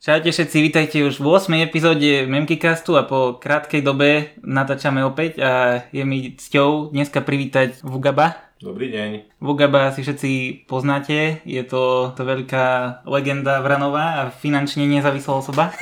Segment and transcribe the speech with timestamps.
[0.00, 1.60] Čaute všetci, vítajte už v 8.
[1.60, 8.48] epizóde Memkicastu a po krátkej dobe natáčame opäť a je mi cťou dneska privítať Vugaba.
[8.64, 9.36] Dobrý deň.
[9.44, 15.68] Vugaba si všetci poznáte, je to, to veľká legenda Vranová a finančne nezávislá osoba.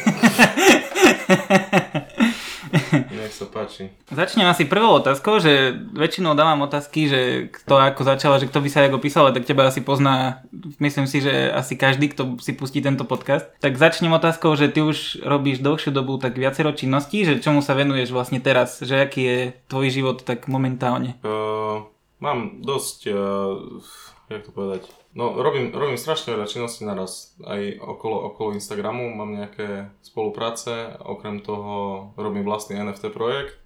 [3.58, 3.90] Páči.
[4.06, 7.20] Začnem asi prvou otázkou, že väčšinou dávam otázky, že
[7.50, 10.46] kto ako začala, že kto by sa ako písal, tak teba asi pozná,
[10.78, 13.50] myslím si, že asi každý, kto si pustí tento podcast.
[13.58, 17.74] Tak začnem otázkou, že ty už robíš dlhšiu dobu tak viacero činností, že čomu sa
[17.74, 21.18] venuješ vlastne teraz, že aký je tvoj život tak momentálne?
[21.26, 21.82] Uh,
[22.22, 23.82] mám dosť, uh,
[24.30, 24.86] jak to povedať,
[25.18, 27.34] No, robím, robím strašne veľa činností naraz.
[27.42, 30.94] Aj okolo, okolo Instagramu mám nejaké spolupráce.
[31.02, 33.58] Okrem toho robím vlastný NFT projekt.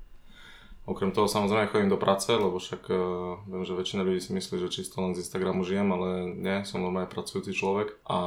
[0.88, 4.65] Okrem toho samozrejme chodím do práce, lebo však uh, viem, že väčšina ľudí si myslí,
[4.65, 8.00] že čisto len z Instagramu žijem, ale nie, som normálne pracujúci človek.
[8.09, 8.19] A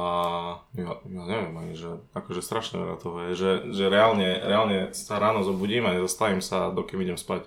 [0.78, 5.18] ja, ja neviem ani, že akože strašne veľa toho je, že, že reálne, reálne sa
[5.18, 7.44] ráno zobudím a nezastavím sa, dokým idem spať.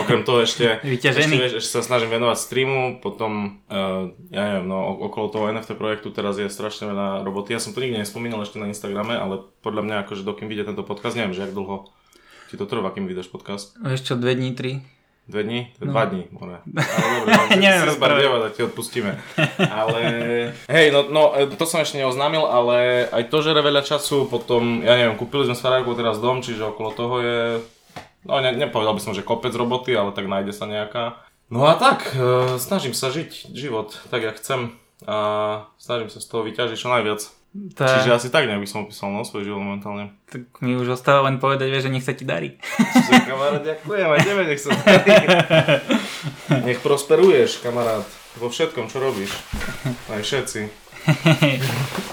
[0.00, 4.96] Okrem toho ešte, ešte, vieš, ešte sa snažím venovať streamu, potom, uh, ja neviem, no
[5.04, 7.52] okolo toho NFT projektu teraz je strašne veľa roboty.
[7.52, 10.84] Ja som to nikdy nespomínal ešte na Instagrame, ale podľa mňa akože dokým vyjde tento
[10.84, 11.92] podcast, neviem, že jak dlho
[12.48, 13.76] ti to trvá, kým vydáš podcast.
[13.80, 14.84] Ešte dve dní, tri.
[15.28, 15.60] Dve dní?
[15.80, 15.92] No.
[15.94, 16.60] dva dní, more.
[16.96, 19.12] Ale dobre, no, Neviem, si zbardieva, tak ti odpustíme.
[19.70, 20.00] Ale,
[20.66, 24.82] hej, no, no, e, to som ešte neoznámil, ale aj to žere veľa času, potom,
[24.82, 27.38] ja neviem, kúpili sme s teraz dom, čiže okolo toho je
[28.22, 31.18] No ne, nepovedal by som, že kopec roboty, ale tak nájde sa nejaká.
[31.50, 35.16] No a tak, e, snažím sa žiť život tak, jak chcem a
[35.76, 37.20] snažím sa z toho vyťažiť čo najviac.
[37.76, 37.84] Tá...
[37.84, 40.16] Čiže asi tak nejak by som opísal no, svoj život momentálne.
[40.32, 42.56] Tak mi už ostáva len povedať, vieš, že nech sa ti darí.
[42.80, 45.12] Čiže kamarát, ďakujem, aj tebe nech sa darí.
[46.64, 48.08] Nech prosperuješ, kamarát,
[48.40, 49.36] vo všetkom, čo robíš.
[50.08, 50.60] Aj všetci.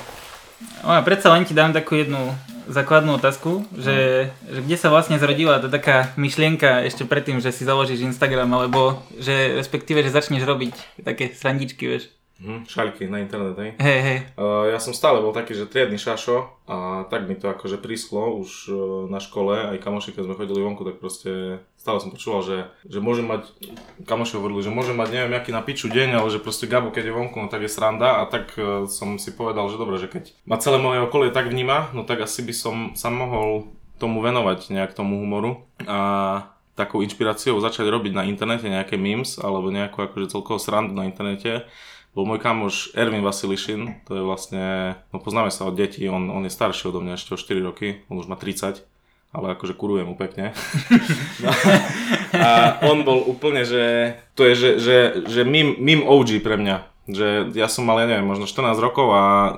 [0.79, 2.31] No a predsa len ti dám takú jednu
[2.69, 7.65] základnú otázku, že, že kde sa vlastne zrodila tá taká myšlienka ešte predtým, že si
[7.65, 12.13] založíš Instagram, alebo že respektíve, že začneš robiť také srandičky, vieš.
[12.39, 13.71] Hm, šaľky na internet, hej?
[13.83, 14.19] Hej, hej.
[14.39, 18.39] Uh, ja som stále bol taký, že triedny šašo a tak mi to akože prísklo
[18.39, 18.77] už uh,
[19.11, 22.57] na škole, aj kamoši, keď sme chodili vonku, tak proste stále som počúval, že,
[22.87, 23.51] že môžem mať,
[24.07, 27.11] kamoši hovorili, že môžem mať neviem aký na piču deň, ale že proste Gabo, keď
[27.11, 30.07] je vonku, no tak je sranda a tak uh, som si povedal, že dobre, že
[30.07, 33.67] keď ma celé moje okolie tak vníma, no tak asi by som sa mohol
[33.99, 39.67] tomu venovať nejak tomu humoru a takou inšpiráciou začať robiť na internete nejaké memes alebo
[39.67, 41.67] nejakú akože celkovo srandu na internete
[42.19, 46.43] bol môj kamoš Ervin Vasilišin, to je vlastne, no poznáme sa od detí, on, on
[46.43, 48.83] je starší odo mňa ešte o 4 roky, on už má 30,
[49.31, 50.51] ale akože kurujem mu pekne.
[51.47, 51.49] no,
[52.35, 54.97] a on bol úplne, že to je, že, že,
[55.31, 59.07] že mim, mim OG pre mňa, že ja som mal, ja neviem, možno 14 rokov
[59.15, 59.55] a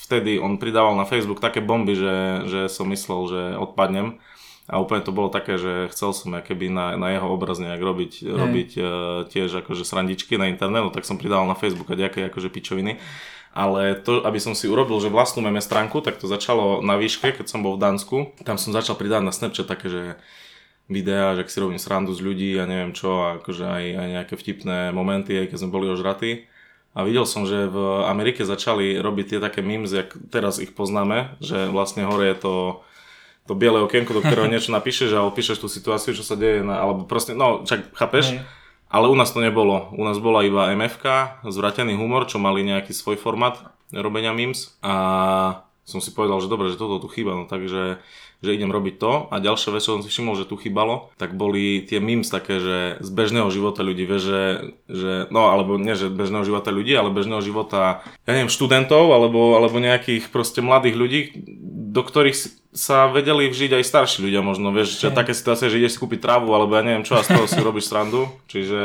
[0.00, 4.16] vtedy on pridával na Facebook také bomby, že, že som myslel, že odpadnem
[4.70, 8.12] a úplne to bolo také, že chcel som keby na, na jeho obraz nejak robiť,
[8.22, 8.38] mm.
[8.38, 8.86] robiť uh,
[9.26, 13.02] tiež akože srandičky na internet, no tak som pridal na Facebook a nejaké akože pičoviny.
[13.50, 17.34] Ale to, aby som si urobil, že vlastnú meme stránku, tak to začalo na výške,
[17.34, 18.16] keď som bol v Dánsku.
[18.46, 20.02] Tam som začal pridávať na Snapchat také, že
[20.86, 24.34] videá, že si robím srandu z ľudí a neviem čo, a akože aj, aj nejaké
[24.38, 26.46] vtipné momenty, aj keď sme boli ožratí.
[26.94, 31.38] A videl som, že v Amerike začali robiť tie také memes, jak teraz ich poznáme,
[31.42, 32.54] že vlastne hore je to
[33.50, 36.78] to biele okienko, do ktorého niečo napíšeš a opíšeš tú situáciu, čo sa deje, na,
[36.78, 38.38] alebo proste, no, čak, chápeš?
[38.38, 38.46] Hej.
[38.90, 39.90] Ale u nás to nebolo.
[39.94, 43.58] U nás bola iba MFK, zvratený humor, čo mali nejaký svoj format
[43.90, 47.98] robenia memes a som si povedal, že dobre, že toto tu chýba, no takže
[48.40, 51.36] že idem robiť to a ďalšia vec, čo som si všimol, že tu chýbalo, tak
[51.36, 54.44] boli tie memes také, že z bežného života ľudí, vieš, že,
[54.88, 59.60] že no alebo nie, že bežného života ľudí, ale bežného života, ja neviem, študentov alebo,
[59.60, 61.20] alebo nejakých proste mladých ľudí,
[61.90, 62.38] do ktorých
[62.70, 66.22] sa vedeli vžiť aj starší ľudia možno, vieš, že také situácie, že ideš si kúpiť
[66.22, 68.80] trávu, alebo ja neviem čo a z toho si robíš srandu, čiže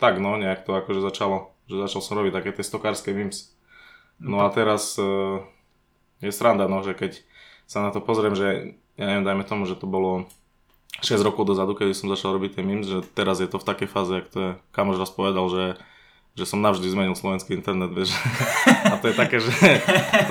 [0.00, 3.52] tak no, nejak to akože začalo, že začal som robiť také tie stokárske memes.
[4.16, 5.44] No a teraz uh,
[6.24, 7.20] je sranda, no, že keď
[7.68, 10.24] sa na to pozriem, že ja neviem, dajme tomu, že to bolo
[11.04, 13.88] 6 rokov dozadu, keď som začal robiť tie memes, že teraz je to v takej
[13.88, 15.64] fáze, ak to je, kamož raz povedal, že
[16.38, 18.14] že som navždy zmenil slovenský internet, vieš.
[18.92, 19.50] A to je také, že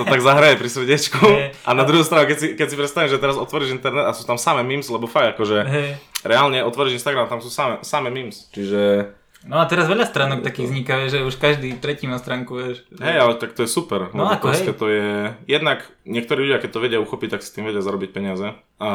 [0.00, 1.22] to tak zahraje pri srdiečku.
[1.62, 4.24] A na druhú stranu, keď si, keď si predstavím, že teraz otvoríš internet a sú
[4.24, 5.58] tam samé memes, lebo fakt akože
[6.24, 8.48] reálne otvoríš Instagram, tam sú samé, samé memes.
[8.50, 12.84] Čiže No a teraz veľa stránok takých vzniká, že už každý tretí má stránku, vieš.
[13.00, 14.12] Hej, ale tak to je super.
[14.12, 14.68] No ako, hej.
[14.76, 18.52] to je, jednak niektorí ľudia, keď to vedia uchopiť, tak si tým vedia zarobiť peniaze.
[18.76, 18.90] A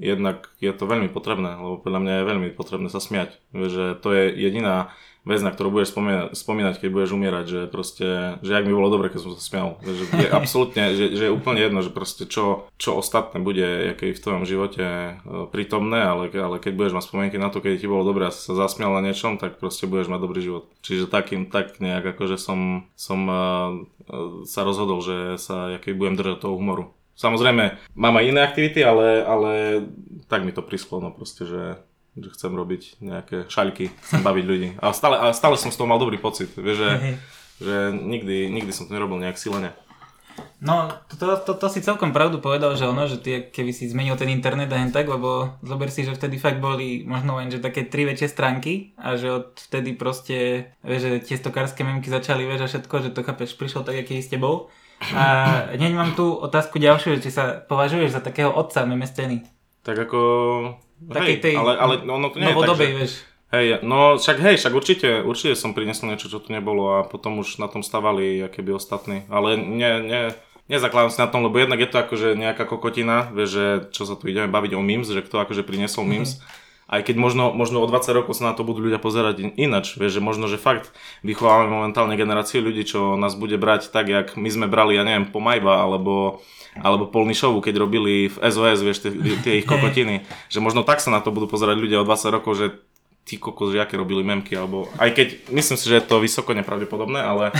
[0.00, 3.36] jednak je to veľmi potrebné, lebo podľa mňa je veľmi potrebné sa smiať.
[3.52, 4.88] Vieš, že to je jediná
[5.28, 8.88] vec, na ktorú budeš spomínať, spomínať, keď budeš umierať, že proste, že jak mi bolo
[8.88, 9.68] dobre, keď som sa smial.
[9.84, 14.16] Že je absolútne, že, že je úplne jedno, že proste čo, čo ostatné bude aké
[14.16, 15.12] v tvojom živote e,
[15.52, 18.56] prítomné, ale, ale keď budeš mať spomienky na to, keď ti bolo dobre a sa
[18.56, 20.64] zasmial na niečom, tak proste budeš mať dobrý život.
[20.80, 23.84] Čiže takým, tak nejak akože som, som uh,
[24.48, 26.96] sa rozhodol, že sa aký budem držať toho humoru.
[27.18, 29.52] Samozrejme, mám aj iné aktivity, ale, ale
[30.30, 31.82] tak mi to prischlo, no proste, že
[32.16, 34.68] že chcem robiť nejaké šaľky, chcem baviť ľudí.
[34.80, 36.90] A stále, a stále som z toho mal dobrý pocit, vieš, že,
[37.60, 39.76] že nikdy, nikdy som to nerobil nejak silene.
[40.58, 44.18] No, to, to, to, si celkom pravdu povedal, že ono, že ty keby si zmenil
[44.18, 47.62] ten internet a hen tak, lebo zober si, že vtedy fakt boli možno len, že
[47.62, 52.42] také tri väčšie stránky a že od vtedy proste, vieš, že tie stokárske memky začali,
[52.46, 54.70] vieš, a všetko, že to chápeš, prišlo tak, aký s tebou.
[55.14, 55.24] A
[55.78, 59.46] hneď mám tu otázku ďalšiu, že či sa považuješ za takého otca meme scény.
[59.86, 60.20] Tak ako
[61.06, 62.86] Takej tej ale, ale no, no to nie je že...
[62.98, 63.12] vieš.
[63.48, 67.40] Hej, no však hej, však určite, určite som priniesol niečo, čo tu nebolo a potom
[67.40, 69.24] už na tom stavali keby ostatní.
[69.32, 70.20] Ale ne, ne,
[70.68, 73.66] nezakladám si na tom, lebo jednak je to akože nejaká kokotina, vieš, že
[73.96, 76.36] čo sa tu ideme baviť o memes, že kto akože priniesol memes.
[76.36, 76.67] Mm-hmm.
[76.88, 80.18] Aj keď možno, možno o 20 rokov sa na to budú ľudia pozerať inač, vieš,
[80.18, 80.88] že možno, že fakt
[81.20, 85.28] vychovávame momentálne generácie ľudí, čo nás bude brať tak, jak my sme brali, ja neviem,
[85.28, 86.40] po Majba, alebo
[86.78, 89.10] alebo Polnišovu, keď robili v SOS, vieš, tie,
[89.42, 90.22] tie ich kokotiny.
[90.46, 92.66] Že možno tak sa na to budú pozerať ľudia o 20 rokov, že
[93.28, 96.56] tí kokos, že aké robili memky, alebo aj keď myslím si, že je to vysoko
[96.56, 97.52] nepravdepodobné, ale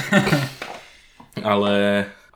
[1.53, 1.73] ale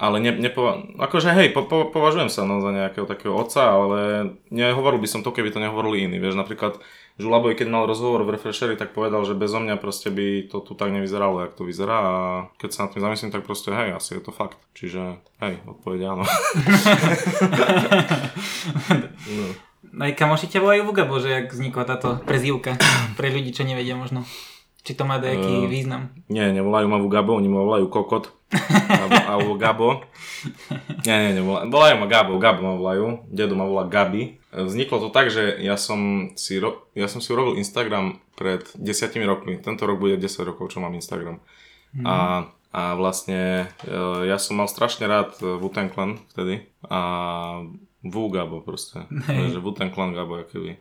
[0.02, 4.34] ale ne, nepova- akože hej, po, po, považujem sa no, za nejakého takého otca, ale
[4.50, 6.18] nehovoril by som to, keby to nehovorili iní.
[6.18, 6.82] Vieš, napríklad
[7.22, 10.74] Žulaboj, keď mal rozhovor v Refreshery, tak povedal, že bezo mňa proste by to tu
[10.74, 12.14] tak nevyzeralo, jak to vyzerá a
[12.58, 14.58] keď sa nad tým zamyslím, tak proste hej, asi je to fakt.
[14.74, 16.24] Čiže hej, odpoveď áno.
[19.38, 19.46] no.
[20.02, 22.80] Aj kamoši ťa volajú Vugabo, že jak vznikla táto prezývka
[23.14, 24.24] pre ľudí, čo nevedia možno.
[24.82, 26.10] Či to má nejaký uh, význam?
[26.26, 28.34] Nie, nevolajú ma Vugabo, oni ma volajú Kokot.
[28.90, 29.88] alebo, alebo Gabo.
[31.06, 33.24] Nie, nie, nie, volajú ma Gabo, Gabo ma volajú.
[33.30, 34.42] Dedo ma volá Gabi.
[34.52, 39.24] Vzniklo to tak, že ja som si, ro- ja som si urobil Instagram pred desiatimi
[39.24, 39.56] rokmi.
[39.62, 41.40] Tento rok bude 10 rokov, čo mám Instagram.
[41.96, 42.04] Mm.
[42.04, 42.16] A,
[42.74, 43.96] a vlastne e,
[44.28, 46.68] ja som mal strašne rád Wu-Tang Clan vtedy.
[46.90, 47.00] A
[48.04, 49.08] Wu Gabo proste.
[49.30, 49.54] Hey.
[49.54, 50.76] Že Wu-Tang Clan Gabo, aký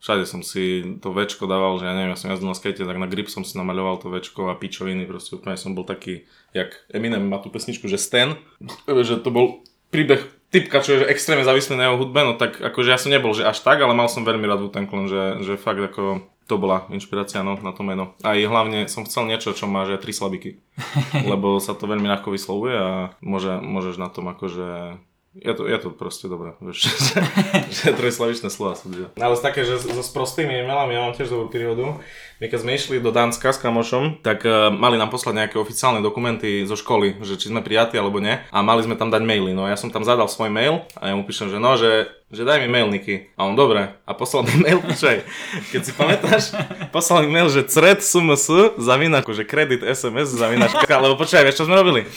[0.00, 2.96] Všade som si to večko dával, že ja neviem, ja som jazdil na skate, tak
[2.96, 6.24] na grip som si namaľoval to večko a pičoviny, proste úplne som bol taký,
[6.56, 8.40] jak Eminem má tú pesničku, že Stan,
[8.88, 9.60] že to bol
[9.92, 13.36] príbeh typka, čo je extrémne závislý na jeho hudbe, no tak akože ja som nebol,
[13.36, 16.58] že až tak, ale mal som veľmi rád ten klon, že, že fakt ako to
[16.58, 18.18] bola inšpirácia no, na to meno.
[18.26, 20.58] A hlavne som chcel niečo, čo má že tri slabiky,
[21.30, 22.90] lebo sa to veľmi ľahko vyslovuje a
[23.22, 24.98] môže, môžeš na tom akože
[25.34, 27.22] je to, je to proste dobré, vieš, že,
[27.70, 32.02] že trojslavičné slova sú Ale také, že so sprostými e-mailami ja mám tiež dobrú príhodu.
[32.40, 36.00] My keď sme išli do Dánska s kamošom, tak uh, mali nám poslať nejaké oficiálne
[36.00, 38.40] dokumenty zo školy, že či sme prijatí alebo nie.
[38.48, 39.52] A mali sme tam dať maily.
[39.52, 42.48] No ja som tam zadal svoj mail a ja mu píšem, že no, že, že
[42.48, 43.36] daj mi mail, Niky.
[43.36, 43.92] A on dobre.
[44.08, 45.20] A poslal mi mail, počkaj,
[45.68, 46.56] keď si pamätáš,
[46.96, 48.48] poslal mi mail, že cred sms
[48.80, 52.08] zavina, akože kredit SMS zavina, lebo počkaj, vieš čo sme robili?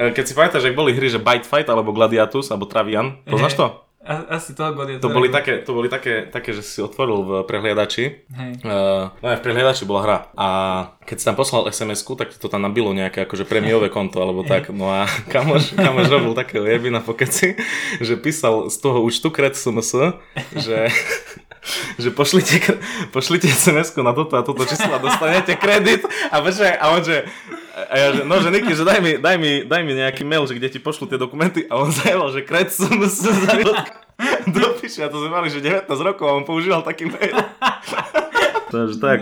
[0.00, 3.52] E, keď si pamätáš, ak boli hry, že Bite Fight alebo Gladiatus alebo Travian, poznáš
[3.52, 3.87] to?
[4.06, 5.02] Asi to bude.
[5.02, 8.30] To boli, také, to boli také, také, že si otvoril v prehliadači.
[8.30, 8.50] Hej.
[8.62, 10.18] Uh, no v prehliadači bola hra.
[10.38, 10.48] A
[11.02, 14.70] keď si tam poslal sms tak to tam nabilo nejaké akože premiové konto alebo tak.
[14.70, 17.58] No a kamoš, kamoš robil takého jebina po keci,
[17.98, 19.92] že písal z toho účtu kred SMS,
[20.54, 20.94] že
[22.02, 22.78] že pošlite,
[23.14, 26.06] pošlite sms na toto a toto číslo a dostanete kredit.
[26.30, 27.26] A, počkaj, a on že
[27.78, 30.42] a ja, že, no, že Niky, že daj mi, daj, mi, daj mi nejaký mail,
[30.50, 31.62] že kde ti pošlu tie dokumenty.
[31.70, 33.30] A on zajel, že kred som sa
[34.50, 37.38] dopíše a to sme mali, že 19 rokov a on používal taký mail.
[38.68, 39.18] Takže tak.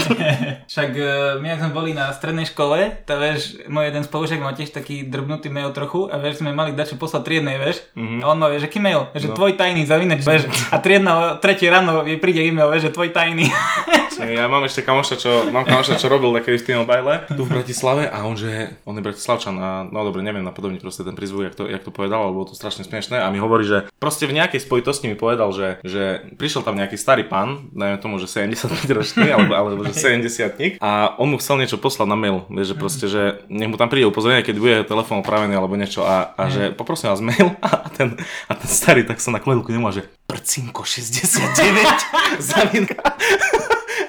[0.72, 1.10] Však e,
[1.40, 5.08] my, ak sme boli na strednej škole, tak vieš, môj jeden spolužiak má tiež taký
[5.08, 7.84] drbnutý mail trochu a vieš, sme mali dať čo poslať triednej, vieš.
[7.96, 8.20] Mm-hmm.
[8.20, 9.08] A on má, vieš, aký mail?
[9.16, 9.36] Že no.
[9.36, 10.48] tvoj tajný zavinač, vieš.
[10.68, 13.48] A triedna o tretej ráno jej príde e-mail, vieš, že tvoj tajný.
[14.38, 17.50] ja mám ešte kamoša, čo, mám kamoša, čo robil také v tým bajle tu v
[17.50, 21.50] Bratislave a on, že on je Bratislavčan a no dobre, neviem napodobne proste ten prizvuk,
[21.50, 24.30] jak to, jak to povedal, ale bolo to strašne smiešné a mi hovorí, že proste
[24.30, 28.30] v nejakej spojitosti mi povedal, že, že prišiel tam nejaký starý pán, dajme tomu, že
[28.30, 32.74] 70 ročný, alebo, alebo že 70 a on mu chcel niečo poslať na mail, vieš,
[32.74, 36.04] že proste, že nech mu tam príde upozorenie, keď bude telefón opravený alebo niečo.
[36.04, 39.70] A, a že poprosím vás mail a ten, a ten starý tak sa na kledlku
[39.70, 43.02] nemá, že prcinko 69 zavinka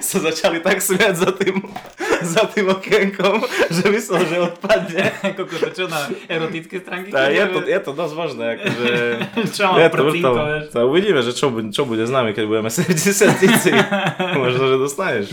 [0.06, 1.58] sa začali tak smiať za tým,
[2.22, 3.42] za tým okienkom,
[3.74, 5.02] že myslel, že odpadne.
[5.36, 7.10] Koko, to čo na erotické stránky?
[7.10, 8.44] Tá, je, to, je to dosť možné.
[8.54, 8.90] Akože,
[9.56, 10.30] čo mám je to,
[10.70, 13.74] to, uvidíme, že čo, čo bude s nami, keď budeme 70 tisíc.
[14.40, 15.26] Možno, že dostaneš.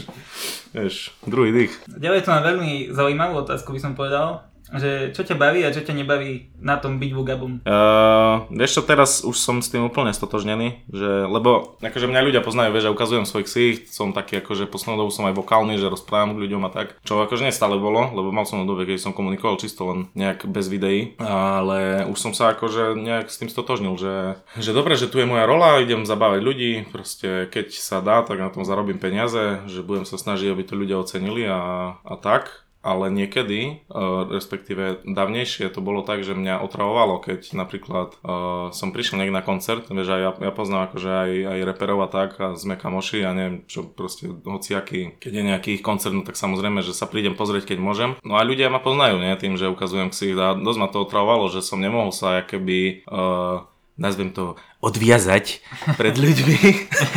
[0.73, 1.73] vieš, druhý dých.
[1.85, 5.85] Ďalej tu mám veľmi zaujímavú otázku, by som povedal že čo ťa baví a čo
[5.85, 7.61] ťa nebaví na tom byť Vugabom?
[7.61, 12.41] Uh, vieš čo, teraz už som s tým úplne stotožnený, že, lebo akože mňa ľudia
[12.41, 15.91] poznajú, vieš, že ukazujem svoj ksicht, som taký akože poslednou dobu som aj vokálny, že
[15.91, 18.97] rozprávam k ľuďom a tak, čo akože nestále bolo, lebo mal som na dobe, keď
[18.97, 23.49] som komunikoval čisto len nejak bez videí, ale už som sa akože nejak s tým
[23.53, 28.01] stotožnil, že, že dobre, že tu je moja rola, idem zabávať ľudí, proste keď sa
[28.01, 31.95] dá, tak na tom zarobím peniaze, že budem sa snažiť, aby to ľudia ocenili a,
[32.01, 38.19] a tak ale niekedy, uh, respektíve dávnejšie to bolo tak, že mňa otravovalo, keď napríklad
[38.19, 42.09] uh, som prišiel niekde na koncert, vieš, ja, ja poznám akože aj, aj reperov a
[42.11, 46.27] tak a sme kamoši a neviem, čo proste hociaký, keď je nejaký ich koncert, no
[46.27, 48.11] tak samozrejme, že sa prídem pozrieť, keď môžem.
[48.27, 51.47] No a ľudia ma poznajú, nie, tým, že ukazujem si a dosť ma to otravovalo,
[51.47, 53.63] že som nemohol sa keby uh,
[53.93, 55.61] nazvem to, odviazať
[55.95, 56.59] pred ľuďmi,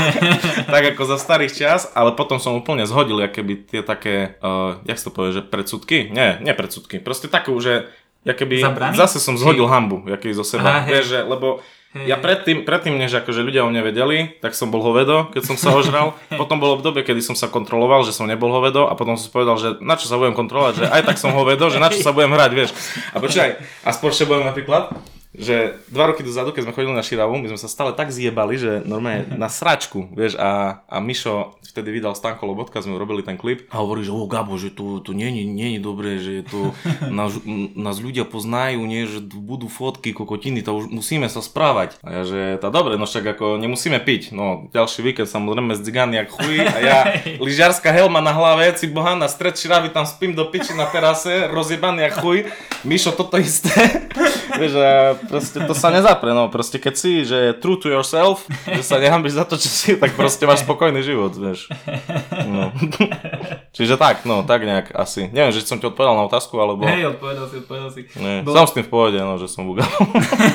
[0.72, 5.00] tak ako za starých čas, ale potom som úplne zhodil, keby tie také, uh, jak
[5.00, 6.12] to povie, že predsudky?
[6.12, 7.88] Nie, nie predsudky, proste takú, že
[8.22, 8.60] keby
[8.92, 11.64] zase som zhodil hambu, jaký zo seba, Aha, vieš, že, lebo.
[11.96, 15.56] Ja predtým, predtým, než akože ľudia o mne vedeli, tak som bol hovedo, keď som
[15.56, 16.12] sa ožral.
[16.36, 19.32] potom bolo obdobie, kedy som sa kontroloval, že som nebol hovedo a potom som si
[19.32, 22.04] povedal, že na čo sa budem kontrolovať, že aj tak som hovedo, že na čo
[22.04, 22.76] sa budem hrať, vieš.
[23.16, 23.48] A počkaj,
[23.80, 23.90] a
[24.28, 24.92] budem napríklad,
[25.36, 28.56] že dva roky dozadu, keď sme chodili na Širavu, my sme sa stále tak zjebali,
[28.56, 33.36] že normálne na sračku, vieš, a, a Mišo vtedy vydal Stanko Lobotka, sme robili ten
[33.36, 33.68] klip.
[33.68, 36.72] A hovorí, že o Gabo, že to, to nie, nie, nie je dobré, že to
[37.12, 37.36] nás,
[37.76, 42.00] nás ľudia poznajú, nie, že budú fotky, kokotiny, to už musíme sa správať.
[42.00, 45.84] A ja, že tá dobre, no však ako nemusíme piť, no ďalší víkend samozrejme z
[45.84, 46.98] Dzigany jak chuj a ja
[47.44, 51.52] lyžiarská helma na hlave, si boha na stred Širavy, tam spím do piči na terase,
[51.52, 52.38] rozjebaný jak chuj,
[52.88, 53.72] Mišo toto isté,
[54.60, 58.82] vieš, a proste to sa nezapre, no proste keď si, že true to yourself, že
[58.82, 61.70] sa nehambíš za to, čo si, tak proste máš spokojný život, vieš.
[62.46, 62.70] No.
[63.76, 65.28] Čiže tak, no, tak nejak asi.
[65.28, 66.88] Neviem, že som ti odpovedal na otázku, alebo...
[66.88, 68.00] Hej, odpovedal si, odpovedal si.
[68.16, 68.56] Nie, Bo...
[68.56, 69.84] som s tým v pohode, no, že som bugal.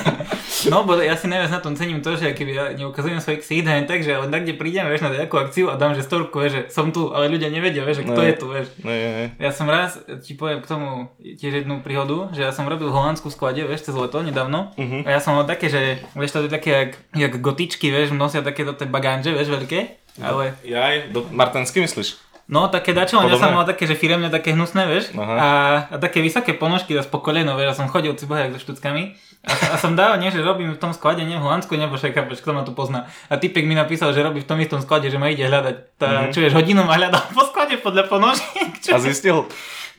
[0.74, 3.70] no, bo ja si najviac na tom cením to, že keby ja neukazujem svoj ksít,
[3.86, 6.54] tak, že len tak, kde prídem, vieš, na nejakú akciu a dám, že storku, vieš,
[6.54, 8.68] že som tu, ale ľudia nevedia, vieš, že kto ne, je tu, vieš.
[8.82, 9.26] Ne, ne.
[9.38, 13.34] Ja som raz, ti poviem k tomu tiež jednu príhodu, že ja som robil holandskú
[13.34, 15.02] sklade, vieš, cez leto nedávno uh-huh.
[15.08, 18.46] a ja som mal také, že, vieš, to je také, jak, jak gotičky, vieš, nosia
[18.46, 20.60] takéto tie bagánže, vieš, veľké ale...
[20.68, 22.20] Ja aj, do Martensky myslíš?
[22.52, 26.20] No, také dačo, ja som mal také, že firemne také hnusné, vieš, a, a, také
[26.20, 29.16] vysoké ponožky zase po koleno, vieš, a som chodil cibohajak so štuckami
[29.48, 32.12] a, a som dával, nie, že robím v tom sklade, nie v Holandsku, nebo však,
[32.28, 33.08] kto ma tu pozná.
[33.32, 35.76] A typek mi napísal, že robí v tom istom sklade, že ma ide hľadať.
[35.96, 36.34] Tá, mm-hmm.
[36.36, 38.70] čuješ, hodinu ma hľadal po sklade podľa ponožiek.
[38.92, 39.48] A zistil?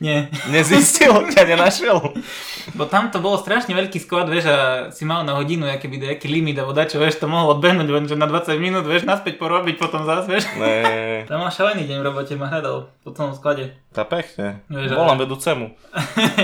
[0.03, 0.27] Nie.
[0.51, 1.95] Nezistil, ťa nenašiel.
[2.75, 4.57] Bo tam to bolo strašne veľký sklad, vieš, a
[4.91, 8.27] si mal na hodinu nejaký, nejaký limit, alebo dačo, vieš, to mohol odbehnúť, že na
[8.27, 10.43] 20 minút, vieš, naspäť porobiť potom zás, vieš.
[10.59, 11.23] Ne.
[11.31, 13.79] Tam mal šalený deň v robote, ma hľadal po celom sklade.
[13.95, 14.59] Tá pekne.
[14.67, 15.23] Vieš, Volám ale...
[15.23, 15.65] vedúcemu.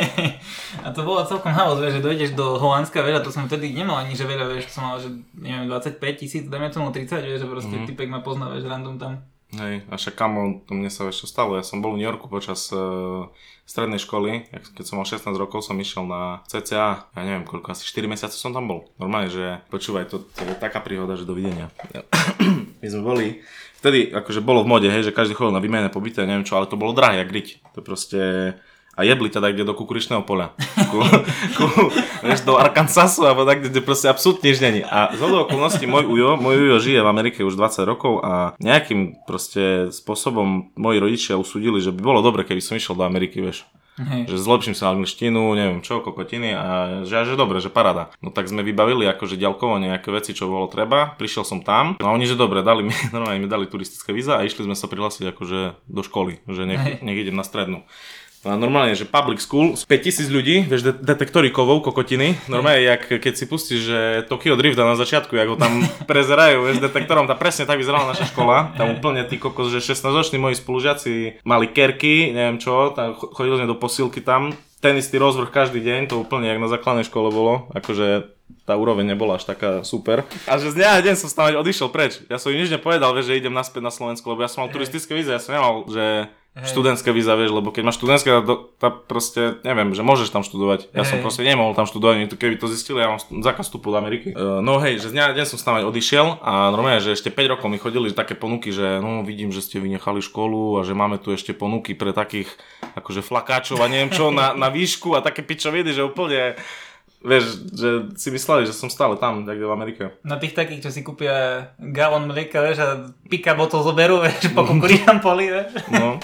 [0.86, 3.76] a to bolo celkom haos, vieš, že dojdeš do Holandska, vieš, a to som vtedy
[3.76, 7.44] nemal ani, že veľa, vieš, som mal, že neviem, 25 tisíc, dajme tomu 30, vieš,
[7.44, 7.90] že proste mm-hmm.
[7.92, 9.20] typek ma pozná, vieš, random tam.
[9.50, 12.30] Hej, a však kamo, to mne sa ešte stalo, ja som bol v New Yorku
[12.30, 13.26] počas uh,
[13.66, 14.46] strednej školy,
[14.78, 18.38] keď som mal 16 rokov, som išiel na CCA, ja neviem koľko, asi 4 mesiace
[18.38, 18.86] som tam bol.
[19.02, 21.74] Normálne, že počúvaj, to, to je taká príhoda, že dovidenia.
[22.82, 23.42] My sme boli,
[23.82, 26.70] vtedy akože bolo v mode, hej, že každý chodil na výmenné pobyty, neviem čo, ale
[26.70, 27.48] to bolo drahé, jak griť.
[27.74, 28.22] To proste
[29.00, 30.52] a jebli teda kde do kukuričného poľa.
[30.92, 31.00] Ku,
[31.56, 31.66] ku,
[32.20, 34.82] vieš, do Arkansasu alebo tak, kde proste absolútne nič není.
[34.84, 39.24] A z okolností môj ujo, môj ujo žije v Amerike už 20 rokov a nejakým
[39.24, 43.64] proste spôsobom moji rodičia usúdili, že by bolo dobre, keby som išiel do Ameriky, vieš.
[44.00, 44.32] Hej.
[44.32, 46.66] Že zlepším sa angličtinu, neviem čo, kokotiny a
[47.04, 48.16] že, že dobre, že parada.
[48.24, 51.20] No tak sme vybavili akože ďalkovo nejaké veci, čo bolo treba.
[51.20, 54.40] Prišiel som tam, no a oni, že dobre, dali mi, normálne mi dali turistické víza
[54.40, 55.60] a išli sme sa prihlásiť akože
[55.92, 57.84] do školy, že nech, nech idem na strednú.
[58.48, 62.40] A normálne, že public school, 5000 ľudí, vieš, de- detektory kovov, kokotiny.
[62.48, 64.00] Normálne, jak keď si pustíš, že
[64.32, 68.72] Tokyo Drift na začiatku, ako tam prezerajú, vieš, detektorom, tá presne tak vyzerala naša škola.
[68.80, 73.68] Tam úplne tí kokos, že 16-roční moji spolužiaci mali kerky, neviem čo, tam chodili sme
[73.68, 74.56] do posilky tam.
[74.80, 78.32] Ten istý rozvrh každý deň, to úplne jak na základnej škole bolo, akože
[78.64, 80.24] tá úroveň nebola až taká super.
[80.48, 82.24] A že z dňa deň som tam odišiel preč.
[82.32, 84.72] Ja som im nič nepovedal, vieš, že idem naspäť na Slovensku, lebo ja som mal
[84.72, 86.74] turistické víze, ja som nemal, že Hej.
[86.74, 90.90] študentské víza, vieš, lebo keď máš študentské, to, to proste, neviem, že môžeš tam študovať.
[90.98, 91.14] Ja hej.
[91.14, 94.34] som proste nemohol tam študovať, keby to zistili, ja mám zákaz vstupu do Ameriky.
[94.34, 97.54] Uh, no hej, že z dňa deň som tam odišiel a normálne, že ešte 5
[97.54, 101.22] rokov mi chodili také ponuky, že no vidím, že ste vynechali školu a že máme
[101.22, 102.50] tu ešte ponuky pre takých
[102.98, 106.58] akože flakáčov a neviem čo na, na výšku a také pičoviny, že úplne
[107.20, 110.16] vieš, že si mysleli, že som stále tam, tak v Amerike.
[110.24, 112.90] Na tých takých, čo si kúpia galón mlieka, vieš, a
[113.28, 115.76] pika botol zoberú, vieš, po kukurínom poli, vieš.
[115.92, 116.16] No.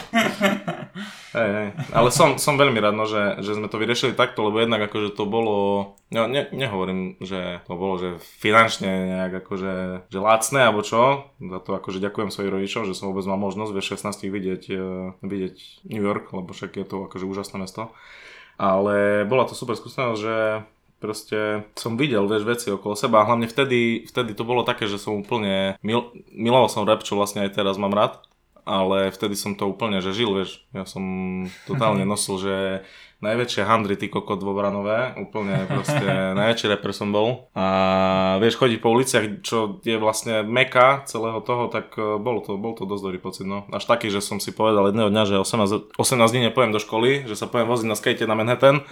[1.35, 1.69] Hej, hej.
[1.91, 5.11] Ale som, som veľmi rád, no, že, že sme to vyriešili takto, lebo jednak akože
[5.11, 5.55] to bolo,
[6.07, 8.09] no ne, nehovorím, že to bolo, že
[8.39, 13.11] finančne nejak akože, že lácne, alebo čo, za to akože ďakujem svojim rodičom, že som
[13.11, 15.55] vôbec mal možnosť ve 16 vidieť, uh, vidieť
[15.91, 17.91] New York, lebo však je to akože úžasné mesto.
[18.55, 20.63] Ale bola to super skúsenosť, že
[21.05, 24.97] proste som videl, vieš, veci okolo seba a hlavne vtedy, vtedy to bolo také, že
[24.97, 28.25] som úplne, mil, miloval som rap, čo vlastne aj teraz mám rád
[28.65, 30.65] ale vtedy som to úplne, že žil, vieš.
[30.73, 31.05] Ja som
[31.69, 32.55] totálne nosil, že
[33.23, 36.03] najväčšie handry, ty kokot vo Branové, úplne proste
[36.39, 37.47] najväčší rapper som bol.
[37.55, 42.59] A vieš, chodiť po uliciach, čo je vlastne meka celého toho, tak e, bol to,
[42.59, 43.63] bol to dosť dobrý pocit, no.
[43.71, 47.23] Až taký, že som si povedal jedného dňa, že 18, 18 dní nepojem do školy,
[47.23, 48.83] že sa pojem voziť na skate na Manhattan.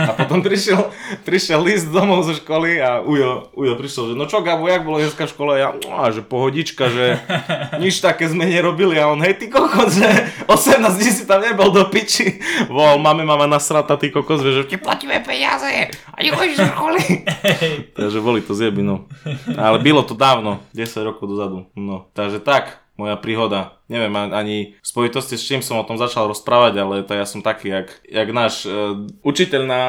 [0.00, 0.88] A potom prišiel,
[1.28, 5.02] prišiel list domov zo školy a Ujo, Ujo prišiel, že no čo Gabo, jak bolo
[5.02, 5.52] dneska v škole?
[5.60, 7.20] Ja, no, že pohodička, že
[7.82, 10.08] nič také sme nerobili a on, hej ty kokot, že
[10.48, 12.40] 18 dní si tam nebol do piči.
[12.72, 16.66] Vol, máme mama na nasrata, ty kokos, vieš, že ti platíme peniaze a nechodíš do
[16.72, 17.00] školy.
[17.98, 19.04] takže boli to zjeby, no.
[19.52, 21.68] Ale bylo to dávno, 10 rokov dozadu.
[21.76, 23.76] No, takže tak, moja príhoda.
[23.92, 27.44] Neviem ani v spojitosti s čím som o tom začal rozprávať, ale to ja som
[27.44, 29.82] taký, jak, jak náš uh, učiteľ na,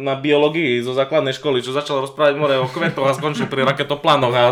[0.00, 4.34] na biológii zo základnej školy, čo začal rozprávať more o kvetoch a skončil pri raketoplánoch
[4.34, 4.44] a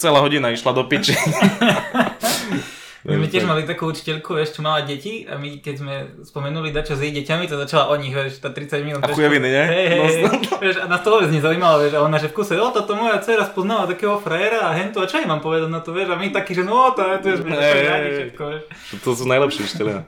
[0.00, 1.12] celá hodina išla do piči.
[3.06, 5.94] My sme tiež mali takú učiteľku, vieš, čo mala deti a my keď sme
[6.26, 9.06] spomenuli dačo s jej deťami, to začala o nich, vieš, tá 30 minút.
[9.06, 9.64] A chujoviny, nie?
[9.70, 10.24] Hej, hej, hej,
[10.58, 13.22] vieš, a nás to vôbec nezaujímalo, vieš, a ona, že v kuse, o, toto moja
[13.22, 16.18] dcera spoznala takého frajera a hento, a čo jej mám povedať na to, vieš, a
[16.18, 18.62] my takí, že no, to je, to je, všetko, vieš.
[19.06, 19.98] To, sú najlepšie učiteľia.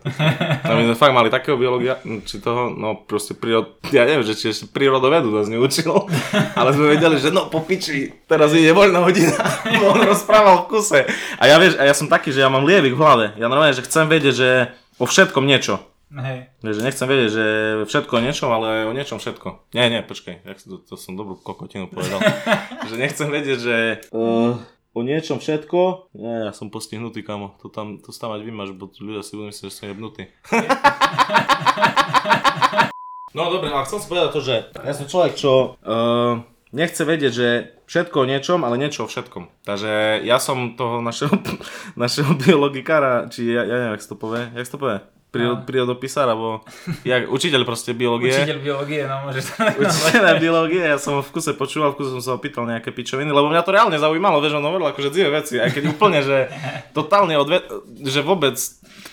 [0.66, 4.34] A my sme fakt mali takého biologia, či toho, no proste prírod, ja neviem, že
[4.34, 6.10] či ešte prírodovedu nás neučil,
[6.58, 9.38] ale sme vedeli, že no po piči, teraz ide voľná hodina,
[9.94, 11.06] on rozprával v kuse.
[11.38, 13.26] A ja vieš, a ja som taký, že ja mám lievy v hlave.
[13.36, 15.84] Ja normálne, že chcem vedieť, že o všetkom niečo.
[16.10, 16.50] Hej.
[16.64, 17.46] Že nechcem vedieť, že
[17.86, 19.70] všetko o niečom, ale o niečom všetko.
[19.76, 22.18] Nie, nie, počkaj, ja to, to som dobrú kokotinu povedal.
[22.90, 23.76] že nechcem vedieť, že
[24.10, 24.58] uh,
[24.96, 26.10] o niečom všetko.
[26.18, 27.54] Nie, ja som postihnutý, kamo.
[27.62, 30.26] To tam, to tam vymaž, bo ľudia si budú myslieť, že som jebnutý.
[33.36, 37.32] no dobre, ale chcem si povedať to, že ja som človek, čo uh, nechce vedieť,
[37.34, 37.48] že
[37.90, 39.66] všetko o niečom, ale niečo o všetkom.
[39.66, 41.34] Takže ja som toho našeho,
[42.02, 44.98] našeho biologikára, či ja, ja neviem, jak to povie, jak to povie?
[45.30, 46.66] Prírod, prírodopisár, alebo
[47.06, 48.34] jak, učiteľ proste biológie.
[48.34, 52.22] Učiteľ biológie, no môžeš to Učiteľ biológie, ja som v kuse počúval, v kuse som
[52.22, 55.62] sa opýtal nejaké pičoviny, lebo mňa to reálne zaujímalo, vieš, on hovoril akože dve veci,
[55.62, 56.50] aj keď úplne, že
[56.90, 57.62] totálne odve,
[58.02, 58.58] že vôbec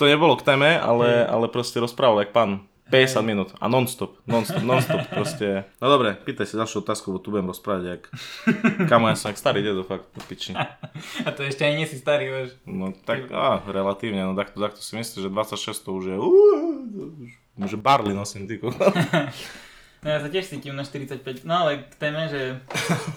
[0.01, 4.63] to nebolo k téme, ale, ale proste rozprával, jak pán 50 minút a non-stop, non-stop,
[4.63, 5.67] non-stop proste.
[5.83, 8.01] No dobre, pýtaj si ďalšiu otázku, bo tu budem rozprávať, jak...
[8.89, 10.55] Kamo, ja som jak starý dedo, fakt, po piči.
[10.55, 12.49] A to ešte aj nie si starý, vieš.
[12.63, 16.15] No tak, á, relatívne, no takto, takto si myslíš, že 26 to už je...
[16.15, 18.61] Uh, že barley nosím, ty
[20.05, 22.61] No ja sa tiež cítim na 45, no ale k téme, že,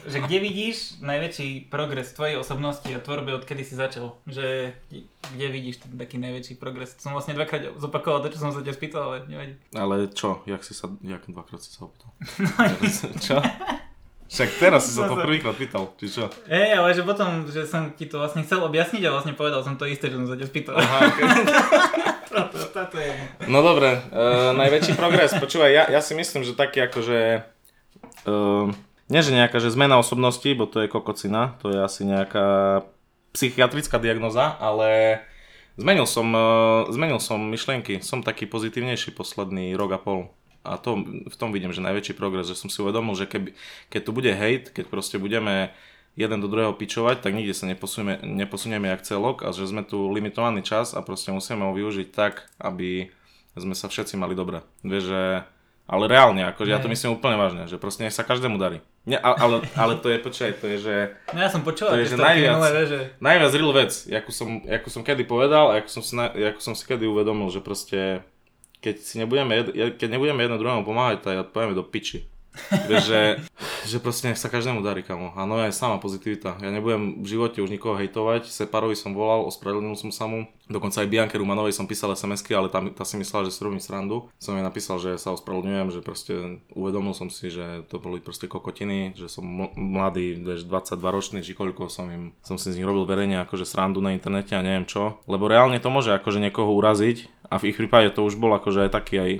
[0.08, 4.16] že kde vidíš najväčší progres tvojej osobnosti a tvorbe, odkedy si začal?
[4.24, 4.72] Že
[5.36, 6.96] kde vidíš ten taký najväčší progres?
[6.96, 9.54] Som vlastne dvakrát zopakoval to, čo som sa ťa spýtal, ale nevadí.
[9.76, 10.40] Ale čo?
[10.48, 12.10] Jak si sa, jak dvakrát si sa opýtal?
[13.28, 13.36] čo?
[14.30, 16.30] Však teraz si sa to prvýkrát pýtal, či čo?
[16.46, 19.74] Hej, ale že potom, že som ti to vlastne chcel objasniť a vlastne povedal som
[19.74, 20.78] to isté, že som sa ťa spýtal.
[20.78, 21.26] Aha, okay.
[23.50, 27.42] No dobre, uh, najväčší progres, počúvaj, ja, ja si myslím, že taký akože,
[28.30, 28.70] uh,
[29.10, 32.80] nie že nejaká že zmena osobnosti, bo to je kokocina, to je asi nejaká
[33.34, 35.20] psychiatrická diagnoza, ale
[35.74, 40.30] zmenil som, uh, zmenil som myšlienky, som taký pozitívnejší posledný rok a pol.
[40.60, 43.56] A to, v tom vidím, že najväčší progres, že som si uvedomil, že keby,
[43.88, 45.72] keď tu bude hate, keď proste budeme
[46.18, 50.10] jeden do druhého pičovať, tak nikde sa neposunieme, neposunieme jak celok a že sme tu
[50.12, 53.08] limitovaný čas a proste musíme ho využiť tak, aby
[53.56, 54.60] sme sa všetci mali dobre.
[54.84, 55.22] Vieš, že
[55.90, 58.78] ale reálne, akože ja to myslím úplne vážne, že proste nech sa každému darí.
[59.10, 60.94] Nie, ale, ale to je, počkaj, to je, že...
[61.34, 62.98] No ja som počul, to je, že najviac, minulé, že...
[63.18, 66.74] najviac real vec, ako som, ako som kedy povedal a ako som, si, ako som
[66.78, 68.22] si kedy uvedomil, že proste,
[68.80, 72.24] keď, si nebudeme, keď nebudeme jedno druhému pomáhať, tak povieme do piči.
[72.90, 73.20] Vieš, že,
[73.88, 75.32] že proste nech sa každému darí, kamo.
[75.34, 76.60] A no je sama pozitivita.
[76.60, 78.46] Ja nebudem v živote už nikoho hejtovať.
[78.50, 80.46] Separovi som volal, ospravedlnil som sa mu.
[80.70, 83.82] Dokonca aj Bianke Rumanovej som písal sms ale tam, tá si myslela, že si robím
[83.82, 84.30] srandu.
[84.38, 88.46] Som jej napísal, že sa ospravedlňujem, že proste uvedomil som si, že to boli proste
[88.46, 89.42] kokotiny, že som
[89.74, 93.66] mladý, vieš, 22 ročný, či koľko som im, som si z nich robil verejne akože
[93.66, 95.18] srandu na internete a neviem čo.
[95.26, 98.86] Lebo reálne to môže akože niekoho uraziť a v ich prípade to už bol akože
[98.86, 99.32] aj taký aj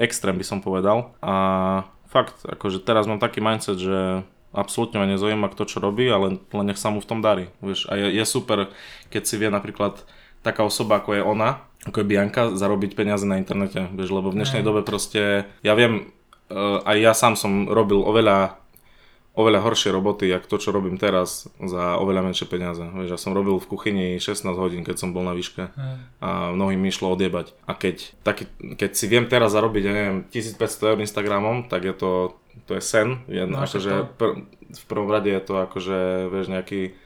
[0.00, 1.12] extrém by som povedal.
[1.20, 6.40] A fakt, akože teraz mám taký mindset, že absolútne ma nezaujíma kto čo robí, ale
[6.40, 7.52] len nech sa mu v tom darí.
[7.60, 8.72] Vieš, a je, je super,
[9.12, 10.00] keď si vie napríklad
[10.40, 14.40] taká osoba ako je ona, ako je Bianka, zarobiť peniaze na internete, vieš, lebo v
[14.40, 16.10] dnešnej dobe proste, ja viem,
[16.48, 18.56] uh, aj ja sám som robil oveľa
[19.38, 22.82] oveľa horšie roboty, jak to, čo robím teraz za oveľa menšie peniaze.
[22.82, 25.70] Vieš, ja som robil v kuchyni 16 hodín, keď som bol na výške
[26.18, 27.54] a mnohým mi išlo odjebať.
[27.70, 31.94] A keď, taký, keď si viem teraz zarobiť, ja neviem, 1500 eur Instagramom, tak je
[31.94, 32.34] to,
[32.66, 33.22] to je sen.
[33.30, 34.42] Je, no, akože, pr-
[34.74, 36.98] v prvom rade je to akože, vieš, nejaký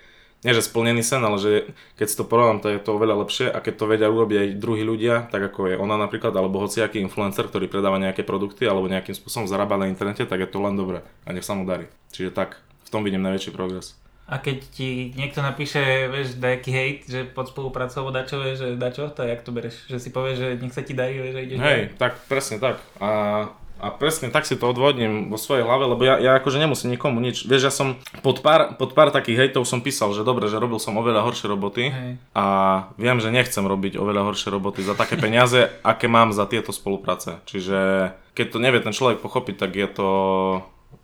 [0.43, 1.51] nie že splnený sen, ale že
[1.95, 4.49] keď si to porovnám, tak je to oveľa lepšie a keď to vedia urobiť aj
[4.59, 8.91] druhí ľudia, tak ako je ona napríklad, alebo hociaký influencer, ktorý predáva nejaké produkty alebo
[8.91, 11.87] nejakým spôsobom zarába na internete, tak je to len dobre a nech sa mu darí.
[12.11, 13.95] Čiže tak, v tom vidím najväčší progres.
[14.33, 19.27] A keď ti niekto napíše, vieš, dajaký hejt, že pod spoluprácou dačo, že dačo, to
[19.27, 19.85] jak to bereš?
[19.91, 22.81] Že si povieš, že nech sa ti darí, že ideš Hej, tak presne tak.
[23.03, 23.11] A
[23.83, 27.19] a presne tak si to odvodním vo svojej hlave, lebo ja, ja akože nemusím nikomu
[27.19, 27.51] nič.
[27.51, 30.79] Vieš, ja som pod pár, pod pár takých hejtov som písal, že dobre, že robil
[30.79, 32.13] som oveľa horšie roboty Hej.
[32.31, 32.47] a
[32.95, 37.43] viem, že nechcem robiť oveľa horšie roboty za také peniaze, aké mám za tieto spolupráce.
[37.51, 40.11] Čiže keď to nevie ten človek pochopiť, tak je to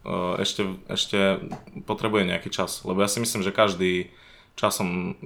[0.06, 1.42] uh, ešte, ešte
[1.82, 2.86] potrebuje nejaký čas.
[2.86, 4.14] Lebo ja si myslím, že každý
[4.54, 5.18] časom,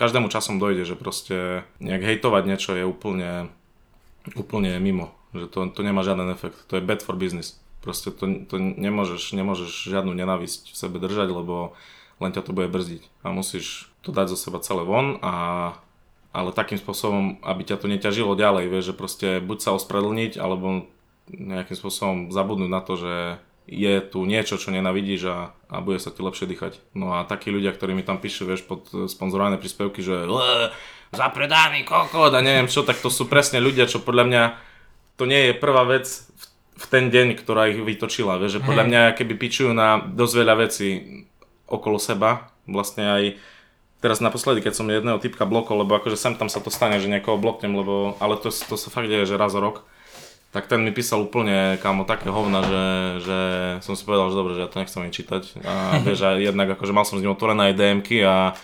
[0.00, 3.52] každému časom dojde, že proste nejak hejtovať niečo je úplne,
[4.32, 7.60] úplne mimo že to, to nemá žiaden efekt, to je bad for business.
[7.84, 11.76] Proste to, to nemôžeš, nemôžeš žiadnu nenávisť v sebe držať, lebo
[12.18, 15.32] len ťa to bude brzdiť a musíš to dať zo seba celé von a
[16.36, 20.84] ale takým spôsobom, aby ťa to neťažilo ďalej, vieš, že proste buď sa ospravedlniť, alebo
[21.32, 23.14] nejakým spôsobom zabudnúť na to, že
[23.64, 25.38] je tu niečo, čo nenavidíš a,
[25.72, 26.76] a bude sa ti lepšie dýchať.
[26.92, 30.28] No a takí ľudia, ktorí mi tam píšu, vieš, pod sponzorované príspevky, že
[31.16, 34.42] zapredaný kokot a neviem čo, tak to sú presne ľudia, čo podľa mňa
[35.16, 36.44] to nie je prvá vec v,
[36.76, 38.36] v ten deň, ktorá ich vytočila.
[38.40, 40.88] Vieš, že podľa mňa keby pičujú na dosť veľa vecí
[41.66, 43.22] okolo seba, vlastne aj
[44.04, 47.10] teraz naposledy, keď som jedného typka blokol, lebo akože sem tam sa to stane, že
[47.10, 49.82] niekoho bloknem, lebo, ale to, to sa fakt deje, že raz za rok,
[50.54, 52.86] tak ten mi písal úplne, kámo, také hovna, že,
[53.24, 53.38] že
[53.82, 55.42] som si povedal, že dobre, že ja to nechcem ani čítať.
[55.66, 58.56] A vieš, a jednak akože mal som s ním otvorené aj DMky a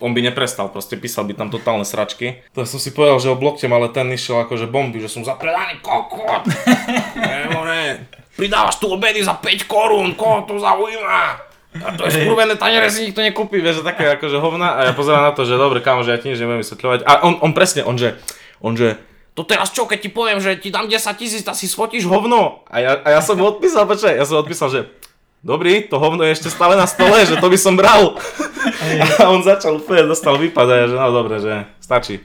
[0.00, 2.40] on by neprestal, proste písal by tam totálne sračky.
[2.56, 5.78] To som si povedal, že ho bloktem, ale ten išiel akože bomby, že som zapredaný
[5.84, 6.48] kokot.
[7.70, 11.50] ne, pridávaš tu obedy za 5 korún, koho to zaujíma?
[11.70, 14.74] A to je skurvené taniere si nikto nekúpi, vieš, že také akože hovna.
[14.74, 17.06] A ja pozerám na to, že dobre, kámo, že ja ti nič nebudem vysvetľovať.
[17.06, 18.18] A on, on presne, on že,
[18.58, 18.98] on že,
[19.38, 22.66] to teraz čo, keď ti poviem, že ti dám 10 tisíc, tak si sfotíš hovno.
[22.66, 24.80] A ja, a ja som mu odpísal, počkaj, ja som odpísal, že
[25.40, 28.16] dobrý, to hovno je ešte stále na stole, že to by som bral.
[29.20, 32.20] A on začal úplne, dostal výpad a ja, že no dobre, že stačí.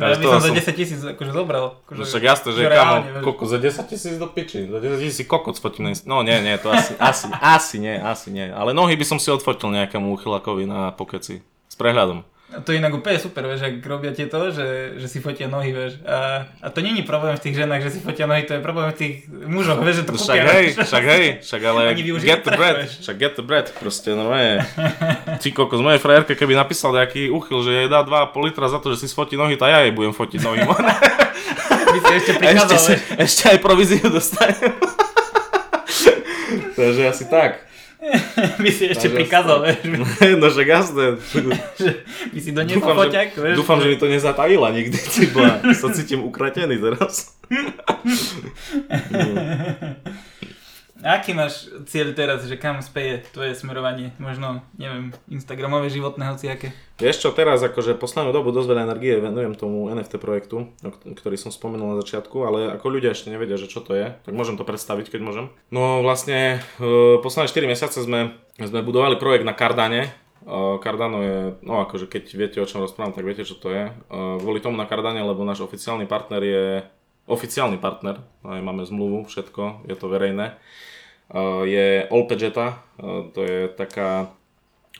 [0.00, 1.84] Ja by som za 10 tisíc akože zobral.
[1.84, 5.28] Akože, no však jasne, že kamo, koko, za 10 tisíc do piči, za 10 tisíc
[5.28, 8.48] kokot sfotím na No nie, nie, to asi, asi, asi nie, asi nie.
[8.48, 11.44] Ale nohy by som si odfotil nejakému uchylakovi na pokeci.
[11.68, 12.24] S prehľadom.
[12.50, 16.02] To je inak úplne super, vieš, ak robia tieto, že, že si fotia nohy, vieš.
[16.02, 18.90] A, a to není problém v tých ženách, že si fotia nohy, to je problém
[18.90, 22.82] v tých mužoch, vieš, že to však hej, však hej, však ale get the bread,
[22.82, 23.06] vieš.
[23.06, 24.66] však get the bread, proste normálne.
[25.38, 28.82] Ty koko, z mojej frajerke, keby napísal nejaký uchyl, že jej dá 2,5 litra za
[28.82, 30.66] to, že si sfotí nohy, tak ja jej budem fotiť nohy.
[31.90, 34.58] By si ešte prikázal, ešte, ešte aj províziu dostanem.
[36.78, 37.69] Takže asi tak.
[38.64, 39.78] by si ešte prikázal, vieš.
[40.40, 41.04] No však jasné.
[42.32, 43.56] by si doniesol foťak, vieš.
[43.60, 45.60] Dúfam, že mi to nezatajila nikdy, tyba.
[45.76, 47.36] Sa cítim ukratený teraz.
[51.00, 54.12] Aký máš cieľ teraz, že kam speje tvoje smerovanie?
[54.20, 56.76] Možno, neviem, Instagramové životné hociaké?
[57.00, 61.48] Vieš čo, teraz akože poslednú dobu dosť veľa energie venujem tomu NFT projektu, ktorý som
[61.48, 64.68] spomenul na začiatku, ale ako ľudia ešte nevedia, že čo to je, tak môžem to
[64.68, 65.46] predstaviť, keď môžem.
[65.72, 70.12] No vlastne e, posledné 4 mesiace sme, sme budovali projekt na Cardane,
[70.44, 70.50] e,
[70.84, 73.88] Cardano je, no akože keď viete o čom rozprávam, tak viete čo to je.
[73.88, 73.92] E,
[74.44, 76.64] kvôli tomu na Cardane, lebo náš oficiálny partner je
[77.30, 80.58] oficiálny partner, máme zmluvu, všetko, je to verejné
[81.64, 82.82] je Olpegeta,
[83.34, 84.34] to je taká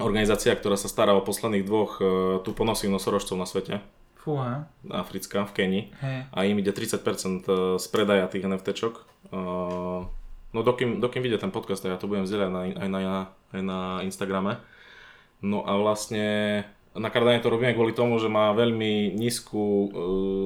[0.00, 2.04] organizácia, ktorá sa stará o posledných dvoch e,
[2.42, 3.84] tu ponosých nosorožcov na svete.
[4.16, 4.68] Fúha.
[4.88, 5.84] Africká, v Kenii.
[6.00, 6.20] Hey.
[6.32, 8.94] A im ide 30% e, z predaja tých NFTčok.
[10.50, 13.00] No dokým, dokým vidie ten podcast, ja to budem zdieľať na, aj, na,
[13.54, 14.58] aj na Instagrame.
[15.46, 16.26] No a vlastne
[16.90, 19.94] na Cardane to robíme kvôli tomu, že má veľmi nízku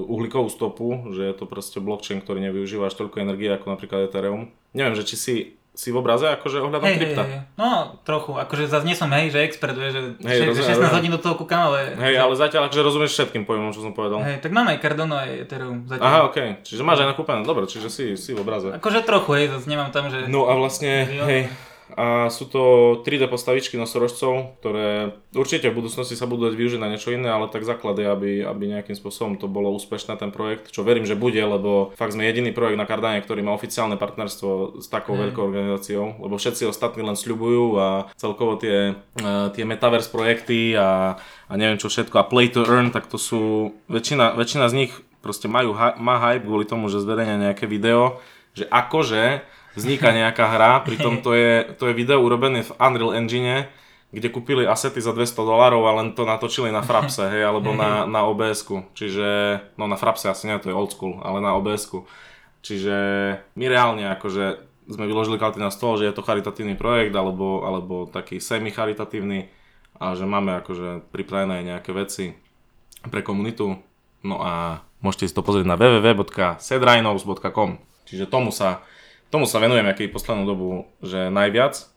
[0.04, 4.52] uhlíkovú stopu, že je to proste blockchain, ktorý nevyužíva až toľko energie ako napríklad Ethereum.
[4.76, 5.34] Neviem, že či si
[5.74, 7.22] si v obraze akože ohľadom hej, krypta?
[7.26, 7.42] hej.
[7.58, 8.38] No, trochu.
[8.38, 10.94] Akože zase nie som, hej, že expert, vieš, že, Hej, že rozumiem, 16 rozumiem.
[10.94, 11.98] hodín do toho kúkam, ale...
[11.98, 14.22] Hej, ale zatiaľ akože rozumieš všetkým pojmom, čo som povedal.
[14.22, 16.06] Hej, tak mám aj Cardano, aj Ethereum zatiaľ.
[16.06, 16.48] Aha, okej.
[16.62, 17.42] Čiže máš aj nakúpené.
[17.42, 18.70] Dobre, čiže si, si v obraze.
[18.70, 20.30] Akože trochu, hej, zase nemám tam, že...
[20.30, 21.50] No a vlastne, hej,
[21.92, 22.62] a sú to
[23.04, 27.52] 3D postavičky nosorožcov, ktoré určite v budúcnosti sa budú dať využiť na niečo iné, ale
[27.52, 31.12] tak základ je, aby, aby nejakým spôsobom to bolo úspešné ten projekt, čo verím, že
[31.12, 35.28] bude, lebo fakt sme jediný projekt na Cardane, ktorý má oficiálne partnerstvo s takou Hej.
[35.28, 41.20] veľkou organizáciou, lebo všetci ostatní len sľubujú a celkovo tie, eh, tie metaverse projekty a,
[41.20, 44.92] a neviem čo všetko a play to earn, tak to sú, väčšina, väčšina z nich
[45.20, 48.20] proste majú, má hype kvôli tomu, že zverejnia nejaké video,
[48.52, 53.66] že akože vzniká nejaká hra, pritom to je, to je video urobené v Unreal Engine,
[54.14, 58.06] kde kúpili asety za 200 dolárov a len to natočili na Frapse, hej, alebo na,
[58.06, 58.86] na OBS-ku.
[58.94, 62.06] Čiže, no na Frapse asi nie, to je old school, ale na OBS-ku.
[62.62, 62.96] Čiže
[63.58, 68.06] my reálne akože sme vyložili karty na stôl, že je to charitatívny projekt alebo, alebo
[68.06, 69.50] taký semi-charitatívny
[69.98, 72.36] a že máme akože pripravené nejaké veci
[73.08, 73.80] pre komunitu.
[74.24, 77.70] No a môžete si to pozrieť na www.sedrainos.com
[78.04, 78.84] Čiže tomu sa,
[79.34, 81.90] tomu sa venujem aký poslednú dobu, že najviac.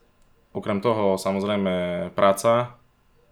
[0.58, 2.74] Okrem toho samozrejme práca,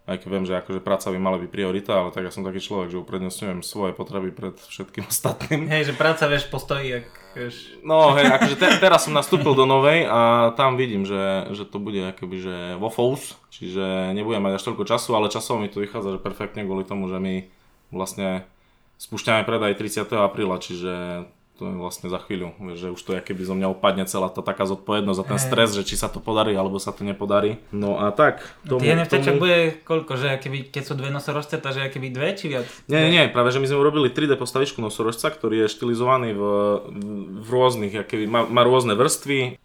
[0.06, 2.62] aj keď viem, že akože práca by mala byť priorita, ale tak ja som taký
[2.62, 5.66] človek, že uprednostňujem svoje potreby pred všetkým ostatným.
[5.66, 7.82] Hej, že práca, vieš, postojí, jak, vieš...
[7.82, 11.82] No hej, akože te, teraz som nastúpil do novej a tam vidím, že, že to
[11.82, 16.14] bude akoby, že waffles, čiže nebudem mať až toľko času, ale časovo mi to vychádza,
[16.14, 17.50] že perfektne kvôli tomu, že my
[17.90, 18.46] vlastne
[19.02, 20.06] spúšťame predaj 30.
[20.14, 24.04] apríla, čiže to je vlastne za chvíľu, že už to je keby zo mňa upadne
[24.04, 27.00] celá tá taká zodpovednosť a ten stres, že či sa to podarí alebo sa to
[27.00, 27.56] nepodarí.
[27.72, 28.44] No a tak.
[28.68, 32.52] No, Tých NFTček bude koľko, že keby, keď sú dve nosorožce, takže keby dve, či
[32.52, 32.68] viac?
[32.92, 36.42] Nie, nie, nie, práve že my sme urobili 3D postavičku nosorožca, ktorý je štilizovaný v,
[37.40, 39.56] v rôznych, aké, má, má rôzne vrstvy.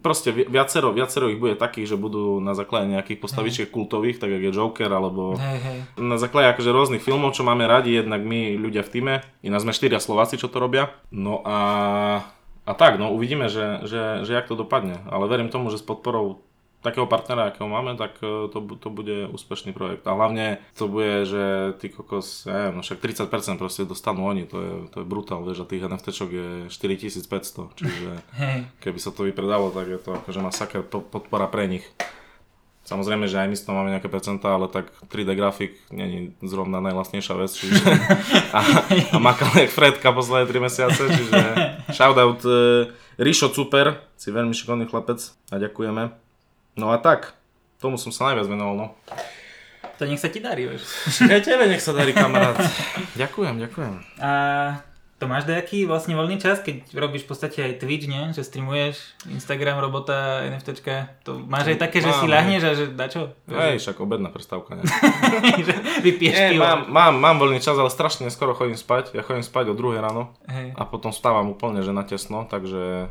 [0.00, 4.30] Proste vi- viacero, viacero ich bude takých, že budú na základe nejakých postavičiek kultových, tak
[4.30, 5.78] ako je Joker, alebo Hej, hej.
[5.98, 9.74] na základe akože rôznych filmov, čo máme radi, jednak my ľudia v týme, iná sme
[9.74, 10.94] štyria Slováci, čo to robia.
[11.16, 11.58] No a,
[12.68, 15.00] a tak, no uvidíme, že, že, že jak to dopadne.
[15.08, 16.44] Ale verím tomu, že s podporou
[16.84, 20.04] takého partnera, akého máme, tak e, to, to bude úspešný projekt.
[20.06, 24.46] A hlavne to bude, že ty kokos, ja neviem, no však 30% proste dostanú oni,
[24.46, 28.10] to je, to je brutál, vieš, a tých NFTčok je 4500, čiže
[28.78, 31.86] keby sa to vypredalo, tak je to akože masaker po- podpora pre nich.
[32.86, 36.78] Samozrejme, že aj my z toho máme nejaké percentá, ale tak 3D grafik není zrovna
[36.78, 37.82] najlastnejšia vec, čiže
[38.56, 38.60] a,
[39.10, 41.38] a makal jak Fredka posledné 3 mesiace, čiže
[41.90, 42.86] shoutout uh,
[43.18, 45.18] Rišo Super, si veľmi šikovný chlapec
[45.50, 46.14] a ďakujeme.
[46.78, 47.34] No a tak,
[47.82, 48.86] tomu som sa najviac venoval, no.
[49.98, 50.86] To nech sa ti darí, vieš.
[51.26, 52.54] Aj tebe nech sa darí, kamarát.
[53.18, 53.94] ďakujem, ďakujem.
[54.22, 54.30] A
[55.16, 58.36] to máš nejaký vlastne voľný čas, keď robíš v podstate aj Twitch, nie?
[58.36, 58.96] Že streamuješ
[59.32, 61.24] Instagram, robota, NFTčka.
[61.24, 63.32] To máš aj také, že si Mám, ľahneš a že dačo?
[63.48, 64.84] Hej, však obedná prestávka, ne?
[66.06, 66.60] vypiješ pivo.
[66.60, 69.16] mám, mám, mám voľný čas, ale strašne skoro chodím spať.
[69.16, 70.36] Ja chodím spať o 2 ráno.
[70.52, 70.76] Hej.
[70.76, 73.08] a potom vstávam úplne, že natesno, takže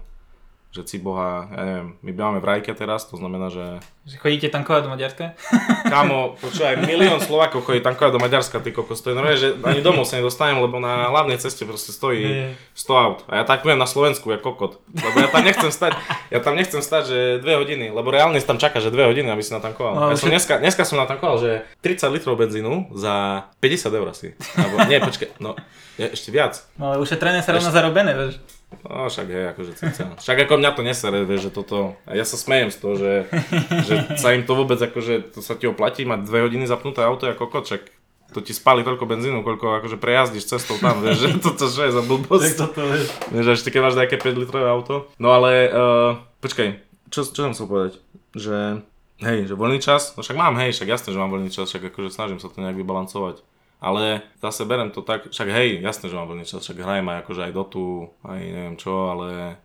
[0.76, 4.48] že ci boha, ja neviem, my bývame v Rajke teraz, to znamená, že Že chodíte
[4.52, 5.26] tankovať do Maďarska?
[5.94, 9.80] Kámo, počúvaj, milión Slovákov chodí tankovať do Maďarska, ty kokos, to je normálne, že ani
[9.80, 12.60] domov sa nedostanem, lebo na hlavnej ceste proste stojí Nie.
[12.76, 13.20] 100 aut.
[13.32, 14.84] A ja tankujem na Slovensku, ja kokot.
[14.92, 15.96] Lebo ja tam nechcem stať,
[16.28, 19.40] ja tam nechcem stať, že 2 hodiny, lebo reálne tam čaká, že 2 hodiny, aby
[19.40, 19.94] si natankoval.
[19.96, 24.36] No, ja som dneska, dneska som natankoval, že 30 litrov benzínu za 50 eur asi.
[24.60, 25.56] Alebo, nie, počkaj, no,
[25.96, 26.60] ešte viac.
[26.76, 28.44] No ale ušetrené sa rovno zarobené, vieš.
[28.84, 30.04] No však hej, akože cica.
[30.20, 33.14] Však ako mňa to nesere, vieš, že toto, ja sa smejem z toho, že,
[33.88, 37.30] že sa im to vôbec akože, to sa ti oplatí mať dve hodiny zapnuté auto
[37.30, 37.96] ako však
[38.36, 41.92] to ti spáli toľko benzínu, koľko akože prejazdíš cestou tam, vieš, že toto čo je
[41.96, 42.58] za blbosť.
[42.60, 43.08] toto, vieš.
[43.32, 45.08] Vieš, ešte keď máš nejaké 5 litrové auto.
[45.22, 46.82] No ale, uh, počkaj,
[47.14, 47.94] čo, čo som chcel povedať?
[48.36, 48.84] Že,
[49.24, 51.96] hej, že voľný čas, no však mám, hej, však jasné, že mám voľný čas, však
[51.96, 53.40] akože snažím sa to nejak vybalancovať.
[53.86, 57.18] Ale zase berem to tak, však hej, jasné, že mám voľný čas, však hrajem aj
[57.22, 57.86] akože aj dotu,
[58.26, 59.62] aj neviem čo, ale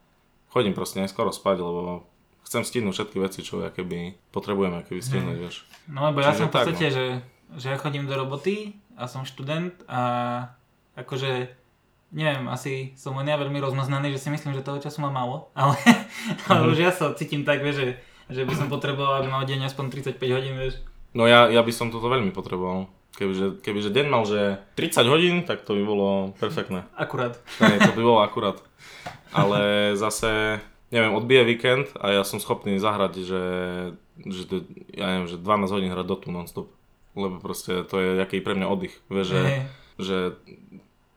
[0.53, 2.05] chodím proste neskoro spať, lebo
[2.45, 5.65] chcem stihnúť všetky veci, čo ja keby potrebujem, keby stihnúť, vieš.
[5.89, 6.93] No lebo ja Čiže som v podstate, no.
[6.93, 7.07] že,
[7.57, 10.01] že ja chodím do roboty a som študent a
[10.95, 11.57] akože
[12.11, 15.37] neviem, asi som len ja veľmi rozmaznaný, že si myslím, že toho času mám málo,
[15.57, 15.79] ale,
[16.45, 16.71] ale Mhm.
[16.75, 17.89] už ja sa cítim tak, vieš, že,
[18.29, 20.83] že by som potreboval, aby mal deň aspoň 35 hodín, vieš.
[21.17, 22.87] No ja, ja by som toto veľmi potreboval.
[23.11, 26.09] Kebyže, kebyže deň mal, že 30 hodín, tak to by bolo
[26.41, 26.89] perfektné.
[26.97, 27.37] Akurát.
[27.61, 28.59] Hej, to by bolo akurát.
[29.31, 33.45] Ale zase, neviem, odbije víkend a ja som schopný zahrať, že,
[34.25, 34.43] že
[34.97, 36.69] ja neviem, že 12 hodín hrať dotu non-stop.
[37.13, 38.95] Lebo proste to je jaký pre mňa oddych.
[39.11, 39.43] Vieš, že,
[39.99, 40.17] že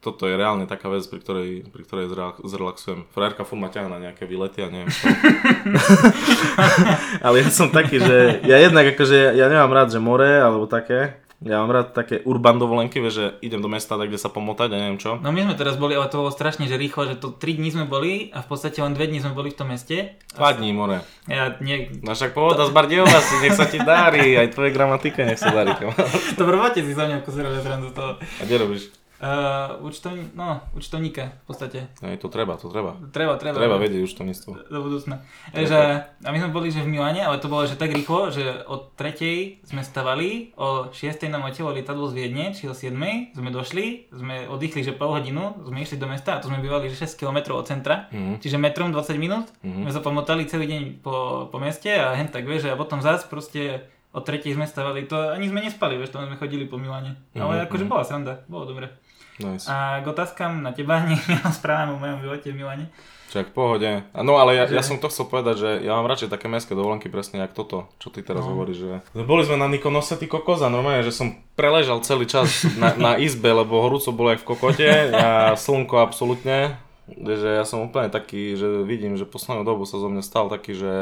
[0.03, 3.07] toto je reálne taká vec, pri ktorej, pri ktorej zrela- zrelaxujem.
[3.15, 5.07] Frajerka furt ma ťahá na nejaké výlety a neviem čo.
[7.25, 11.22] Ale ja som taký, že ja jednak akože, ja nemám rád, že more alebo také.
[11.43, 14.77] Ja mám rád také urban dovolenky, že idem do mesta, tak kde sa pomotať a
[14.79, 15.19] neviem čo.
[15.19, 17.69] No my sme teraz boli, ale to bolo strašne, že rýchlo, že to 3 dní
[17.75, 20.15] sme boli a v podstate len 2 dní sme boli v tom meste.
[20.31, 21.03] Dva dní more.
[21.27, 21.91] Ja nie...
[21.99, 25.51] No však pohoda z Bardiova si, nech sa ti darí, aj tvoje gramatike nech sa
[25.51, 25.75] darí.
[26.39, 28.17] Dobre, máte si za mňa kusera z toho.
[28.17, 29.02] A kde robíš?
[29.23, 31.79] Uh, účtovní, no, účtovníka v podstate.
[32.03, 32.99] No, to treba, to treba.
[33.07, 33.55] Treba, treba.
[33.55, 34.51] Treba vedieť místo.
[34.51, 35.23] do budúcna.
[35.49, 35.79] Že,
[36.19, 38.91] a my sme boli že v Miláne, ale to bolo že tak rýchlo, že od
[38.93, 39.63] 3.
[39.63, 40.99] sme stavali, o 6.
[41.25, 42.91] nám letelo lietadlo z Viedne, či o 7.
[43.31, 46.91] sme došli, sme oddychli že pol hodinu, sme išli do mesta a to sme bývali
[46.91, 48.39] že 6 km od centra, Mhm.
[48.39, 49.87] čiže metrom 20 minút, Mhm.
[49.87, 53.23] sme sa pomotali celý deň po, po meste a hen tak vieš, a potom zás
[53.23, 54.45] proste od 3.
[54.51, 57.17] sme stavali, to ani sme nespali, vieš, to sme chodili po Miláne.
[57.33, 57.89] Ale Mhm, akože mhm.
[57.89, 58.91] bola sranda, bolo dobre.
[59.35, 59.65] Nice.
[59.65, 62.85] A k otázkam na teba, nech ja správam o mojom živote v Miláne.
[63.27, 64.05] Čak pohode.
[64.13, 66.71] No ale ja, Že- ja som to chcel povedať, že ja mám radšej také mestské
[66.71, 68.53] dovolenky presne jak toto, čo ty teraz No.
[68.53, 68.77] hovoríš.
[68.77, 68.93] Že...
[69.19, 73.11] Boli sme na Nikonose, ty kokos a normálne, že som preležal celý čas na, na
[73.17, 76.77] izbe, lebo horúco bolo jak v kokote a slnko absolútne.
[77.09, 80.71] Že ja som úplne taký, že vidím, že poslednú dobu sa zo mňa stal taký,
[80.71, 80.93] že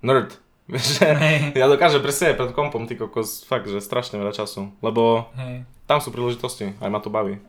[0.00, 0.34] nerd.
[0.66, 1.06] Že
[1.54, 4.74] ja dokážem presne pred kompom, ty kokos, fakt, že strašne veľa času.
[4.80, 5.62] Lebo Hej.
[5.86, 7.38] Tam sú príležitosti, aj ma to baví.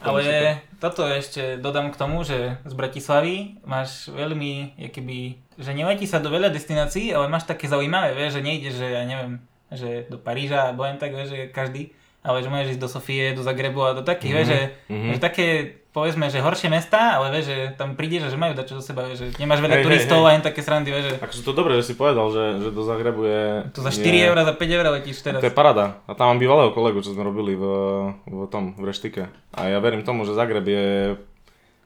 [0.00, 6.16] Ale toto ešte dodám k tomu, že z Bratislavy máš veľmi, keby, že neletí sa
[6.16, 10.16] do veľa destinácií, ale máš také zaujímavé, vieš, že nejde, že ja neviem, že do
[10.16, 13.82] Paríža, alebo len tak, vieš, že každý, ale že môžeš ísť do Sofie, do Zagrebu
[13.82, 15.10] a do takých, vieš, že, mhm.
[15.10, 15.46] že také,
[15.90, 19.10] povedzme, že horšie mesta, ale vieš, že tam prídeš a že majú dačo do seba,
[19.10, 20.26] vieš, že nemáš veľa hej, turistov hej.
[20.26, 22.82] a len také srandy, vieš, že Akože to dobre, že si povedal, že, že do
[22.86, 23.42] Zagrebu je...
[23.74, 24.22] to za 4 je...
[24.30, 25.40] eur, za 5 eur letíš teraz.
[25.42, 25.98] To je parada.
[26.06, 27.64] A tam mám bývalého kolegu, čo sme robili v,
[28.30, 29.26] v tom, v reštike.
[29.58, 31.18] A ja verím tomu, že Zagreb je,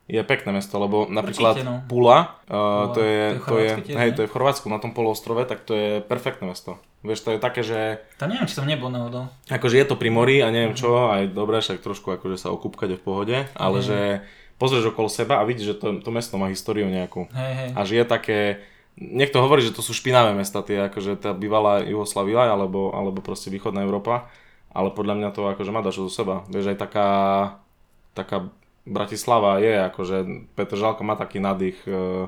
[0.05, 1.81] je pekné mesto, lebo napríklad Určite, no.
[1.89, 4.77] Pula, uh, Pula, to je, to je to je, hej, to je v Chorvátsku na
[4.77, 6.77] tom poloostrove, tak to je perfektné mesto.
[6.99, 9.29] Vieš, to je také, že Tam neviem, či som nebol náhodou.
[9.47, 12.93] akože je to pri mori a neviem čo, aj dobre, však trošku akože sa okúpkať
[12.93, 13.85] je v pohode, ale Mhm.
[13.85, 13.97] že
[14.55, 17.29] pozrieš okolo seba a vidíš, že to, to mesto má históriu nejakú.
[17.29, 17.69] Hej, hej.
[17.73, 18.39] A že je také,
[18.95, 23.47] niekto hovorí, že to sú špinavé mesta, tie akože tá bývalá Jugoslavia alebo, alebo proste
[23.47, 24.25] východná Európa,
[24.67, 26.41] ale podľa mňa to akože má dačo zo seba.
[26.47, 27.07] Vieš, aj taká,
[28.13, 28.49] taká
[28.83, 30.17] Bratislava je, akože
[30.53, 32.25] Petr Žalko má taký nádych e,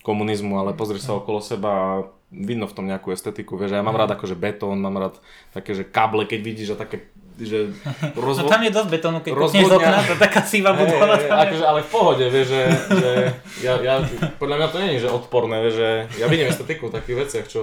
[0.00, 1.88] komunizmu, ale pozri sa okolo seba a
[2.32, 5.14] vidno v tom nejakú estetiku, vieš, ja mám rád akože betón, mám rád
[5.50, 7.70] také, že kable, keď vidíš, a také, že
[8.16, 9.88] No rozvo- tam je dosť betónu, keď kúkneš z Rozvodňa.
[9.92, 11.14] okna, to taká síva budova.
[11.14, 11.28] je.
[11.28, 13.10] akože, ale v pohode, vieš, že, že
[13.60, 13.94] ja, ja,
[14.36, 17.46] podľa mňa to nie je že odporné, vieš, že ja vidím estetiku v takých veciach,
[17.46, 17.62] čo,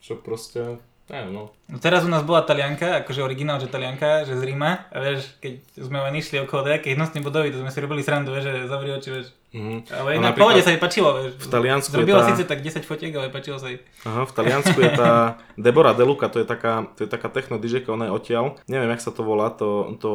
[0.00, 1.52] čo proste, neviem, no.
[1.64, 5.32] No teraz u nás bola Talianka, akože originál, že Talianka, že z Ríma, a vieš,
[5.38, 8.68] keď sme len išli okolo nejakej hnusnej budovy, to sme si robili srandu, vieš, že
[8.68, 9.28] zavri oči, vieš.
[9.54, 9.86] Mhm.
[9.86, 11.38] Ale na pohode sa jej páčilo, vieš.
[11.38, 13.78] v Taliansku Zrobila tá- síce tak 10 fotiek, ale páčilo sa jej.
[14.02, 17.86] Aha, v Taliansku je tá Deborah Deluca, to je taká, to je taká techno DJ,
[17.86, 20.12] ona je odtiaľ, neviem, jak sa to volá, to, to,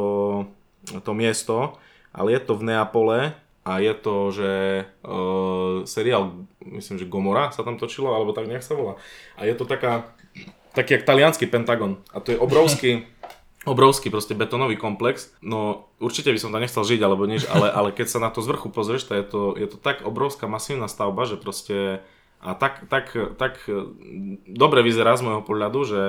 [0.91, 1.79] to miesto,
[2.11, 3.31] ale je to v Neapole
[3.63, 4.51] a je to, že
[5.05, 8.99] uh, seriál, myslím, že Gomora sa tam točilo, alebo tak nejak sa volá.
[9.37, 10.09] A je to taká,
[10.73, 12.01] taký jak talianský Pentagon.
[12.09, 13.05] A to je obrovský,
[13.67, 15.35] obrovský proste betónový komplex.
[15.43, 18.39] No určite by som tam nechcel žiť alebo nič, ale, ale keď sa na to
[18.39, 21.99] z vrchu pozrieš, to je to, je to tak obrovská masívna stavba, že proste
[22.39, 23.83] a tak, tak, tak e,
[24.47, 26.03] dobre vyzerá z môjho pohľadu, že,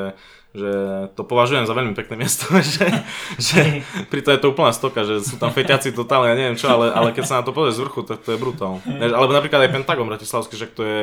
[0.55, 0.71] že
[1.19, 2.47] to považujem za veľmi pekné miesto,
[2.79, 2.87] že,
[3.35, 3.83] že
[4.15, 7.11] pritom je to úplná stoka, že sú tam feťaci totálne, ja neviem čo, ale, ale
[7.11, 8.79] keď sa na to pozrieš z vrchu, tak to je brutál.
[8.87, 11.01] Alebo napríklad aj Pentagon bratislavský, že to je,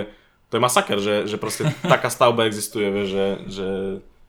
[0.48, 3.68] to je masaker, že, že proste taká stavba existuje, vieš, že, že,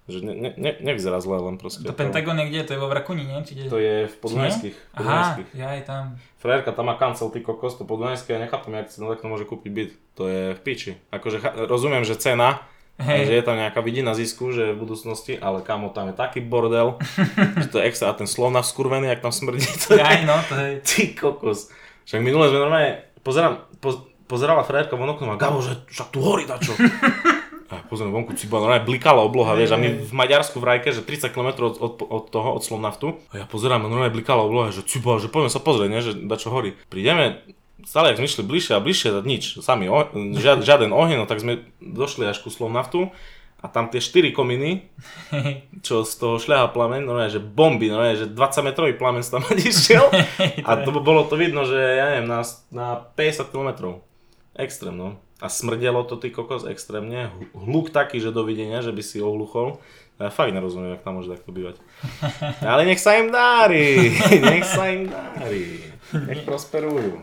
[0.08, 1.84] že ne, ne, ne, nevyzerá zle, len proste.
[1.84, 2.60] To Pentagon je kde?
[2.64, 3.44] To je vo Vrakuni, nie?
[3.44, 3.64] Či kde?
[3.68, 4.76] To je v Podunajských.
[4.96, 6.04] Aha, ja aj tam.
[6.40, 9.44] Frajerka tam má kancel, ty kokos, to Podunajské, ja nechápem, jak si no takto môže
[9.44, 9.90] kúpiť byt.
[10.16, 10.96] To je v piči.
[11.12, 12.64] Akože rozumiem, že cena,
[12.98, 13.28] Hej.
[13.28, 16.96] že je tam nejaká vidina zisku, že v budúcnosti, ale kamo, tam je taký bordel,
[17.62, 20.24] že to je extra, a ten slov na skurvený, jak tam smrdí, to je, Aj
[20.24, 20.70] no, to je...
[20.82, 21.68] ty kokos.
[22.08, 26.24] Však minule sme normálne, pozerám, poz, pozerala frajerka von oknom a Gabo, že však tu
[26.24, 26.72] horí dačo.
[27.68, 31.04] A pozriem vonku, ciba, normálne blikala obloha, vieš, a my v Maďarsku v Rajke, že
[31.04, 34.88] 30 km od, od, od toho, od Slovnaftu, a ja pozerám, normálne blikala obloha, že
[34.88, 36.80] ciba, že poďme sa pozrieť, ne, že dačo horí.
[36.88, 37.44] Prídeme,
[37.84, 40.00] stále, ak sme išli bližšie a bližšie, tak nič, sami, o,
[40.40, 43.12] žiad, žiaden oheň, no tak sme došli až ku Slovnaftu,
[43.58, 44.86] a tam tie 4 kominy,
[45.86, 49.44] čo z toho šľaha plameň, normálne, že bomby, normálne, že 20 metrový plameň sa tam
[49.58, 50.08] išiel,
[50.68, 52.40] a to bolo to vidno, že ja neviem, na,
[52.72, 54.00] na 50 km.
[54.58, 55.20] Extrém, no.
[55.38, 57.30] A smrdelo to ty kokos extrémne.
[57.54, 59.78] Hluk taký, že dovidenia, že by si ohluchol.
[60.18, 61.78] Ja fakt nerozumiem, jak tam môže takto bývať.
[62.66, 64.10] Ale nech sa im dári,
[64.50, 65.78] nech sa im dári.
[66.10, 67.22] Nech prosperujú.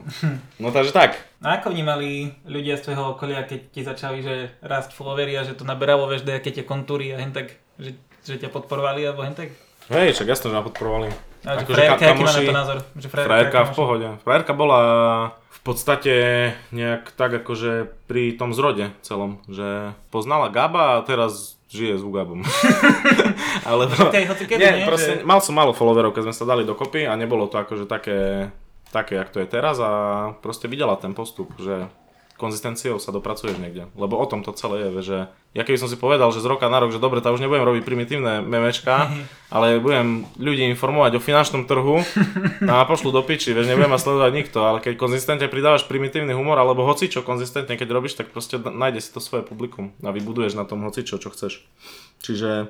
[0.63, 1.19] No takže tak.
[1.43, 5.59] A ako vnímali ľudia z tvojho okolia, keď ti začali, že rásť followery a že
[5.59, 9.35] to naberalo, vieš, aké tie kontúry a hen tak, že, že ťa podporovali alebo hen
[9.35, 9.51] tak?
[9.91, 11.34] Hej, však jasno, že ma podporovali.
[11.45, 12.77] A že frajerka, aký má na to názor?
[12.97, 14.07] Že frajerka, frajerka v pohode.
[14.25, 14.81] Frajerka bola
[15.49, 16.15] v podstate
[16.73, 22.41] nejak tak akože pri tom zrode celom, že poznala Gaba a teraz žije s Ugabom.
[23.69, 24.25] Ale nie,
[24.57, 25.25] nie, proste, že...
[25.25, 28.49] mal som málo followerov, keď sme sa dali dokopy a nebolo to akože také,
[28.93, 29.91] také, jak to je teraz a
[30.39, 31.89] proste videla ten postup, že
[32.35, 33.87] konzistenciou sa dopracuješ niekde.
[33.95, 35.17] Lebo o tom to celé je, že
[35.55, 37.63] ja keby som si povedal, že z roka na rok, že dobre, to už nebudem
[37.63, 39.07] robiť primitívne memečka,
[39.55, 42.03] ale budem ľudí informovať o finančnom trhu
[42.67, 46.59] a pošlu do piči, vieš, nebudem ma sledovať nikto, ale keď konzistentne pridávaš primitívny humor,
[46.59, 50.67] alebo hocičo konzistentne, keď robíš, tak proste nájde si to svoje publikum a vybuduješ na
[50.67, 51.63] tom hocičo, čo chceš.
[52.19, 52.67] Čiže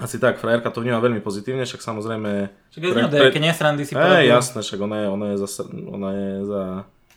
[0.00, 2.30] asi tak, frajerka to vníma veľmi pozitívne, však samozrejme...
[2.72, 6.30] Pre, pre, pre, nesrandy si hey, jasné, však ona je, ona je, za, ona je
[6.48, 6.62] za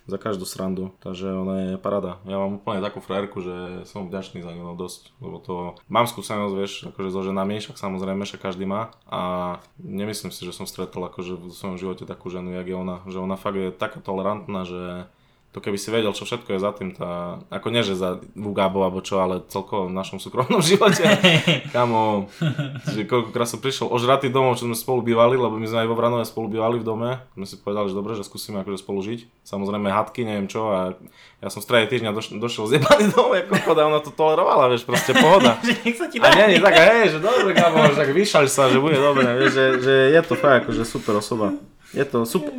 [0.05, 2.21] za každú srandu, takže ona je parada.
[2.29, 3.55] Ja mám úplne takú frajerku, že
[3.89, 5.55] som vďačný za ňu dosť, lebo to
[5.89, 10.53] mám skúsenosť, vieš, akože so ženami, však samozrejme, že každý má a nemyslím si, že
[10.53, 13.73] som stretol akože v svojom živote takú ženu, jak je ona, že ona fakt je
[13.73, 15.09] taká tolerantná, že
[15.55, 18.83] to keby si vedel, čo všetko je za tým, tá, ako nie, že za Vugábov
[18.83, 21.07] alebo čo, ale celkovo v našom súkromnom živote.
[21.71, 22.27] Kamo,
[22.91, 25.95] že koľkokrát som prišiel ožratý domov, čo sme spolu bývali, lebo my sme aj vo
[25.95, 27.23] Vranove spolu bývali v dome.
[27.39, 29.47] My si povedali, že dobre, že skúsime akože spolu žiť.
[29.47, 30.99] Samozrejme hadky, neviem čo a
[31.39, 34.83] ja som v strede týždňa doš- došiel zjebaný domov, ako choda, ona to tolerovala, vieš,
[34.83, 35.55] proste pohoda.
[36.25, 39.23] a nie, nie, tak, hej, že dobre, kamo, že tak vyšaľ sa, že bude dobre,
[39.39, 41.55] vieš, že, že je to fakt akože super osoba.
[41.93, 42.53] Je to super,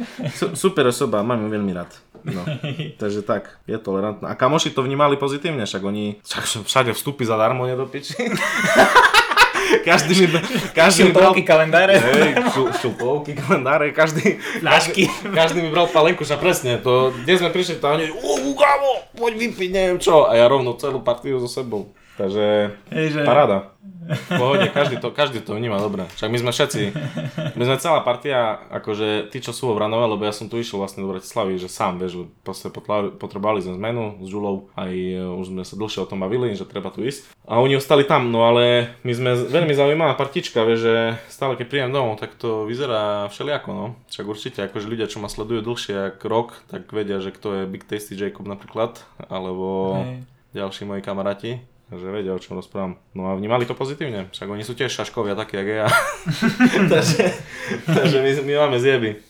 [0.54, 1.90] super osoba, mám ju veľmi rád.
[2.26, 2.42] No,
[3.00, 4.30] takže tak, je tolerantná.
[4.30, 8.14] A kamoši to vnímali pozitívne, však oni však všade vstupy zadarmo nedopiči.
[9.88, 10.38] každý mi,
[10.74, 11.34] každý mi bral...
[11.34, 11.98] kalendáre.
[11.98, 12.30] Hej,
[13.34, 18.10] kalendáre, každý, každý, každý mi bral palenku, že presne, to, kde sme prišli, to oni,
[18.10, 18.54] u,
[19.16, 21.90] poď vypiť, neviem čo, a ja rovno celú partiu so sebou.
[22.16, 23.20] Takže Hej, že...
[23.28, 23.76] paráda.
[24.06, 26.06] V pohode, každý to, každý to vníma dobre.
[26.14, 26.82] Však my sme všetci,
[27.58, 30.78] my sme celá partia, akože tí, čo sú vo Vranove, lebo ja som tu išiel
[30.78, 35.50] vlastne do Bratislavy, že sám, vieš, proste potrebovali sme zmenu s Žulou, aj e, už
[35.50, 37.34] sme sa dlhšie o tom bavili, že treba tu ísť.
[37.50, 40.94] A oni ostali tam, no ale my sme veľmi zaujímavá partička, vieš, že
[41.26, 43.86] stále keď príjem domov, tak to vyzerá všelijako, no.
[44.06, 47.70] Však určite, akože ľudia, čo ma sledujú dlhšie ako rok, tak vedia, že kto je
[47.70, 50.22] Big Tasty Jacob napríklad, alebo Hej.
[50.54, 52.98] ďalší moji kamaráti že vedia, o čom rozprávam.
[53.14, 55.88] No a vnímali to pozitívne, však oni sú tiež šaškovia takí, jak ja.
[56.92, 57.22] takže,
[57.86, 59.22] takže my, my máme zjeby.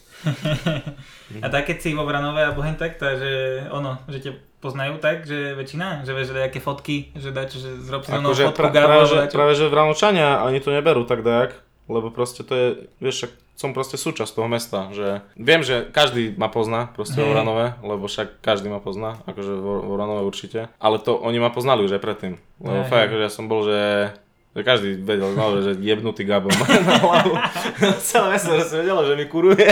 [1.45, 4.33] a tak keď si vo Vranové alebo hen tak, takže ono, že ťa
[4.65, 8.33] poznajú tak, že väčšina, že vieš, že aké fotky, že dačo, že zrob si Ako,
[8.33, 11.61] fotku pra, Gabo, práve, že, práve, že Vranočania ani to neberú tak dajak,
[11.93, 16.37] lebo proste to je, vieš, však som proste súčasť toho mesta, že viem, že každý
[16.37, 17.27] ma pozná proste hey.
[17.27, 21.83] Oranové, lebo však každý ma pozná, akože v Oranové určite, ale to oni ma poznali
[21.83, 22.91] už aj predtým, lebo hey.
[22.93, 24.13] fakt, akože ja som bol, že
[24.57, 27.37] že každý vedel, no, že jebnutý Gabo má na hlavu.
[28.09, 29.69] Celé mesto, že som vedel, že mi kuruje.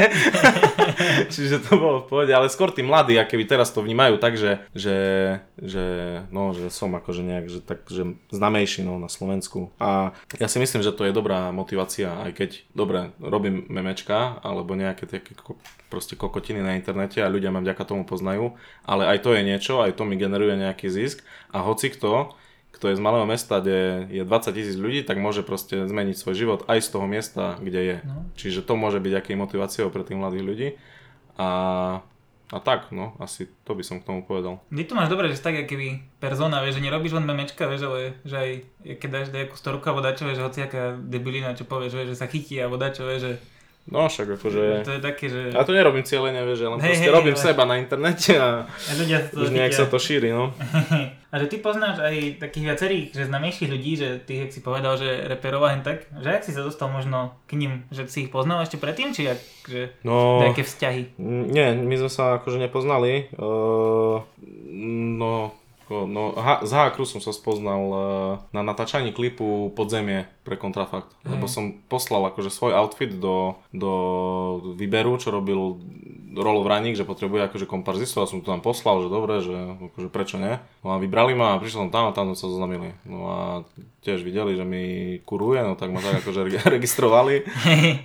[1.34, 4.36] Čiže to bolo v pohode, ale skôr tí mladí, aké by teraz to vnímajú tak,
[4.36, 4.96] že, že,
[5.56, 5.84] že,
[6.28, 9.72] no, že som akože nejak, že, tak, že znamejší no, na Slovensku.
[9.80, 14.76] A ja si myslím, že to je dobrá motivácia, aj keď, dobre, robím memečka, alebo
[14.76, 15.32] nejaké také
[15.88, 18.52] proste kokotiny na internete a ľudia ma vďaka tomu poznajú,
[18.84, 21.24] ale aj to je niečo, aj to mi generuje nejaký zisk
[21.54, 22.36] a hoci kto,
[22.84, 26.36] kto je z malého mesta, kde je 20 tisíc ľudí, tak môže proste zmeniť svoj
[26.36, 27.96] život aj z toho miesta, kde je.
[28.04, 28.28] No.
[28.36, 30.68] Čiže to môže byť aký motiváciou pre tých mladých ľudí.
[31.40, 31.48] A,
[32.52, 34.60] a tak, no, asi to by som k tomu povedal.
[34.68, 38.20] Ty to máš dobre, že tak keby persona, vieš, že nerobíš len memečka, vieš, ale
[38.20, 38.50] že aj
[39.00, 42.28] keď dáš nejakú storku alebo dačo, vieš, že hociaká debilina, čo povieš, vieš, že sa
[42.28, 43.32] chytí alebo dačo, vieš, že
[43.84, 44.80] No však akože...
[44.88, 45.52] To je také, že...
[45.52, 47.44] Ja to nerobím cieľene, vieš, len hey, proste hey, robím ale...
[47.44, 50.56] seba na internete a, a ľudia to už nejak sa to šíri, no.
[51.32, 54.96] a že ty poznáš aj takých viacerých, že znamejších ľudí, že ty, jak si povedal,
[54.96, 58.32] že reperov hen tak, že ak si sa dostal možno k ním, že si ich
[58.32, 61.20] poznal ešte predtým, či ak, že no, nejaké vzťahy?
[61.52, 63.28] Nie, my sme sa akože nepoznali.
[63.36, 64.24] Uh,
[65.20, 65.52] no,
[65.90, 67.98] No, ha, z Hakru som sa spoznal uh,
[68.56, 71.36] na natáčaní klipu Podzemie pre Kontrafakt, mm.
[71.36, 73.92] lebo som poslal akože svoj outfit do, do
[74.76, 75.76] výberu, čo robil
[76.34, 79.54] Rolo Vraník, že potrebuje akože komparzistu a som to tam poslal, že dobre, že
[79.92, 80.58] akože prečo nie.
[80.82, 82.96] No a vybrali ma a prišiel som tam a tam sa zoznamili.
[83.06, 83.40] No a
[84.02, 87.46] tiež videli, že mi kuruje, no tak ma tak akože registrovali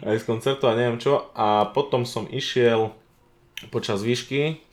[0.06, 1.34] aj z koncertu a neviem čo.
[1.34, 2.94] A potom som išiel
[3.68, 4.64] počas výšky,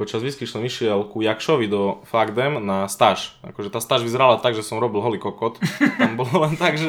[0.00, 3.36] počas výšky som išiel ku Jakšovi do Fagdem na stáž.
[3.44, 5.60] Akože tá stáž vyzerala tak, že som robil holý kokot.
[6.00, 6.88] Tam bolo len tak, že...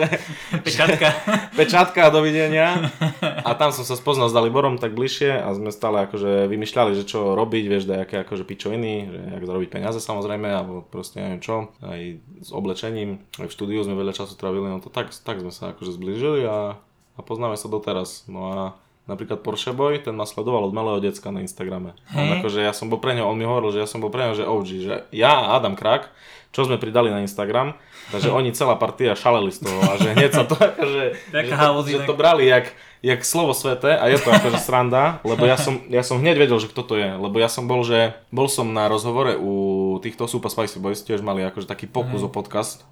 [0.63, 1.11] Pečatka.
[1.59, 2.87] Pečatka, dovidenia.
[3.43, 7.03] A tam som sa spoznal s Daliborom tak bližšie a sme stále akože vymýšľali, že
[7.03, 11.75] čo robiť, vieš, dajaké akože pičoviny, že jak zarobiť peniaze samozrejme, alebo proste neviem čo,
[11.83, 13.27] aj s oblečením.
[13.43, 16.47] Aj v štúdiu sme veľa času trávili, no to tak, tak sme sa akože zblížili
[16.47, 18.23] a, a poznáme sa doteraz.
[18.31, 18.79] No a
[19.09, 21.97] Napríklad Porsche Boy, ten ma sledoval od malého decka na Instagrame.
[22.13, 22.39] On Hej.
[22.39, 24.37] akože ja som bol pre ňo, on mi hovoril, že ja som bol pre ňo,
[24.37, 26.13] že OG, že ja a Adam Krak,
[26.53, 27.73] čo sme pridali na Instagram,
[28.13, 31.81] takže oni celá partia šaleli z toho a že hneď sa to akože, že, to,
[31.89, 32.69] že to brali jak,
[33.01, 36.61] jak slovo svete a je to akože sranda, lebo ja som, ja som hneď vedel,
[36.61, 40.29] že kto to je, lebo ja som bol, že bol som na rozhovore u týchto
[40.29, 42.85] Super Spicy Boys, tiež mali akože taký pokus o podcast,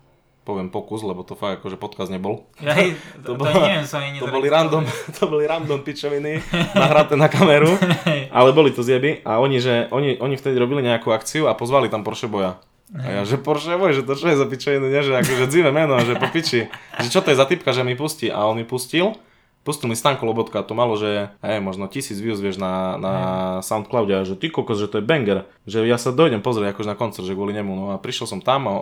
[0.49, 2.49] poviem pokus, lebo to fakt akože podcast nebol.
[2.57, 2.73] Ja,
[3.21, 4.81] to, to, bolo- neviem, som To boli random,
[5.21, 6.41] to boli random pičoviny
[6.73, 7.69] nahraté na kameru,
[8.37, 9.21] ale boli to zjeby.
[9.21, 12.57] A oni, že oni, oni vtedy robili nejakú akciu a pozvali tam Porsche Boja.
[12.89, 15.69] A ja, že Porsche Boy, že to čo je za pičovinu, nie, že akože dzivé
[15.69, 16.73] meno, že po piči.
[16.97, 18.33] Že čo to je za typka, že mi pustí?
[18.33, 19.13] A on mi pustil.
[19.61, 23.13] Pustil mi Stanko Lobotka, to malo, že hej, možno tisíc views, vieš, na, na
[23.61, 24.15] Soundcloude.
[24.17, 26.97] A že ty kokos, že to je banger, že ja sa dojdem pozrieť akože na
[26.97, 28.73] koncert, že kvôli nemu, no a prišiel som tam a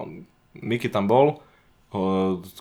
[0.58, 1.42] Miky tam bol,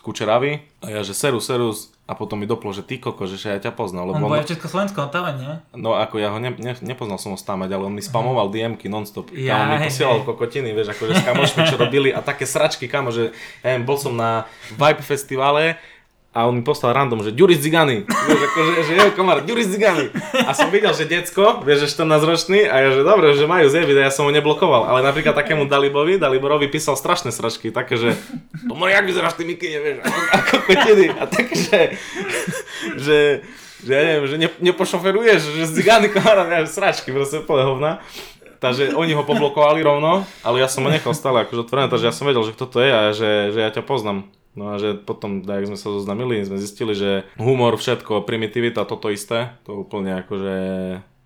[0.06, 3.58] Kučeravy a ja, že serus, serus a potom mi doplo, že ty koko, že ja
[3.58, 5.58] ťa poznal, On lebo bol on, v Československom tam, nie?
[5.74, 8.86] no ako ja ho ne, ne, nepoznal som ho stámať, ale on mi spamoval DMky
[8.86, 9.34] nonstop.
[9.34, 10.30] Ja, on mi posielal hej.
[10.30, 13.34] kokotiny, vieš, akože s kamošmi, čo robili a také sračky, kamo, že
[13.66, 14.46] ja neviem, bol som na
[14.78, 15.82] Vibe festivale
[16.36, 18.04] a on mi poslal random, že Ďuris Zigany.
[18.04, 20.12] Vieš, akože, že jo, komár, Ďuris Zigany.
[20.44, 23.64] A som videl, že decko, vieš, že 14 ročný a ja, že dobre, že majú
[23.72, 24.84] zjebiť a ja som ho neblokoval.
[24.84, 28.12] Ale napríklad takému Dalibovi, Daliborovi písal strašné sračky, také, že
[28.68, 31.06] to jak vyzeráš ty Miky, nevieš, ako, ako kotiny.
[31.16, 31.80] A také, že,
[33.00, 33.18] že,
[33.80, 37.92] že ja neviem, že ne, nepošoferuješ, že Zigany komár, ja, sračky, proste úplne hovna.
[38.60, 42.12] Takže oni ho poblokovali rovno, ale ja som ho nechal stále akože otvorené, takže ja
[42.12, 44.28] som vedel, že kto to je a že, že ja ťa poznám.
[44.56, 49.12] No a že potom, tak sme sa zoznamili, sme zistili, že humor, všetko, primitivita, toto
[49.12, 50.56] isté, to úplne akože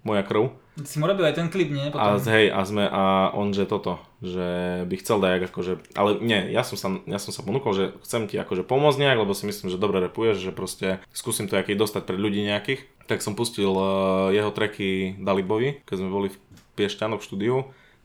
[0.03, 0.51] moja krv.
[0.81, 1.93] Si mu robil aj ten klip, nie?
[1.93, 2.25] A Potom.
[2.33, 6.65] hej, a sme, a on, že toto, že by chcel dať akože, ale nie, ja
[6.65, 9.69] som sa, ja som sa ponúkol, že chcem ti akože pomôcť nejak, lebo si myslím,
[9.69, 12.87] že dobre repuješ, že proste skúsim to aký dostať pre ľudí nejakých.
[13.05, 16.37] Tak som pustil uh, jeho tracky Dalibovi, keď sme boli v
[16.79, 17.57] Piešťanoch v štúdiu.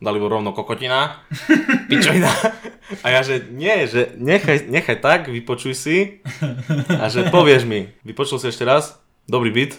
[0.06, 1.26] Dalibor rovno kokotina,
[1.90, 2.30] pičovina.
[3.02, 5.98] A ja, že nie, že nechaj, nechaj tak, vypočuj si
[6.88, 9.74] a že povieš mi, vypočul si ešte raz, dobrý beat,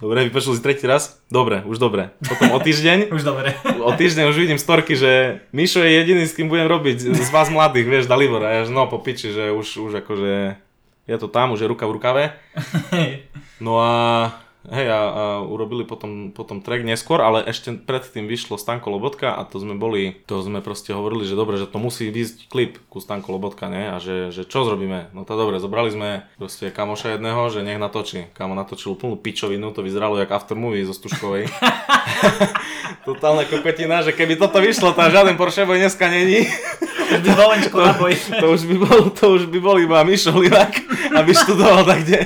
[0.00, 2.16] dobre, vypočul si tretí raz, dobre, už dobre.
[2.24, 3.52] Potom o týždeň, Už dobre.
[3.84, 7.52] o týždeň už vidím storky, že Mišo je jediný, s kým budem robiť z vás
[7.52, 8.42] mladých, vieš, Dalibor.
[8.42, 10.56] A ja, že no, po piči, že už, už akože
[11.04, 12.24] je to tam, už je ruka v rukave.
[13.62, 18.94] No a hej, a, a urobili potom, potom track neskôr, ale ešte predtým vyšlo Stanko
[18.94, 22.46] Lobotka a to sme boli, to sme proste hovorili, že dobre, že to musí výsť
[22.46, 23.90] klip ku Stanko Lobotka, ne?
[23.90, 25.10] A že, že čo zrobíme?
[25.16, 28.30] No to dobre, zobrali sme proste kamoša jedného, že nech natočí.
[28.36, 31.50] Kamo natočil plnú pičovinu, to vyzeralo jak after movie zo Stužkovej.
[33.08, 36.46] Totálna kokotina, že keby toto vyšlo, tam žiaden Porsche Boy dneska není.
[37.12, 38.14] Už by bol boj.
[38.40, 40.80] To už by bol, to už by bol iba Mišo Livak,
[41.12, 42.24] aby študoval tak kde.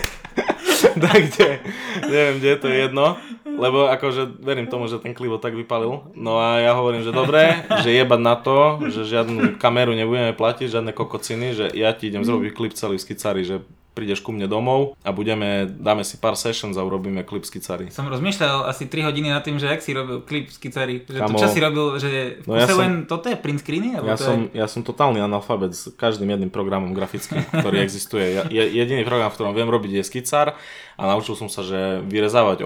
[1.05, 1.61] tak kde.
[2.09, 3.07] Neviem, kde to je jedno.
[3.45, 6.13] Lebo akože verím tomu, že ten klip ho tak vypalil.
[6.13, 10.69] No a ja hovorím, že dobre, že jebať na to, že žiadnu kameru nebudeme platiť,
[10.69, 13.65] žiadne kokociny, že ja ti idem zrobiť klip celý v skicári, že
[13.97, 17.89] prídeš ku mne domov a budeme, dáme si pár sessions a urobíme klip skicári.
[17.89, 21.09] Som rozmýšľal asi 3 hodiny nad tým, že jak si robil klip z Kicary.
[21.09, 21.41] Že to Kamo.
[21.41, 22.11] čo si robil, že
[22.45, 23.97] v No ja som- len toto je print screeny?
[23.97, 24.61] Ja to som, je...
[24.61, 28.37] ja som totálny analfabet s každým jedným programom grafickým, ktorý existuje.
[28.37, 30.53] Ja, je, jediný program, v ktorom viem robiť je skicár
[30.95, 32.61] a naučil som sa, že vyrezávať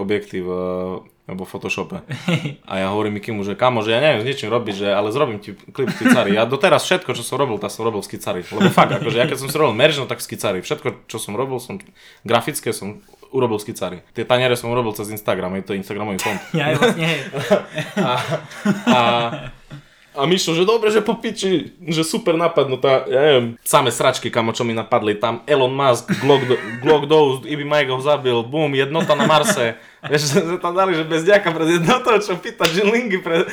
[1.29, 2.01] objekty v, Photoshope.
[2.69, 5.37] A ja hovorím Mikimu, že kamo, že ja neviem s ničím robiť, že, ale zrobím
[5.37, 6.33] ti klip v skicári.
[6.33, 8.41] Ja doteraz všetko, čo som robil, tak som robil v skicári.
[8.41, 10.65] Lebo fakt, akože ja keď som si robil merge, no tak v.
[10.65, 11.77] Všetko, čo som robil, som
[12.25, 13.97] grafické som urobil v skicári.
[14.11, 16.39] Tie taniere som urobil cez Instagram, je to Instagramový fond.
[16.51, 17.19] Ja aj vlastne, hej.
[18.01, 18.11] A,
[18.87, 18.99] a,
[20.21, 23.89] a Mišo, že dobre, že po piči, že super nápad, no tá, ja neviem, samé
[23.89, 26.55] sračky, kamo, čo mi napadli, tam Elon Musk, Glock, do,
[26.85, 29.81] Glock Dose, Ibi Mike ho zabil, boom, jednota na Marse.
[30.09, 33.49] Vieš, že tam dali, že bez ďaka pred jednotou, čo pýta Jinlingy pre...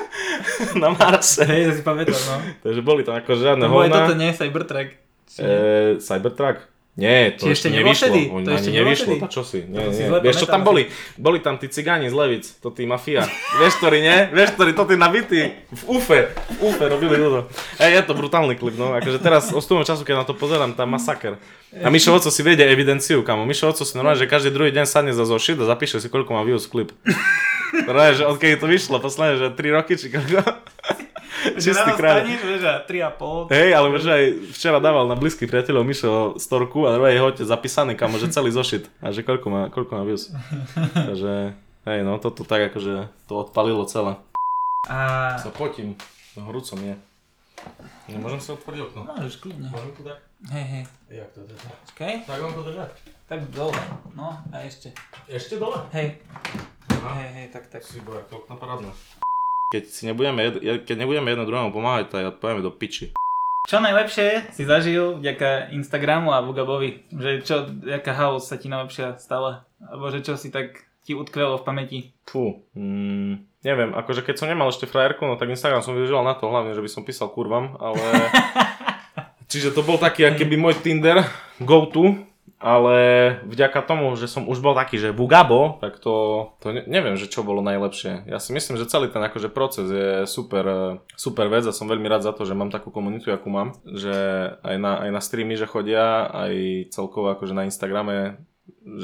[0.82, 1.42] na Marse.
[1.42, 2.36] Hej, to si pamätal, no.
[2.62, 4.22] Takže boli tam ako žiadne To bolo aj toto, hovna.
[4.22, 4.30] nie?
[4.30, 4.88] Cybertruck.
[5.36, 5.48] E,
[5.98, 6.75] Cybertruck?
[6.96, 8.04] Nie, to Či ešte ešte nevyšlo.
[8.08, 8.22] vtedy?
[8.26, 9.04] Oni To ani ešte nevyšlo.
[9.04, 9.20] vtedy?
[9.20, 9.58] To čo si?
[9.62, 10.08] Nie, To nie.
[10.08, 10.82] zle Vieš, čo tam boli?
[11.14, 13.28] Boli tam tí cigáni z Levic, to tí mafia.
[13.60, 14.16] Vieš, ktorí nie?
[14.30, 16.32] Vieš, ktorí to tí nabití v UFE.
[16.56, 17.52] V UFE robili toto.
[17.76, 18.96] Ej, je to brutálny klip, no.
[18.96, 21.36] Akože teraz ostúvom času, keď na to pozerám, tam masaker.
[21.76, 23.44] A Mišo Oco si vedie evidenciu, kamo.
[23.44, 26.32] Mišo Oco si normálne, že každý druhý deň sadne za zošit a zapíše si, koľko
[26.32, 26.96] má views klip.
[27.84, 30.40] Práve, že odkedy to vyšlo, posledné, že 3 roky, či koľko?
[31.56, 32.24] Čistý krát.
[32.24, 33.52] vieš, a 3,5.
[33.52, 34.24] Hej, ale že aj
[34.56, 38.88] včera dával na blízkych priateľov Mišo storku a je hoďte zapísaný, kamo, že celý zošit.
[39.04, 40.32] A že koľko má, koľko má views.
[41.08, 41.56] Takže,
[41.86, 44.16] hej, no toto tak akože to odpalilo celé.
[44.86, 45.34] A...
[45.42, 45.98] Sa potím,
[46.38, 46.94] horúco je.
[48.06, 49.00] Nemôžem sa otvoriť okno.
[49.02, 49.68] Môžeš kľudne.
[49.72, 50.18] Môžem to tak?
[50.52, 50.84] Hej, hej.
[51.10, 51.66] Jak to teda?
[51.82, 52.12] Počkaj.
[52.28, 52.90] Tak mám to držať.
[53.26, 53.80] Tak dole.
[54.14, 54.94] No a ešte.
[55.26, 55.82] Ešte dole?
[55.90, 56.22] Hej.
[56.94, 57.10] Aha.
[57.18, 57.82] Hej, hej, tak, tak.
[57.82, 58.94] Si boja, okno parádne.
[59.66, 63.18] Keď, si nebudeme, jed, keď nebudeme jedno druhému pomáhať, tak odpovieme do piči.
[63.66, 67.02] Čo najlepšie si zažil vďaka Instagramu a Bugabovi?
[67.10, 69.66] Že čo, jaká house sa ti najlepšia stala?
[69.82, 71.98] Alebo že čo si tak ti utkvelo v pamäti?
[72.30, 76.38] Fú, mm, neviem, akože keď som nemal ešte frajerku, no tak Instagram som využíval na
[76.38, 77.98] to hlavne, že by som písal kurvam, ale...
[79.50, 81.22] Čiže to bol taký, aký by môj Tinder
[81.58, 82.18] go to,
[82.56, 82.98] ale
[83.44, 87.28] vďaka tomu, že som už bol taký, že Bugabo, tak to, to ne, neviem, že
[87.28, 88.24] čo bolo najlepšie.
[88.24, 92.08] Ja si myslím, že celý ten akože proces je super, super vec a som veľmi
[92.08, 94.16] rád za to, že mám takú komunitu, akú mám, že
[94.64, 98.40] aj na, aj na streamy, že chodia, aj celkovo akože na Instagrame,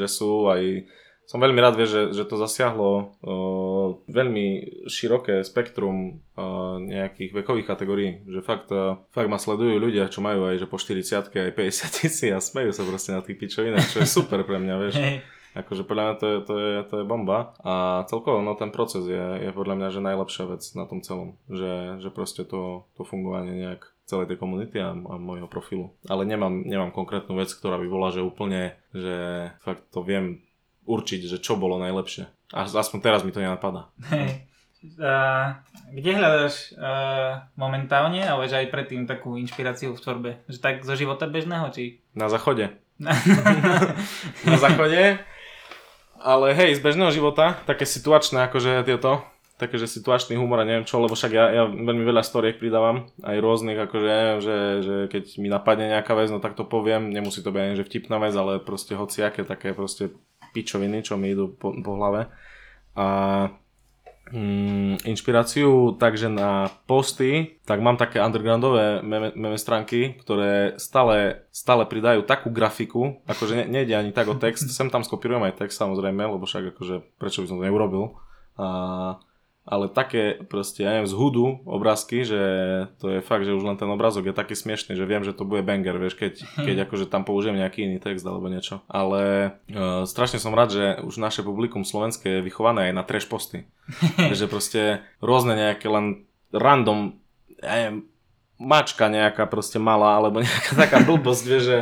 [0.01, 0.89] že sú aj
[1.33, 7.73] som veľmi rád, vie, že, že to zasiahlo uh, veľmi široké spektrum uh, nejakých vekových
[7.73, 8.21] kategórií.
[8.29, 11.97] Že fakt, uh, fakt ma sledujú ľudia, čo majú aj že po 40 aj 50
[12.05, 15.01] tisíc a smejú sa proste na tých pičovinách, čo je super pre mňa, vieš.
[15.01, 15.25] Hej.
[15.57, 19.05] Akože podľa mňa to je, to je, to je bomba a celkovo no, ten proces
[19.05, 21.41] je, je podľa mňa že najlepšia vec na tom celom.
[21.49, 25.97] Že, že proste to, to fungovanie nejak celej tej komunity a, a môjho profilu.
[26.09, 30.45] Ale nemám, nemám konkrétnu vec, ktorá by bola, že úplne, že fakt to viem
[30.87, 32.27] určiť, že čo bolo najlepšie.
[32.53, 33.89] A aspoň teraz mi to nenapadá.
[34.13, 34.49] Hej.
[34.83, 35.63] Uh,
[35.95, 40.31] kde hľadaš uh, momentálne, ale že aj predtým takú inšpiráciu v tvorbe?
[40.51, 42.03] Že tak zo života bežného, či?
[42.19, 42.75] Na záchode.
[44.51, 45.23] Na záchode.
[46.23, 49.23] Ale hej, z bežného života, také situačné, akože tieto,
[49.59, 53.07] také, že situačný humor a neviem čo, lebo však ja, ja veľmi veľa storiek pridávam,
[53.23, 57.43] aj rôznych, akože že, že keď mi napadne nejaká vec, no tak to poviem, nemusí
[57.43, 60.11] to byť ani že vtipná vec, ale proste hociaké také proste
[60.53, 62.29] pičoviny, čo mi idú po, po hlave.
[62.93, 63.07] A
[64.33, 71.85] mm, inšpiráciu takže na posty, tak mám také undergroundové meme, meme stránky, ktoré stále, stále
[71.85, 75.81] pridajú takú grafiku, akože ne, nejde ani tak o text, sem tam skopírujem aj text
[75.81, 78.17] samozrejme, lebo však akože prečo by som to neurobil.
[78.61, 78.69] A
[79.63, 82.43] ale také proste, ja neviem, z hudu obrázky, že
[82.99, 85.47] to je fakt, že už len ten obrázok je taký smiešný, že viem, že to
[85.47, 88.83] bude banger, vieš, keď, keď akože tam použijem nejaký iný text alebo niečo.
[88.91, 93.31] Ale uh, strašne som rád, že už naše publikum slovenské je vychované aj na trash
[93.31, 93.71] posty.
[94.39, 97.23] že proste rôzne nejaké len random,
[97.63, 97.99] ja neviem,
[98.59, 101.79] mačka nejaká proste malá, alebo nejaká taká blbosť, vieš, že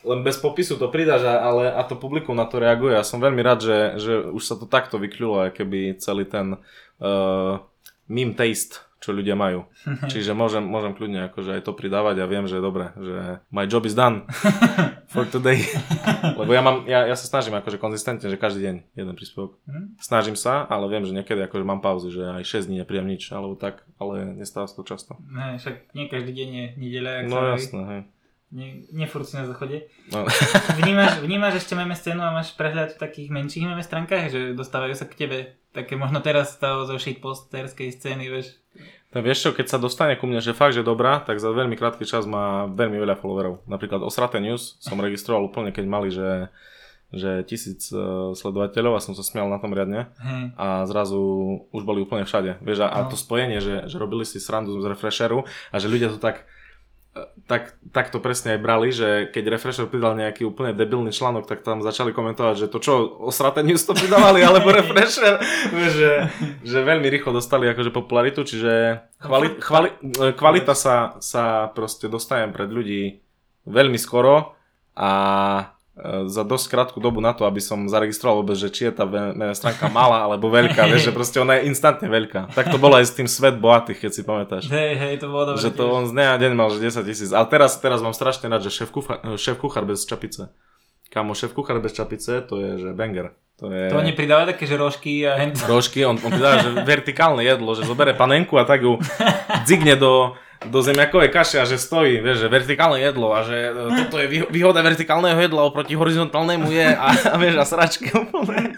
[0.00, 2.96] len bez popisu to pridáš, ale a to publikum na to reaguje.
[2.96, 6.56] Ja som veľmi rád, že, že už sa to takto vykľulo, keby celý ten
[7.00, 7.64] uh,
[8.06, 9.64] meme taste, čo ľudia majú.
[10.12, 13.64] Čiže môžem, môžem kľudne akože aj to pridávať a viem, že je dobre, že my
[13.64, 14.28] job is done
[15.12, 15.64] for today.
[16.38, 19.56] Lebo ja, mám, ja, ja sa snažím akože konzistentne, že každý deň jeden príspevok.
[19.64, 19.96] Mhm.
[19.98, 23.32] Snažím sa, ale viem, že niekedy akože mám pauzy, že aj 6 dní nepríjem nič,
[23.32, 25.16] alebo tak, ale nestáva sa to často.
[25.24, 28.02] Ne, však nie každý deň je nedeľa, No jasné, hej.
[28.50, 29.86] Nie, nie furt si na záchode.
[30.10, 30.26] No.
[30.82, 34.98] vnímaš, vnímaš ešte meme scénu a máš prehľad v takých menších meme stránkach, že dostávajú
[34.98, 35.38] sa k tebe
[35.70, 38.58] také možno teraz stalo zo shitposterskej scény, vieš?
[39.14, 41.78] No vieš čo, keď sa dostane ku mne, že fakt, že dobrá, tak za veľmi
[41.78, 43.66] krátky čas má veľmi veľa followerov.
[43.70, 46.50] Napríklad Osrate News som registroval úplne, keď mali, že
[47.10, 50.54] že tisíc uh, sledovateľov a som sa smial na tom riadne Hej.
[50.54, 51.18] a zrazu
[51.74, 52.62] už boli úplne všade.
[52.62, 52.94] Vieš, a, no.
[53.02, 55.42] a to spojenie, že, že robili si srandu z refresheru
[55.74, 56.46] a že ľudia to tak
[57.50, 61.66] tak, tak to presne aj brali, že keď Refresher pridal nejaký úplne debilný článok, tak
[61.66, 65.42] tam začali komentovať, že to čo, osraté news to pridávali, alebo Refresher,
[65.90, 66.30] že,
[66.62, 69.88] že veľmi rýchlo dostali akože popularitu, čiže kvali, kvali,
[70.38, 73.18] kvalita sa, sa proste dostajem pred ľudí
[73.66, 74.54] veľmi skoro
[74.94, 75.10] a
[76.26, 79.04] za dosť krátku dobu na to, aby som zaregistroval vôbec, že či je tá
[79.52, 82.54] stránka malá alebo veľká, vieš, že proste ona je instantne veľká.
[82.54, 84.64] Tak to bolo aj s tým svet bohatých, keď si pamätáš.
[84.70, 85.60] Hej, hej, to bolo dobré.
[85.60, 87.30] Že to on z dňa deň mal, že 10 tisíc.
[87.34, 90.48] Ale teraz, teraz mám strašne rád, že šéf, kuchár, šéf kuchár bez čapice.
[91.10, 93.34] Kamo, šéf kuchár bez čapice, to je, že banger.
[93.58, 93.92] To, je...
[93.92, 95.60] to oni pridávajú také, že rožky a hento.
[95.68, 98.96] Rožky, on, on pridáva, že vertikálne jedlo, že zobere panenku a tak ju
[99.68, 104.04] dzigne do, do zemiakovej kaše a že stojí, vieš, že vertikálne jedlo a že e,
[104.04, 108.76] toto je výhoda vertikálneho jedla oproti horizontálnemu je a, a vieš, a sračky úplne.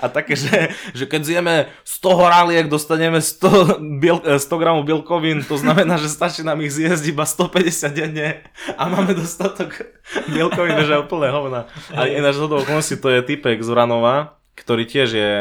[0.00, 1.54] A také, že, že keď zjeme
[1.84, 6.72] 100 horáliek, dostaneme 100, biel, 100 e, gramov bielkovín, to znamená, že stačí nám ich
[6.72, 8.40] zjesť iba 150 denne
[8.80, 9.84] a máme dostatok
[10.32, 11.60] bielkovín, že úplne hovna.
[11.92, 15.32] A ináč do okolností to je typek z Vranova, ktorý tiež je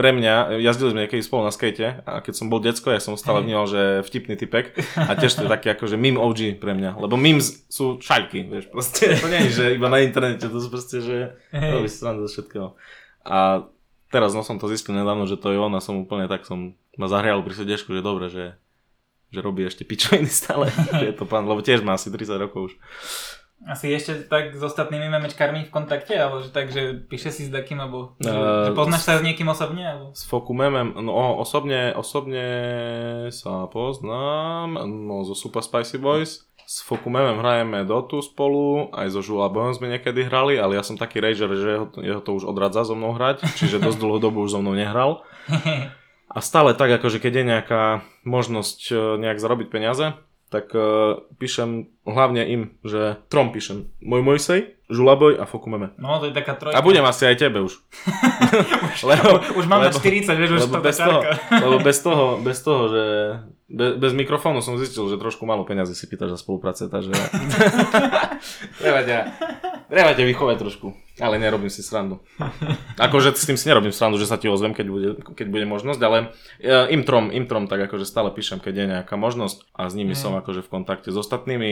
[0.00, 3.20] pre mňa, jazdili sme niekedy spolu na skate a keď som bol decko, ja som
[3.20, 6.96] stále vnímal, že vtipný typek a tiež to je taký akože meme OG pre mňa,
[6.96, 10.72] lebo memes sú šaľky, vieš, proste to nie je, že iba na internete, to sú
[10.72, 12.80] proste, že robí srandu zo všetkého.
[13.28, 13.68] A
[14.08, 16.72] teraz no som to zistil nedávno, že to je on a som úplne tak som
[16.96, 18.56] ma zahrial pri srdešku, že dobre, že,
[19.28, 22.72] že robí ešte pičoviny stále, že je to pán, lebo tiež má asi 30 rokov
[22.72, 22.80] už.
[23.60, 27.52] Asi ešte tak s ostatnými memečkármi v kontakte, alebo že tak, že píše si s
[27.52, 29.84] takým, alebo že, uh, že poznáš sa s niekým osobne?
[29.84, 30.16] Alebo?
[30.16, 32.48] S Foku memem, no osobne, osobne
[33.28, 36.48] sa poznám, no zo Super Spicy Boys.
[36.64, 40.86] S Foku memem hrajeme Dotu spolu, aj so Žula Bojom sme niekedy hrali, ale ja
[40.86, 44.22] som taký rager, že jeho, jeho to už odradza so mnou hrať, čiže dosť dlhú
[44.22, 45.20] dobu už so mnou nehral.
[46.30, 47.82] A stále tak, akože keď je nejaká
[48.22, 50.14] možnosť eh, nejak zarobiť peniaze,
[50.50, 53.88] tak uh, píšem hlavne im, že trom píšem.
[54.02, 55.94] Môj Mojsej, Žulaboj a Fokumeme.
[55.96, 56.74] No, to je taká trojka.
[56.74, 57.78] A budem asi aj tebe už.
[58.94, 61.20] už, lebo, už mám lebo, 40, vieš, už lebo bez toho,
[61.50, 63.04] lebo bez toho, bez toho, že
[63.70, 67.14] bez, bez mikrofónu som zistil, že trošku málo peniazy si pýtaš za spolupráce, takže...
[68.82, 69.18] treba ťa,
[69.86, 70.90] treba ťa vychovať trošku,
[71.22, 72.18] ale nerobím si srandu.
[72.98, 76.00] Akože s tým si nerobím srandu, že sa ti ozvem, keď bude, keď bude možnosť,
[76.02, 79.86] ale ja, im trom, im trom tak akože stále píšem, keď je nejaká možnosť a
[79.86, 80.20] s nimi mm.
[80.20, 81.70] som akože v kontakte s ostatnými,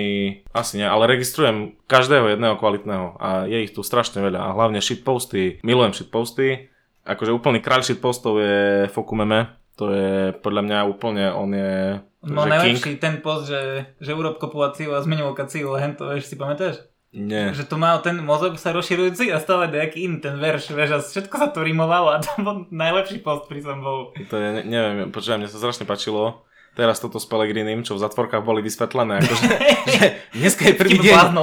[0.55, 4.85] asi nie, ale registrujem každého jedného kvalitného a je ich tu strašne veľa a hlavne
[4.85, 6.69] shitposty, milujem shitposty,
[7.09, 8.59] akože úplný kráľ shitpostov je
[8.93, 9.49] Fokumeme,
[9.79, 11.73] to je podľa mňa úplne, on je
[12.19, 12.99] No najlepší king.
[12.99, 16.83] ten post, že, že urob kopuláciu a zmenil lokáciu, hen to, vieš, si pamätáš?
[17.15, 17.55] Nie.
[17.57, 20.99] Že tu mal ten mozog sa rozširujúci a stále nejaký iný ten verš, vieš, a
[21.01, 24.13] všetko sa to rimovalo a to bol najlepší post pri som bol.
[24.19, 26.43] To je, ne, neviem, počujem, mne sa strašne páčilo
[26.79, 29.47] teraz toto s Pelegrinim, čo v zatvorkách boli vysvetlené, akože,
[29.99, 31.35] že dneska je prvý deň,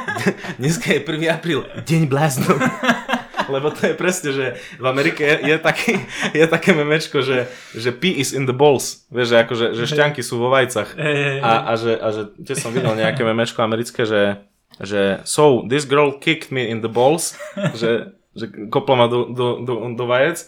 [0.64, 1.28] dneska je 1.
[1.28, 2.56] apríl, deň bláznov.
[3.52, 6.04] lebo to je presne, že v Amerike je, je, taký,
[6.36, 10.20] je také memečko, že, že pee is in the balls, vieš, že, akože, že šťanky
[10.20, 10.92] sú vo vajcach
[11.40, 14.44] a, a, že, a že tiež som videl nejaké memečko americké, že,
[14.84, 17.40] že so this girl kicked me in the balls,
[17.72, 20.44] že, že kopla ma do, do, do, do vajec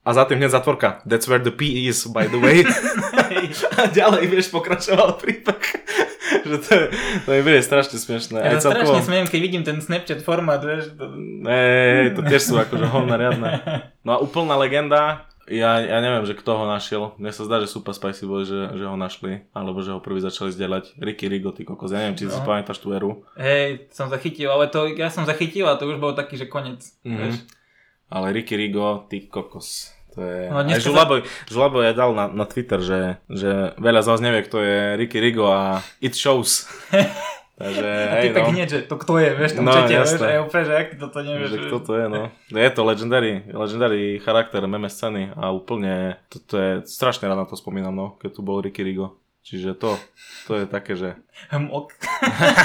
[0.00, 1.04] a za tým hneď zatvorka.
[1.04, 2.64] That's where the P is, by the way.
[3.78, 5.64] A ďalej, vieš, pokračoval príbeh.
[6.50, 6.84] že to, je,
[7.26, 8.38] to bude strašne smiešné.
[8.38, 8.96] Ja sa celkovo...
[8.96, 10.94] strašne smiem, keď vidím ten Snapchat formát, vieš.
[10.94, 11.10] To...
[11.46, 13.50] Ej, to tiež sú akože hovna riadne.
[14.00, 17.12] No a úplná legenda, ja, ja neviem, že kto ho našiel.
[17.18, 19.44] Mne sa zdá, že Super Spicy Boy, že, že ho našli.
[19.50, 20.96] Alebo že ho prvý začali zdieľať.
[21.02, 21.90] Ricky Rigo, ty kokos.
[21.90, 22.32] Ja neviem, či no.
[22.32, 23.26] si pamätáš tú eru.
[23.34, 26.80] Hej, som zachytil, ale to ja som zachytil a to už bol taký, že konec.
[27.02, 27.18] Mm-hmm.
[27.18, 27.36] Vieš.
[28.14, 29.90] Ale Ricky Rigo, ty kokos.
[30.14, 30.38] To je...
[30.50, 31.50] No, aj Žulaboj, sa...
[31.50, 33.00] Žulaboj ja dal na, na Twitter, že,
[33.30, 36.66] že veľa z vás nevie, kto je Ricky Rigo a It Shows.
[37.60, 38.50] Takže, a ty hej, tak no.
[38.56, 40.86] hneď, že to kto je, vieš, tam no, čete, vieš, a ja úplne, že ak
[40.88, 41.48] ty toto nevieš.
[41.52, 42.22] Že kto to je, no.
[42.56, 47.60] Je to legendary, legendary charakter meme scény a úplne, toto je, strašne rád na to
[47.60, 49.20] spomínam, no, keď tu bol Ricky Rigo.
[49.50, 49.98] Čiže to,
[50.46, 51.18] to je také, že...
[51.50, 51.90] Hmok.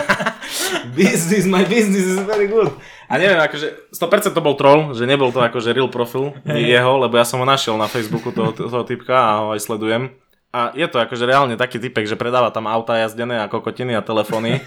[0.94, 2.70] business, my business is very good.
[3.10, 7.18] A neviem, akože 100% to bol troll, že nebol to akože real profil jeho, lebo
[7.18, 10.14] ja som ho našiel na Facebooku toho, toho typka a ho aj sledujem.
[10.54, 14.06] A je to akože reálne taký typek, že predáva tam auta jazdené a kokotiny a
[14.06, 14.62] telefóny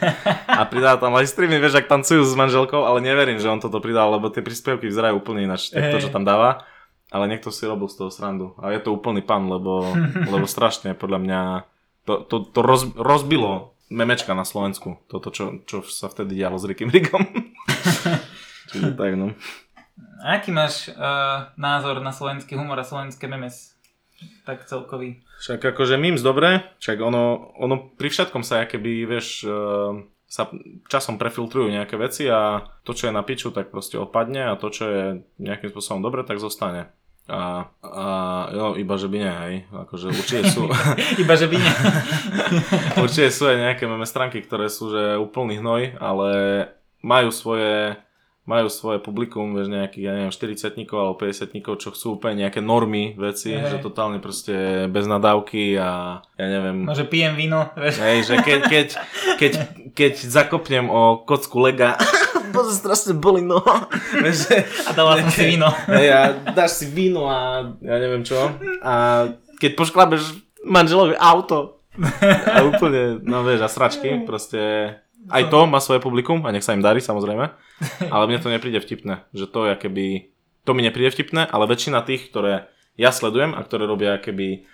[0.50, 3.78] a pridáva tam aj streamy, vieš, ak tancujú s manželkou, ale neverím, že on toto
[3.78, 6.66] pridal, lebo tie príspevky vyzerajú úplne ináč, to, čo tam dáva.
[7.08, 8.52] Ale niekto si robil z toho srandu.
[8.60, 9.96] A je to úplný pan, lebo,
[10.28, 11.40] lebo strašne podľa mňa
[12.08, 14.96] to, to, to roz, rozbilo memečka na Slovensku.
[15.12, 17.20] Toto, čo, čo sa vtedy dialo s Rikym Rikom.
[18.72, 19.36] Čiže tak, no.
[20.24, 23.76] A aký máš uh, názor na slovenský humor a slovenské memes?
[24.48, 25.22] Tak celkový.
[25.44, 29.94] Však akože memes dobre, však ono, ono pri všetkom sa keby, vieš, uh,
[30.28, 30.50] sa
[30.90, 34.68] časom prefiltrujú nejaké veci a to, čo je na piču, tak proste opadne a to,
[34.68, 35.04] čo je
[35.40, 36.92] nejakým spôsobom dobre, tak zostane.
[37.28, 38.04] A, a
[38.56, 39.54] jo, iba že by nie, hej.
[39.68, 40.64] Akože určite sú...
[41.22, 41.72] iba že by nie.
[43.04, 46.30] určite sú aj nejaké meme stránky, ktoré sú že úplný hnoj, ale
[47.04, 48.00] majú svoje
[48.48, 53.12] majú svoje publikum, vieš, nejakých, ja neviem, 40 alebo 50 čo chcú úplne nejaké normy
[53.12, 53.76] veci, hey.
[53.76, 56.88] že totálne proste bez nadávky a ja neviem.
[56.88, 58.00] No, že pijem víno, vieš.
[58.00, 58.88] Hej, že keď, keď,
[59.36, 59.52] keď,
[59.92, 62.00] keď zakopnem o kocku lega,
[62.54, 63.60] bože, strašne boli no.
[63.62, 65.68] a dala som si víno.
[65.96, 66.20] Hej, a
[66.52, 68.36] dáš si víno a ja neviem čo.
[68.82, 69.26] A
[69.60, 71.82] keď pošklabeš manželovi auto
[72.46, 74.60] a úplne, no vieš, a sračky, proste
[75.28, 77.50] aj to má svoje publikum a nech sa im darí samozrejme,
[78.14, 80.06] ale mne to nepríde vtipné, že to je keby,
[80.62, 84.66] to mi nepríde vtipné, ale väčšina tých, ktoré ja sledujem a ktoré robia keby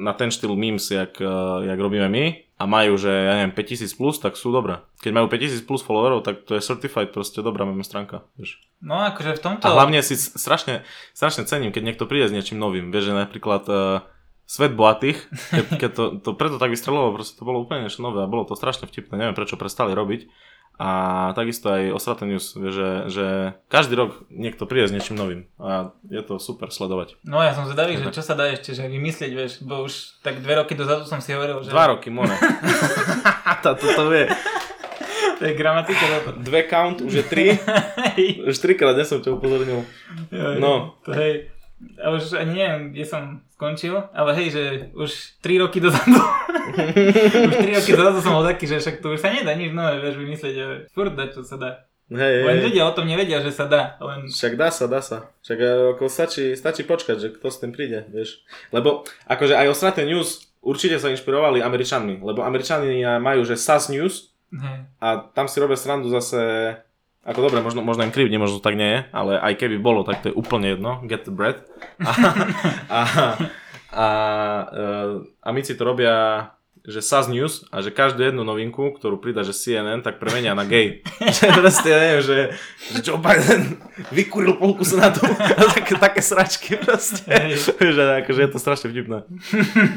[0.00, 1.20] na ten štýl memes, jak,
[1.66, 2.24] jak robíme my,
[2.60, 4.84] a majú, že ja neviem, 5000 plus, tak sú dobré.
[5.00, 8.28] Keď majú 5000 plus followerov, tak to je certified proste dobrá meme stránka.
[8.36, 8.60] Vieš.
[8.84, 9.64] No akože v tomto...
[9.64, 10.84] A hlavne si strašne,
[11.16, 12.92] strašne cením, keď niekto príde s niečím novým.
[12.92, 14.04] Vieš, že napríklad uh,
[14.50, 18.18] Svet bohatých, keď, keď to, to preto tak vystrelilo, proste to bolo úplne niečo nové
[18.18, 20.26] a bolo to strašne vtipné, neviem prečo prestali robiť.
[20.80, 20.90] A
[21.36, 26.24] takisto aj Osrate News, že, že každý rok niekto príde s niečím novým a je
[26.24, 27.20] to super sledovať.
[27.20, 30.40] No ja som zvedavý, že čo sa dá ešte že vymyslieť, vieš, bo už tak
[30.40, 31.68] dve roky dozadu som si hovoril, že...
[31.68, 32.32] Dva roky, more.
[33.62, 34.24] to, to, to vie.
[35.36, 36.04] To je gramatika.
[36.40, 37.44] Dve count, už je tri.
[38.48, 39.84] už trikrát, ja som ťa upozornil.
[40.32, 40.96] No.
[41.04, 41.52] To hej.
[41.96, 43.22] A už ani neviem, kde som
[43.56, 44.62] skončil, ale hej, že
[44.92, 46.20] už 3 roky dozadu,
[47.48, 49.96] už 3 roky dozadu som bol taký, že však to už sa nedá nič nové,
[50.00, 51.70] vieš, vymyslieť, že furt dať, čo sa dá.
[52.10, 53.94] Hej, len ľudia o tom nevedia, že sa dá.
[54.02, 54.26] Len...
[54.26, 55.30] Však dá sa, dá sa.
[55.46, 58.42] Však e, ako stačí, stačí počkať, že kto s tým príde, vieš.
[58.74, 64.34] Lebo akože aj Osrate News určite sa inšpirovali Američanmi, lebo Američania majú, že SAS News
[64.50, 64.90] hej.
[64.98, 66.74] a tam si robia srandu zase
[67.20, 70.24] ako dobre, možno, možno im krivne, možno tak nie je, ale aj keby bolo, tak
[70.24, 71.04] to je úplne jedno.
[71.04, 71.60] Get the bread.
[72.00, 72.12] A,
[72.88, 73.00] a,
[73.90, 74.06] a,
[75.42, 76.46] a my si to robia
[76.84, 80.64] že SAS News a že každú jednu novinku, ktorú pridá, že CNN, tak premenia na
[80.64, 81.04] gay.
[81.36, 82.38] že proste, neviem, že,
[82.96, 83.76] že Joe Biden
[84.08, 85.20] vykuril polku senátu
[85.60, 87.28] a také, také sračky proste.
[87.96, 89.28] že akože je to strašne vtipné.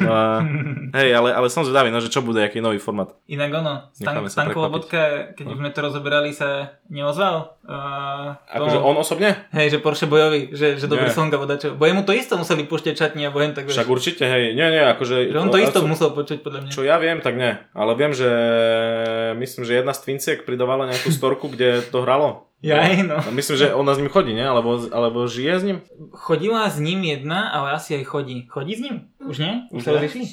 [0.04, 0.44] No a,
[1.00, 3.16] hej, ale, ale som zvedavý, no, že čo bude, aký nový format.
[3.32, 5.52] Inak ono, Stan- Stankovo bodka, keď no.
[5.56, 7.56] už sme to rozoberali, sa neozval.
[7.64, 9.48] Uh, akože on osobne?
[9.56, 11.80] Hej, že Porsche bojový, že, že dobrý song a vodačo.
[11.80, 14.84] Bo jemu to isto museli pušťať čatni a bojem tak Však určite, hej, nie, nie,
[14.84, 15.32] akože...
[15.32, 16.73] Že on to isto musel počuť podľa mňa.
[16.74, 17.54] Čo ja viem, tak nie.
[17.78, 18.30] Ale viem, že
[19.38, 22.50] myslím, že jedna z Twinciek pridávala nejakú storku, kde to hralo.
[22.64, 23.20] Ja, no.
[23.36, 24.48] Myslím, že ona s ním chodí, nie?
[24.48, 25.78] Alebo, alebo žije s ním?
[26.16, 28.48] Chodila s ním jedna, ale asi aj chodí.
[28.48, 28.96] Chodí s ním?
[29.20, 29.68] Už nie?
[29.68, 30.24] Už sa rozlišli?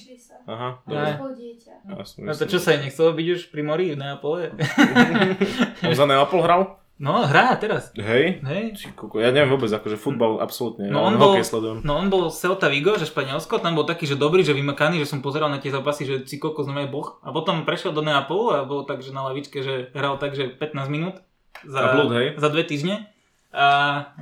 [0.47, 0.79] Aha.
[0.87, 1.19] Ja.
[1.19, 4.55] Ja no to čo sa jej nechcelo byť už pri mori v Neapole?
[5.87, 6.81] On za Neapol hral?
[7.01, 7.97] No, hrá teraz.
[7.97, 8.45] Hej?
[8.45, 8.93] Hej.
[8.93, 10.93] Kuku, ja neviem vôbec, akože futbal absolútne.
[10.93, 11.81] No on, bol, sledujem.
[11.81, 15.09] no on bol Celta Vigo, že Španielsko, tam bol taký, že dobrý, že vymakaný, že
[15.09, 17.17] som pozeral na tie zápasy, že si kokos znamená boh.
[17.25, 20.53] A potom prešiel do Neapolu a bol tak, že na lavičke, že hral tak, že
[20.53, 21.25] 15 minút.
[21.65, 22.37] Za, a blúd, hej?
[22.37, 23.09] Za dve týždne.
[23.49, 23.67] A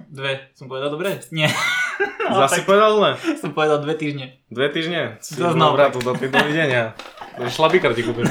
[0.07, 1.19] dve, som povedal dobre?
[1.35, 1.51] Nie.
[2.29, 3.11] No, Zase povedal zle?
[3.41, 4.37] Som povedal dve týždne.
[4.53, 5.17] Dve týždne?
[5.25, 5.73] Zaznal.
[5.73, 6.93] Bratu, do dovidenia.
[7.41, 8.29] Šlabíkar ti kúpim.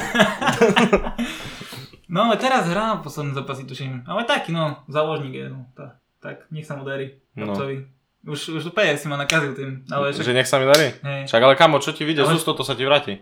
[2.08, 4.08] No teraz hrá posledné zápasy, tuším.
[4.08, 7.20] Ale taký, no, záložník je, no, tá, tak, nech sa mu darí.
[7.36, 7.52] No.
[8.28, 9.86] Už, už úplne si ma nakazil tým.
[9.88, 10.26] Ale však...
[10.26, 10.90] Že nech sa mi darí?
[10.90, 11.30] Hej.
[11.30, 12.34] Však ale kamo, čo ti vyjde ale...
[12.34, 13.14] z to sa ti vráti.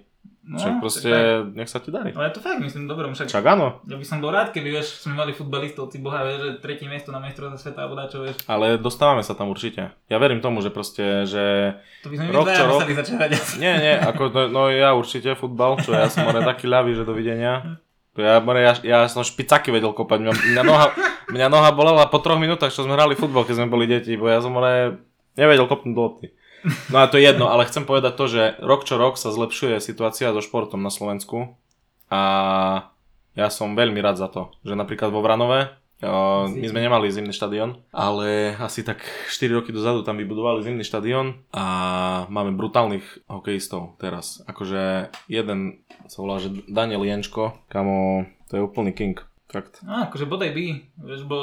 [0.46, 1.58] No, však proste, tak.
[1.58, 2.14] nech sa ti darí.
[2.14, 3.18] Ale to fakt myslím dobrom.
[3.18, 3.82] Však, však áno.
[3.82, 6.86] Ja by som bol rád, keby vieš, sme mali futbalistov, ty boha, vieš, že tretie
[6.86, 8.38] miesto na majstrovstve sveta alebo dačo, vieš.
[8.46, 9.90] Ale dostávame sa tam určite.
[10.06, 11.74] Ja verím tomu, že proste, že...
[12.06, 12.86] To by sme rok, čo rok...
[12.86, 16.94] začať Nie, nie, ako, no, no, ja určite futbal, čo ja som ale taký ľavý,
[16.94, 17.52] že dovidenia.
[18.16, 20.18] Ja, ja, ja som špicaky vedel kopať.
[20.24, 20.86] Mňa, mňa, noha,
[21.28, 24.28] mňa noha bolela po troch minútach, čo sme hrali futbol, keď sme boli deti, bo
[24.28, 25.00] ja som ale
[25.36, 26.26] nevedel kopnúť do lopty.
[26.90, 29.78] No a to je jedno, ale chcem povedať to, že rok čo rok sa zlepšuje
[29.78, 31.54] situácia so športom na Slovensku
[32.10, 32.20] a
[33.36, 37.32] ja som veľmi rád za to, že napríklad vo Vranove Uh, my sme nemali zimný
[37.32, 39.00] štadión, ale asi tak
[39.32, 41.64] 4 roky dozadu tam vybudovali zimný štadión a
[42.28, 44.44] máme brutálnych hokejistov teraz.
[44.44, 49.16] Akože jeden sa volá, že Daniel Jenčko, kamo, to je úplný king.
[49.48, 49.80] Fakt.
[49.88, 50.66] No, akože bodaj by,
[51.00, 51.40] vieš, bo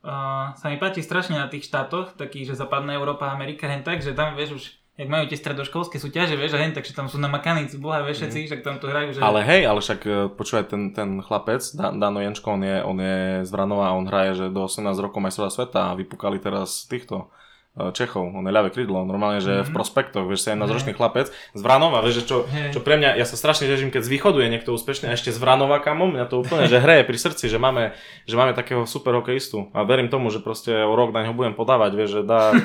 [0.00, 4.00] uh, sa mi páči strašne na tých štátoch, taký, že západná Európa, Amerika, hen tak,
[4.00, 4.64] že tam, vieš, už
[4.96, 8.38] jak majú tie stredoškolské súťaže, vieš, a hen, takže tam sú namakaní, boha, vieš, všetci,
[8.40, 8.46] mm.
[8.48, 9.08] však tam to hrajú.
[9.12, 9.20] Že...
[9.20, 13.18] Ale hej, ale však e, počúvaj, ten, ten chlapec, Dano Jenčko, on je, on je
[13.44, 17.28] z Vranova a on hraje, že do 18 rokov majstrová sveta a vypukali teraz týchto
[17.76, 19.68] Čechov, on je ľavé krídlo, normálne, že mm-hmm.
[19.68, 19.76] v mhm.
[19.76, 20.96] prospektoch, vieš, 17 ročný mm-hmm.
[20.96, 22.36] chlapec z Vranova, vieš, že čo,
[22.72, 25.28] čo pre mňa, ja sa strašne teším, keď z východu je niekto úspešný a ešte
[25.28, 27.92] z Vranova kamo, mňa to úplne, že hreje pri srdci, že máme,
[28.24, 31.52] že máme takého super hokejistu a verím tomu, že proste o rok na ňo budem
[31.52, 32.56] podávať, vieš, že dá...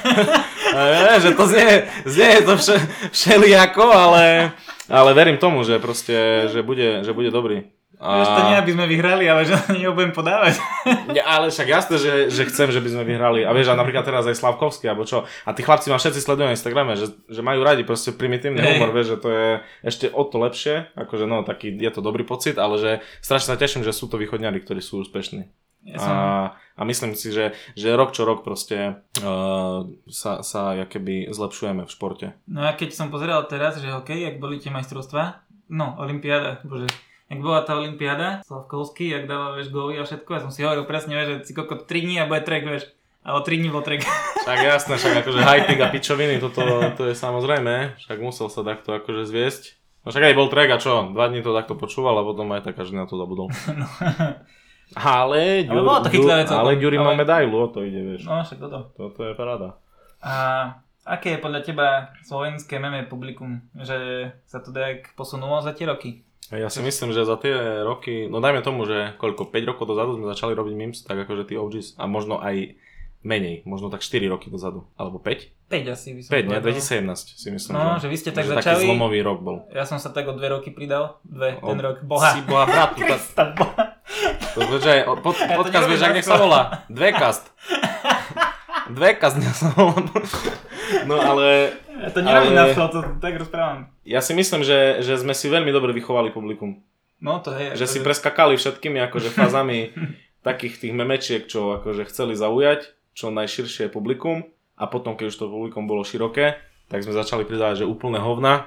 [1.24, 2.76] že to znie, znie to vše,
[3.12, 4.56] všelijako, ale,
[4.88, 7.68] ale verím tomu, že proste, že bude, že bude dobrý.
[8.02, 8.26] A...
[8.26, 10.58] To nie, aby sme vyhrali, ale že na neho budem podávať.
[11.14, 13.46] Ja, ale však jasné, že, že chcem, že by sme vyhrali.
[13.46, 15.22] A vieš, a napríklad teraz aj Slavkovský, alebo čo.
[15.46, 18.82] A tí chlapci ma všetci sledujú na Instagrame, že, že majú radi proste primitívny hey.
[18.82, 19.48] humor, vieš, že to je
[19.86, 20.90] ešte o to lepšie.
[20.98, 22.90] Akože no, taký, je to dobrý pocit, ale že
[23.22, 25.46] strašne sa teším, že sú to východňari, ktorí sú úspešní.
[25.82, 26.14] Ja som...
[26.14, 26.22] a,
[26.78, 31.90] a myslím si, že, že rok čo rok proste uh, sa, sa keby zlepšujeme v
[31.90, 32.26] športe.
[32.46, 35.42] No a keď som pozeral teraz, že OK, jak boli tie majstrovstvá,
[35.74, 36.86] no, Olympiáda, bože,
[37.32, 40.84] jak bola tá Olympiáda, Slavkovský, jak dával, vieš, góly a všetko, ja som si hovoril
[40.84, 43.80] presne, vieš, že si koľko 3 dní a bude trek, vieš, ale 3 dní bol
[43.80, 44.04] trek.
[44.42, 46.60] Však jasné, však akože high a pičoviny, toto
[46.92, 49.62] to je samozrejme, však musel sa takto akože zviesť.
[50.02, 52.66] No však aj bol track a čo, dva dní to takto počúval a potom aj
[52.66, 53.46] tak každý na to zabudol.
[53.72, 53.86] No.
[54.92, 56.52] Ale, Ale bolo to celkom.
[56.52, 58.28] ale Ďuri má Ale- medailu, o to ide, vieš.
[58.28, 58.92] No, však toto.
[58.92, 59.80] Toto je paráda.
[60.20, 60.34] A
[61.08, 61.88] aké je podľa teba
[62.20, 63.62] slovenské meme publikum?
[63.72, 63.96] Že
[64.44, 66.26] sa to nejak posunulo za tie roky?
[66.52, 70.14] Ja si myslím, že za tie roky, no dajme tomu, že koľko, 5 rokov dozadu
[70.14, 72.76] sme začali robiť memes, tak akože tí OGs, a možno aj
[73.22, 75.70] menej, možno tak 4 roky dozadu, alebo 5?
[75.70, 76.44] 5 asi by som 5, nie?
[76.52, 76.76] povedal.
[76.76, 78.60] 2017 si myslím, No, že vy ste tak že začali.
[78.60, 79.56] taký zlomový rok bol.
[79.70, 81.16] Ja som sa tak o dve roky pridal.
[81.24, 82.04] Dve, O, ten rok.
[82.04, 82.30] Boha.
[82.30, 83.82] Si boha bratu, tak, Krista, boha.
[84.52, 87.48] to, že, pod, Ja podcast vieš, ak nech sa volá, dvekast.
[88.90, 90.04] Dvekast nech sa volá.
[91.02, 91.72] No ale
[92.02, 93.86] Ja to nerobím Ale- na to, tak rozprávam.
[94.02, 96.82] ja si myslím, že, že sme si veľmi dobre vychovali publikum.
[97.22, 97.78] No to je.
[97.78, 99.94] Že si preskakali všetkými akože fázami
[100.42, 104.42] takých tých memečiek, čo akože chceli zaujať, čo najširšie publikum
[104.74, 106.58] a potom, keď už to publikum bolo široké,
[106.90, 108.66] tak sme začali pridávať, že úplne hovna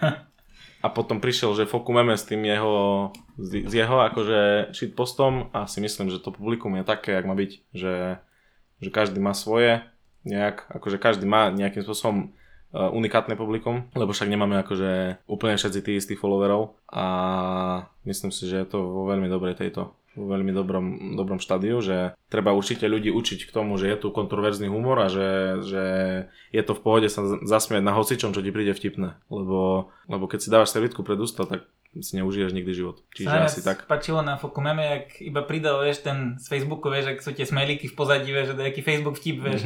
[0.84, 3.08] a potom prišiel, že Foku Meme s tým jeho,
[3.40, 7.32] s s jeho akože shitpostom a si myslím, že to publikum je také, jak má
[7.32, 8.20] byť, že,
[8.78, 9.82] že každý má svoje,
[10.22, 12.36] nejak, akože každý má nejakým spôsobom
[12.92, 17.06] unikátne publikum, lebo však nemáme akože úplne všetci tých istých followerov a
[18.04, 22.16] myslím si, že je to vo veľmi dobrej tejto vo veľmi dobrom, dobrom štádiu, že
[22.32, 25.84] treba určite ľudí učiť k tomu, že je tu kontroverzný humor a že, že
[26.56, 29.20] je to v pohode sa zasmiať na hocičom, čo ti príde vtipné.
[29.28, 31.68] Lebo, lebo keď si dávaš servitku pred ústa, tak
[32.00, 33.00] si neužiješ nikdy život.
[33.12, 33.84] Čiže Sa asi tak.
[33.88, 37.48] páčilo na Foku meme, jak iba pridal, vieš, ten z Facebooku, vieš, ak sú tie
[37.48, 39.60] smajlíky v pozadí, vieš, že nejaký Facebook vtip, vieš.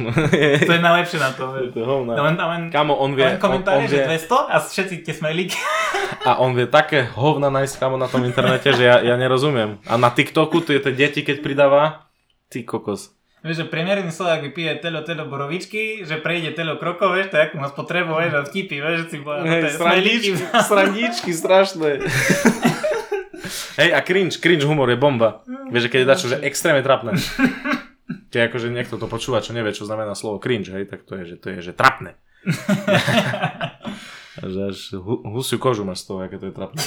[0.67, 1.71] to je najlepšie na to, vieš.
[1.75, 1.81] To.
[2.11, 4.95] Tam len, len, Kamo, on vie, len on, on komentáre, že vie, 200 a všetci
[5.03, 5.57] tie smajlíky.
[6.29, 9.81] a on vie také hovna nájsť kamo na tom internete, že ja, ja nerozumiem.
[9.87, 12.11] A na TikToku tu je tie deti, keď pridáva,
[12.51, 13.15] ty kokos.
[13.41, 17.49] Vieš, že priemerný Slovak vypije telo, telo borovičky, že prejde telo krokov, vieš, to je
[17.49, 20.31] ako má spotrebu, vieš, a vtipy, vieš, že si bola, to je Hej, srandičky,
[20.69, 21.89] srandičky strašné.
[23.81, 25.41] Hej, a cringe, cringe humor je bomba.
[25.73, 27.17] Vieš, že keď je dačo, že extrémne trapné.
[28.29, 31.33] Keď akože niekto to počúva, čo nevie, čo znamená slovo cringe, hej, tak to je,
[31.33, 32.21] že to je, že trapné.
[34.41, 36.81] Že až hu, husiu kožu máš z toho, aké to je trapné.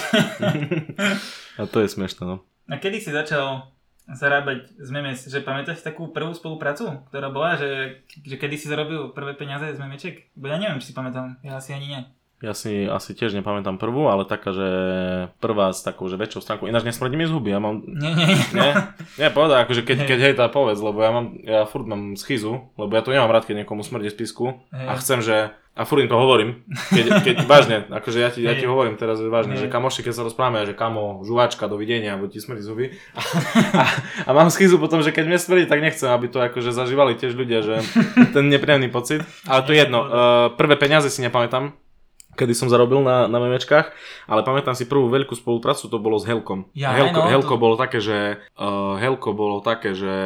[1.60, 2.40] A to je smiešné, no.
[2.72, 3.68] A kedy si začal
[4.04, 9.16] zarábať z memes, že pamätáš takú prvú spoluprácu, ktorá bola, že, že kedy si zarobil
[9.16, 10.28] prvé peniaze z memeček?
[10.36, 12.00] Bo ja neviem, či si pamätám, ja asi ani nie.
[12.42, 14.68] Ja si asi tiež nepamätám prvú, ale taká, že
[15.38, 16.66] prvá s takou, že väčšou stránkou.
[16.66, 18.70] Ináč nesmrdí mi z huby, ja mám Nie, nie, nie.
[19.16, 22.68] Nie, povedal, akože keď, keď hej, tá povedz, lebo ja mám, ja furt mám schizu,
[22.76, 24.60] lebo ja to nemám rád, keď niekomu smrdí z písku.
[24.74, 24.86] Hej.
[24.90, 25.36] a chcem, že,
[25.72, 29.22] a furt im to hovorím, keď, keď vážne, akože ja ti, ja ti hovorím teraz
[29.22, 29.70] vážne, Hej.
[29.70, 33.20] že kamoši, keď sa rozprávame, že kamo, žuvačka, dovidenia, alebo ti smrdí zuby a,
[33.78, 33.84] a,
[34.26, 37.32] a, mám schizu potom, že keď mne smrdí, tak nechcem, aby to akože zažívali tiež
[37.38, 37.80] ľudia, že
[38.34, 40.10] ten nepríjemný pocit, ale to je jedno, uh,
[40.58, 41.72] prvé peniaze si nepamätám,
[42.34, 43.86] kedy som zarobil na, na memečkách,
[44.26, 46.66] ale pamätám si prvú veľkú spoluprácu, to bolo s Helkom.
[46.74, 50.16] Ja, Helko, no, Helko to- bolo také, že uh, Helko bolo také, že,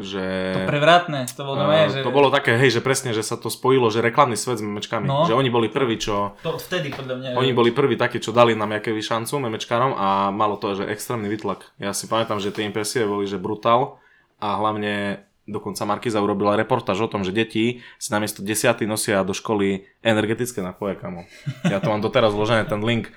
[0.00, 0.24] že
[0.56, 1.98] To prevratné, to bolo nové, uh, že...
[2.00, 5.04] to bolo také, hej, že presne, že sa to spojilo, že reklamný svet s memečkami.
[5.04, 5.28] No.
[5.28, 7.28] Že oni boli prví, čo To vtedy podľa mňa.
[7.36, 11.26] oni boli prví takí, čo dali nám jaké šancu memečkárom a malo to, že extrémny
[11.28, 11.66] vytlak.
[11.82, 14.00] Ja si pamätám, že tie impresie boli, že brutál
[14.40, 19.34] a hlavne dokonca Markiza urobila reportáž o tom, že deti si namiesto desiaty nosia do
[19.34, 21.26] školy energetické napoje, kamo.
[21.66, 23.10] Ja to mám doteraz vložené, ten link.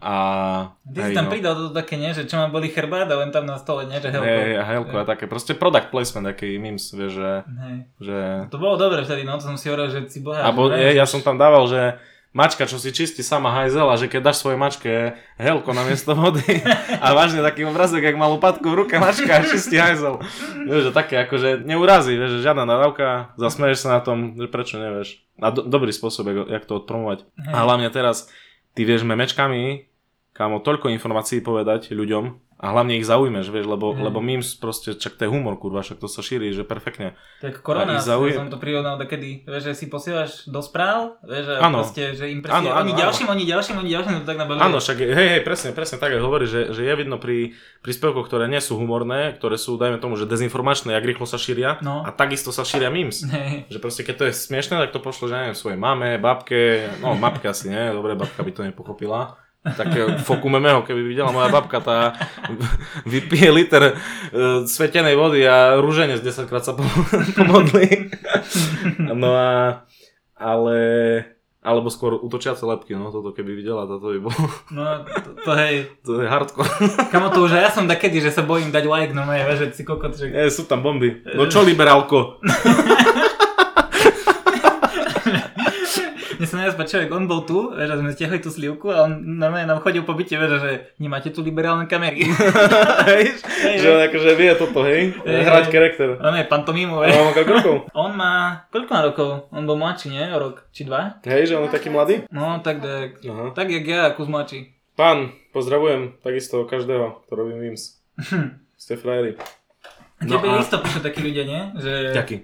[0.00, 2.16] A, Ty si tam pridal to také, nie?
[2.16, 4.00] Že čo mám boli chrbát a len tam na stole, nie?
[4.00, 4.24] Že helko.
[4.24, 7.76] Hej, helko a také, proste product placement, aký memes, vieš, že, Hej.
[8.00, 8.18] že
[8.48, 10.40] To bolo dobre vtedy, no to som si hovoril, že si boha.
[10.40, 12.00] Že- je, ja som tam dával, že
[12.34, 16.18] mačka, čo si čistí sama hajzel a že keď dáš svojej mačke helko na miesto
[16.18, 16.42] vody
[16.98, 20.18] a vážne taký obrazok, jak má lopatku v ruke mačka a čistí hajzel.
[20.66, 24.82] Vieš, že také akože neurazí, vieš, že žiadna nadávka, zasmeješ sa na tom, že prečo
[24.82, 25.22] nevieš.
[25.38, 27.22] A do, dobrý spôsob, jak, jak to odpromovať.
[27.54, 28.26] A hlavne teraz,
[28.74, 29.86] ty vieš memečkami,
[30.34, 34.02] kámo, toľko informácií povedať ľuďom a hlavne ich zaujmeš, vieš, lebo, Mhm.
[34.02, 37.12] lebo memes proste, čak to je humor, kurva, však to sa šíri, že perfektne.
[37.38, 41.60] Tak korona, zauje- som to prirovnal kedy, vieš, že si posielaš do správ, vieš, a
[41.62, 41.82] Áno.
[41.82, 43.00] proste, že impresie, Áno, áno, oni áno.
[43.00, 44.58] ďalším, oni ďalším, oni ďalším, to tak nabali.
[44.60, 48.24] Áno, však hej, hej, presne, presne tak, ako hovorí, že, že je vidno pri príspevkoch,
[48.24, 52.00] ktoré nie sú humorné, ktoré sú, dajme tomu, že dezinformačné, jak rýchlo sa šíria No.
[52.00, 53.20] a takisto sa šíria memes.
[53.28, 53.68] Hej.
[53.68, 57.12] Že proste keď to je smiešné, tak to pošlo, že neviem, svojej mame, babke, no
[57.14, 59.36] babka asi nie, dobre, babka by to nepochopila.
[59.64, 62.12] Také foku memeho, keby videla moja babka, tá
[63.02, 66.84] vypije liter uh, svetenej vody a rúženec 10 krát sa pom-
[67.36, 68.12] pomodlí.
[69.00, 69.80] No a,
[70.36, 70.78] ale,
[71.64, 75.74] alebo skôr utočiace lepky, no toto keby videla, toto by bolo, No, to, to hej,
[76.04, 76.68] to je hardcore.
[77.08, 79.82] kamo to už ja som takedy, že sa bojím dať like, no vieš, že si
[79.82, 80.28] kokot, že...
[80.28, 81.24] Nie, sú tam bomby.
[81.32, 82.36] No čo liberálko?
[86.34, 89.12] Mne sa najviac páčilo, on bol tu, vieš, a sme stiahli tú slivku a on
[89.34, 92.26] normálne nám chodil po byte, vieš, že nemáte tu liberálne kamery.
[93.10, 93.24] Hej,
[93.76, 95.14] že on akože vie toto, hej?
[95.20, 95.72] Hej, Hrať hej.
[95.72, 96.08] charakter.
[96.18, 97.14] On je pantomímu, A vieš.
[97.14, 97.76] on má koľko rokov?
[98.04, 98.32] On má,
[98.68, 99.28] koľko má rokov?
[99.50, 100.24] On bol mladší, nie?
[100.28, 101.20] O rok, či dva?
[101.22, 102.26] Hej, že on je taký mladý?
[102.28, 103.52] No, tak, tak, Aha.
[103.52, 104.74] tak jak ja, kus mladší.
[104.92, 107.98] Pán, pozdravujem takisto každého, kto robí memes.
[108.76, 109.34] Ste frajeri.
[110.14, 111.60] A No tebe a- isto píšu takí ľudia, nie?
[111.76, 112.36] Že, Ďaký.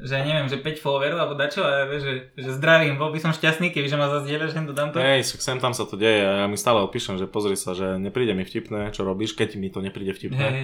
[0.00, 3.32] Že neviem, že 5 followerov alebo dačo a vieš, že, že zdravím, bol by som
[3.36, 4.98] šťastný, keby že ma zazdieľaš, hen to dám to.
[5.00, 8.00] Hej, sem tam sa to deje a ja mi stále odpíšem, že pozri sa, že
[8.00, 10.40] nepríde mi vtipné, čo robíš, keď mi to nepríde vtipné.
[10.40, 10.60] Že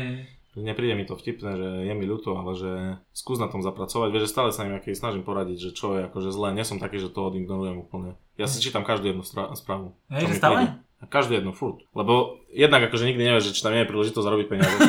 [0.57, 2.73] Nepríde mi to vtipné, že je mi ľúto, ale že
[3.13, 4.09] skús na tom zapracovať.
[4.09, 6.57] Vieš, že stále sa im aký snažím poradiť, že čo je akože zlé.
[6.57, 8.17] Nie som taký, že to odignorujem úplne.
[8.41, 9.93] Ja si čítam každú jednu stra- správu.
[10.09, 10.57] Hej, že stále?
[10.57, 10.87] príde.
[11.13, 11.85] Každú jednu, furt.
[11.93, 14.77] Lebo jednak akože nikdy nevieš, že či tam nie je príležitosť zarobiť peniaze.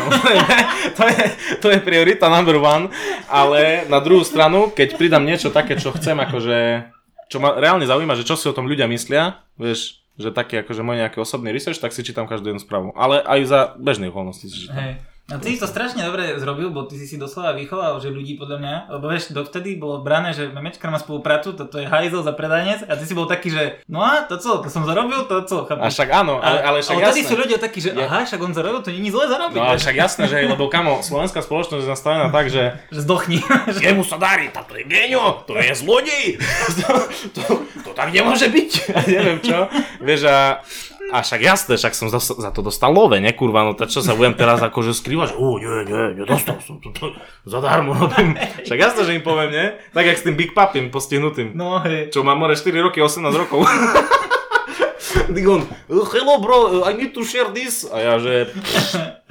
[0.98, 1.24] To, je,
[1.60, 2.88] to je priorita number one.
[3.28, 6.90] Ale na druhú stranu, keď pridám niečo také, čo chcem, akože,
[7.28, 10.82] čo ma reálne zaujíma, že čo si o tom ľudia myslia, vieš, že taký akože
[10.82, 12.96] môj nejaký osobný research, tak si čítam každú jednu správu.
[12.96, 14.80] Ale aj za bežných okolností si čítam.
[14.80, 15.17] Hej.
[15.28, 18.40] A ty si to strašne dobre zrobil, bo ty si si doslova vychoval, že ľudí
[18.40, 22.32] podľa mňa, lebo vieš, dovtedy bolo brané, že Memečka má spoluprácu, toto je hajzel za
[22.32, 25.44] predanec a ty si bol taký, že no a to co, to som zarobil, to
[25.44, 26.00] co, A chápeš?
[26.00, 27.28] však áno, ale, ale však ale jasné.
[27.28, 29.96] sú ľudia takí, že aha, však on zarobil, to je zle zarobiť, No ale však
[30.00, 33.44] jasné, že lebo kamo, slovenská spoločnosť je nastavená tak, že že zdochni.
[33.84, 36.40] Jemu sa darí, táto je genio, to je zlodej,
[36.80, 36.88] to,
[37.36, 37.42] to,
[37.84, 39.68] to tak nemôže byť, ja neviem čo.
[40.00, 40.64] Vieš a,
[41.08, 44.04] a však jasné, však som za, za to dostal love, ne kurva, no tak čo
[44.04, 47.16] sa budem teraz akože skrývať, ó, nie, nie, nedostal som to, to
[47.48, 47.96] zadarmo.
[48.68, 49.66] Však jasné, že im poviem, nie?
[49.96, 51.56] Tak jak s tým Big Papim postihnutým.
[51.56, 52.12] No hej.
[52.12, 53.64] Čo má more 4 roky, 18 rokov.
[55.34, 57.88] Digon, hello bro, I need to share this.
[57.88, 58.52] A ja, že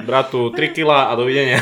[0.01, 1.61] bratu, 3 kila a dovidenia.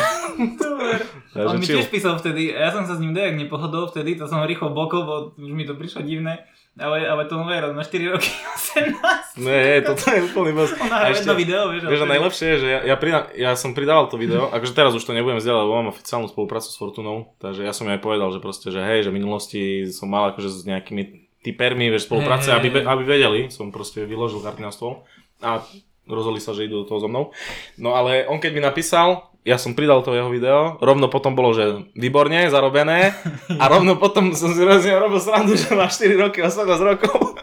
[1.35, 4.15] Takže On mi tiež písal vtedy, a ja som sa s ním dojak nepohodol vtedy,
[4.15, 6.47] to som ho rýchlo bokol, bo už mi to prišlo divné.
[6.75, 8.27] Ale, ale to nové má 4 roky
[8.75, 9.39] 18.
[9.39, 10.75] Nie, toto je úplný boss.
[10.75, 11.87] On A nahrá ešte- jedno video, vieš.
[11.87, 14.91] Vieš, a najlepšie je, že ja, ja, prida- ja som pridával to video, akože teraz
[14.91, 18.27] už to nebudem zdieľať, lebo mám oficiálnu spoluprácu s Fortunou, takže ja som aj povedal,
[18.35, 19.61] že proste, že hej, že v minulosti
[19.95, 21.03] som mal akože s nejakými
[21.47, 22.83] typermi, vieš, spolupráce, hej, aby, hej.
[22.91, 25.07] aby vedeli, som proste vyložil karty na stôl
[25.47, 25.63] a
[26.11, 27.31] rozhodli sa, že idú do toho so mnou.
[27.79, 31.53] No ale on keď mi napísal, ja som pridal to jeho video, rovno potom bolo,
[31.53, 33.13] že výborne, zarobené
[33.61, 37.37] a rovno potom som si robil srandu, že má 4 roky, 18 rokov.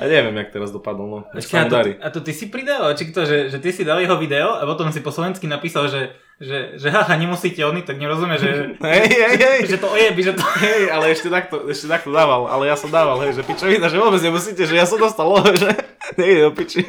[0.00, 1.18] A neviem, jak teraz dopadol, no.
[1.42, 1.92] Sa a, to, darí.
[1.98, 2.94] a to ty si pridal?
[2.94, 5.90] Či to, že, že ty si dal jeho video a potom si po slovensky napísal,
[5.90, 8.50] že, že, že haha, nemusíte oni, tak nerozumie, že,
[8.80, 9.60] Hej, hej, hej.
[9.66, 10.46] že to ojebi, že to...
[10.62, 13.98] Hej, ale ešte takto, ešte takto dával, ale ja som dával, hej, že pičovina, že
[13.98, 15.26] vôbec nemusíte, že ja som dostal
[15.62, 15.68] že
[16.14, 16.86] nejde do piči.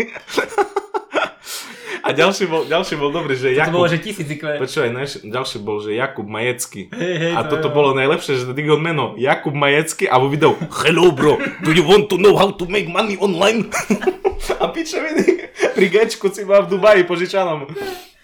[2.02, 4.58] A ďalší bol, ďalší bol dobrý, že To Jakub, bolo, že tisíc IQ.
[4.58, 4.90] počúvaj,
[5.22, 6.90] ďalší bol, že Jakub Majecký.
[6.90, 10.28] Hej, hej, A to toto je- bolo najlepšie, že Digon meno Jakub Majecký a vo
[10.28, 13.70] videu Hello bro, do you want to know how to make money online?
[14.62, 17.70] a pičoviny pri Gečku si mal v Dubaji požičanom.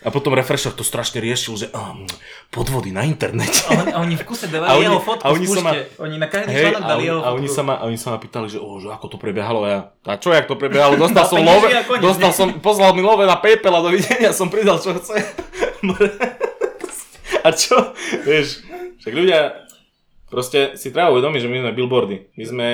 [0.07, 2.07] A potom Refresher to strašne riešil, že um,
[2.47, 3.59] podvody na internete.
[3.67, 5.75] A oni, a oni v kuse A oni- jeho fotku a oni sa ma-.
[5.99, 7.35] Oni na každý Hej, článok a, dali oni, jeho a fotku.
[7.35, 9.59] oni, sa ma, a oni sa ma pýtali, že, oh, že ako to prebiehalo.
[9.61, 10.95] A ja, a čo, jak to prebiehalo?
[11.03, 14.79] Dostal som love, a dostal som, poslal mi love na Paypal a dovidenia som pridal,
[14.79, 15.19] čo chce.
[17.47, 17.75] a čo?
[18.23, 18.63] Vieš,
[19.03, 19.67] však ľudia,
[20.31, 22.17] proste si treba uvedomiť, že my sme billboardy.
[22.39, 22.69] My sme,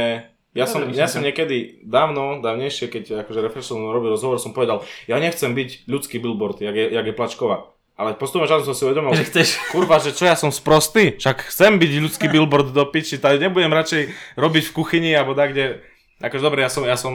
[0.54, 4.54] ja som, Dobre, ja som niekedy dávno, dávnejšie, keď akože Refresh som robil rozhovor, som
[4.54, 7.74] povedal, ja nechcem byť ľudský billboard, jak je, jak je Plačková.
[7.94, 9.48] Ale postupom časom som si uvedomil, Že chceš.
[9.74, 11.18] Kurva, že čo ja som sprostý?
[11.18, 15.58] Však chcem byť ľudský billboard do piči, tak nebudem radšej robiť v kuchyni alebo tak,
[15.58, 15.82] kde...
[16.24, 17.12] Akože dobre, ja som, ja som,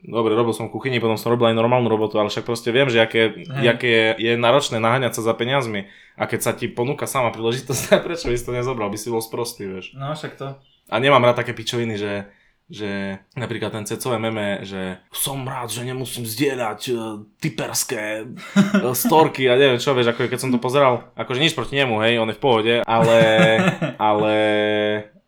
[0.00, 2.88] dobre, robil som v kuchyni, potom som robil aj normálnu robotu, ale však proste viem,
[2.88, 5.90] že aké, aké je, je náročné naháňať sa za peniazmi.
[6.16, 9.20] A keď sa ti ponúka sama príležitosť, prečo by si to nezobral, by si bol
[9.20, 9.92] sprostý, vieš.
[9.98, 10.56] No však to.
[10.88, 12.30] A nemám rád také pičoviny, že
[12.68, 19.48] že napríklad ten cecové meme, že som rád, že nemusím zdieľať uh, typerské uh, storky
[19.48, 22.28] a neviem čo, vieš, ako keď som to pozeral, akože nič proti nemu, hej, on
[22.28, 23.20] je v pohode, ale,
[24.12, 24.36] ale,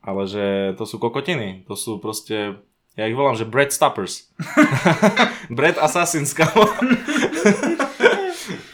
[0.05, 2.61] ale že to sú kokotiny, to sú proste,
[3.01, 4.29] ja ich volám, že bread stoppers.
[5.57, 6.69] bread assassins, kamo.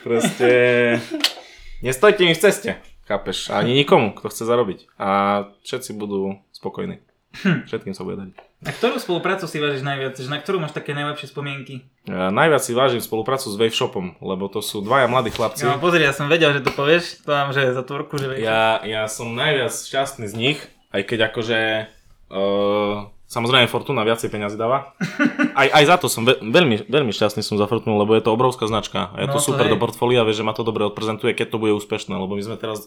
[0.03, 0.51] proste,
[1.87, 4.91] nestojte mi v ceste, chápeš, ani nikomu, kto chce zarobiť.
[4.99, 5.09] A
[5.63, 6.99] všetci budú spokojní.
[7.71, 8.46] Všetkým sa bude dať.
[8.57, 10.17] Na ktorú spoluprácu si vážiš najviac?
[10.17, 11.85] Že na ktorú máš také najlepšie spomienky?
[12.09, 15.69] Ja najviac si vážim spoluprácu s Wave Shopom, lebo to sú dvaja mladí chlapci.
[15.69, 17.21] No pozri, ja som vedel, že to povieš.
[17.29, 18.49] To mám, že za tvorku, že vieš.
[18.49, 20.59] Ja, ja som najviac šťastný z nich,
[20.89, 21.59] aj keď akože
[22.33, 24.95] uh, Samozrejme Fortuna viacej peniazy dáva.
[25.53, 28.31] Aj, aj za to som ve- veľmi, veľmi šťastný som za Fortunu, lebo je to
[28.31, 29.11] obrovská značka.
[29.11, 29.75] A je No, to to super je.
[29.75, 32.55] do portfólia, vieš, že ma to dobre odprezentuje, keď to bude úspešné, lebo my sme
[32.55, 32.87] teraz,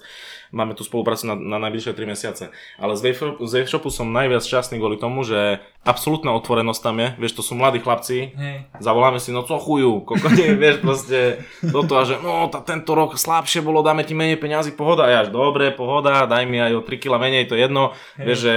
[0.49, 2.43] máme tu spoluprácu na, na najbližšie 3 mesiace.
[2.75, 6.95] Ale z Wave- z Wave Shopu som najviac šťastný kvôli tomu, že absolútna otvorenosť tam
[6.97, 8.55] je, vieš, to sú mladí chlapci, Hej.
[8.79, 11.19] zavoláme si, no co chujú, kokone, vieš, proste
[11.61, 15.11] do toho, že no, tá, tento rok slabšie bolo, dáme ti menej peňazí, pohoda, a
[15.11, 18.23] ja, že dobre, pohoda, daj mi aj o 3 kg menej, to je jedno, Hej.
[18.23, 18.55] vieš, že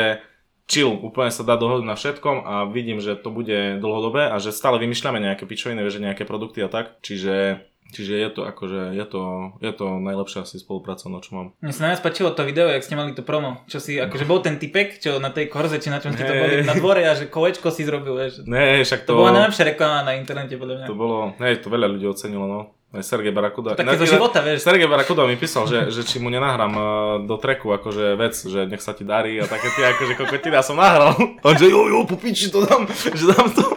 [0.72, 4.56] chill, úplne sa dá dohodnúť na všetkom a vidím, že to bude dlhodobé a že
[4.56, 7.60] stále vymýšľame nejaké pičoviny, že nejaké produkty a tak, čiže,
[7.92, 9.22] čiže je to akože, je to,
[9.60, 11.46] je to najlepšia asi spolupráca, no čo mám.
[11.60, 14.40] Mne sa najviac páčilo to video, jak ste mali to promo, čo si, akože bol
[14.40, 17.12] ten typek, čo na tej korze, či na čom ste to boli na dvore a
[17.12, 18.48] že kolečko si zrobil, vieš.
[18.48, 20.86] Ne, však To to, bola najlepšia reklama na internete, podľa mňa.
[20.88, 22.60] to bolo, hej, to veľa ľudí ocenilo, no.
[22.92, 23.72] Aj Sergej Barakuda.
[23.72, 24.62] Také zo Ne- života, vieš.
[24.62, 26.84] Sergej Barakuda mi písal, že, že či mu nenahrám uh,
[27.24, 30.60] do treku akože vec, že nech sa ti darí a také tie akože kokotiny, ja
[30.60, 31.16] som nahral.
[31.46, 33.64] On že jo, jo, po piči to dám, že dám to.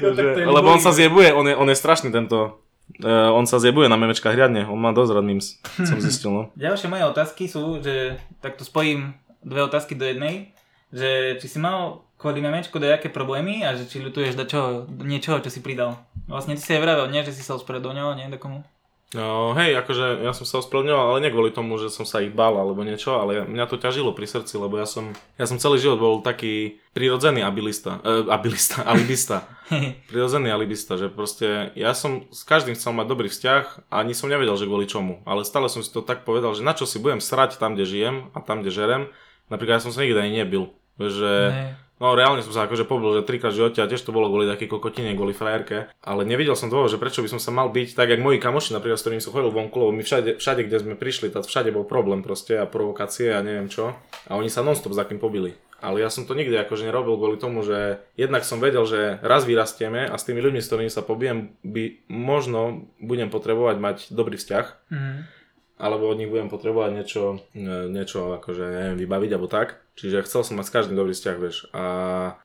[0.00, 2.60] No, tak to že, lebo on sa zjebuje, on je, on je strašný tento,
[3.00, 6.42] uh, on sa zjebuje na memečkách riadne, on má dosť rád memes, som zistil, no.
[6.56, 10.52] Ďalšie moje otázky sú, že takto spojím dve otázky do jednej,
[10.92, 14.68] že či si mal kvôli memečku nejaké problémy a že či ľutuješ do čoho,
[15.00, 15.96] niečoho, čo si pridal.
[16.28, 18.66] Vlastne ty si aj vravel, nie, že si sa ospravedlňoval, nie, do komu?
[19.10, 22.30] No, hej, akože ja som sa ospravedlňoval, ale nie kvôli tomu, že som sa ich
[22.30, 25.82] bál alebo niečo, ale mňa to ťažilo pri srdci, lebo ja som, ja som celý
[25.82, 29.50] život bol taký prirodzený abilista, uh, abilista, alibista.
[30.14, 34.30] prirodzený alibista, že proste ja som s každým chcel mať dobrý vzťah a ani som
[34.30, 35.26] nevedel, že kvôli čomu.
[35.26, 37.90] Ale stále som si to tak povedal, že na čo si budem srať tam, kde
[37.90, 39.02] žijem a tam, kde žerem.
[39.50, 40.70] Napríklad ja som sa nikdy ani nebil.
[41.02, 41.68] Že, Hej.
[42.00, 44.66] No reálne som sa akože pobil, že trikrát v a tiež to bolo kvôli takej
[44.66, 45.92] kokotine, kvôli frajerke.
[46.00, 48.72] Ale nevidel som toho, že prečo by som sa mal byť tak, jak moji kamoši,
[48.72, 51.70] napríklad s ktorými som chodil vonku, lebo my všade, všade, kde sme prišli, tak všade
[51.70, 53.94] bol problém proste a provokácie a neviem čo.
[54.26, 55.54] A oni sa nonstop za kým pobili.
[55.80, 59.48] Ale ja som to nikdy akože nerobil kvôli tomu, že jednak som vedel, že raz
[59.48, 64.36] vyrastieme a s tými ľuďmi, s ktorými sa pobijem, by možno budem potrebovať mať dobrý
[64.36, 65.39] vzťah, Mhm.
[65.80, 67.22] Alebo od nich budem potrebovať niečo,
[67.56, 69.80] e, niečo akože neviem, vybaviť alebo tak.
[69.96, 71.66] Čiže chcel som mať s každým dobrý vzťah, vieš.
[71.72, 71.84] A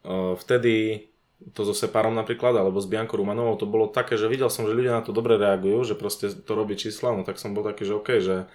[0.08, 1.08] o, vtedy
[1.52, 4.74] to so Separom napríklad, alebo s Biankou Rumanovou, to bolo také, že videl som, že
[4.74, 7.84] ľudia na to dobre reagujú, že proste to robí čísla, no tak som bol taký,
[7.86, 8.48] že OK, že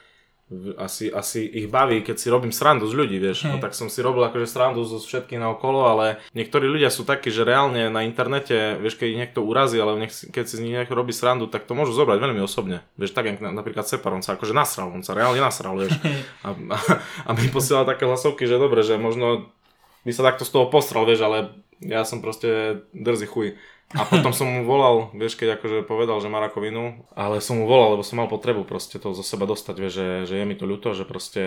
[0.75, 3.47] asi, asi ich baví, keď si robím srandu z ľudí, vieš.
[3.47, 3.63] No Hej.
[3.63, 7.31] tak som si robil akože srandu zo všetkých na okolo, ale niektorí ľudia sú takí,
[7.31, 10.75] že reálne na internete, vieš, keď ich niekto urazí, ale nech, keď si z nich
[10.75, 12.83] niekto robí srandu, tak to môžu zobrať veľmi osobne.
[12.99, 15.95] Vieš, tak jak na, napríklad Separ, on sa akože nasral, on sa reálne nasral, vieš.
[16.41, 16.79] A, a,
[17.29, 19.53] a mi posielal také hlasovky, že dobre, že možno
[20.09, 21.53] by sa takto z toho postral, vieš, ale
[21.85, 23.49] ja som proste drzý chuj.
[23.91, 27.67] A potom som mu volal, vieš, keď akože povedal, že má rakovinu, ale som mu
[27.67, 30.55] volal, lebo som mal potrebu proste to zo seba dostať, vieš, že, že je mi
[30.55, 31.43] to ľúto, že proste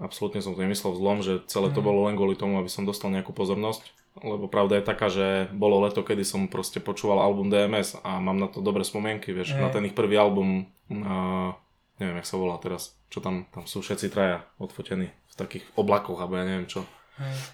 [0.00, 3.12] absolútne som to nemyslel zlom, že celé to bolo len kvôli tomu, aby som dostal
[3.12, 3.92] nejakú pozornosť.
[4.24, 8.40] Lebo pravda je taká, že bolo leto, kedy som proste počúval album DMS a mám
[8.40, 9.60] na to dobré spomienky, vieš, Hej.
[9.60, 11.52] na ten ich prvý album, uh,
[12.00, 16.20] neviem, jak sa volá teraz, čo tam, tam sú všetci traja odfotení v takých oblakoch,
[16.20, 16.84] alebo ja neviem čo.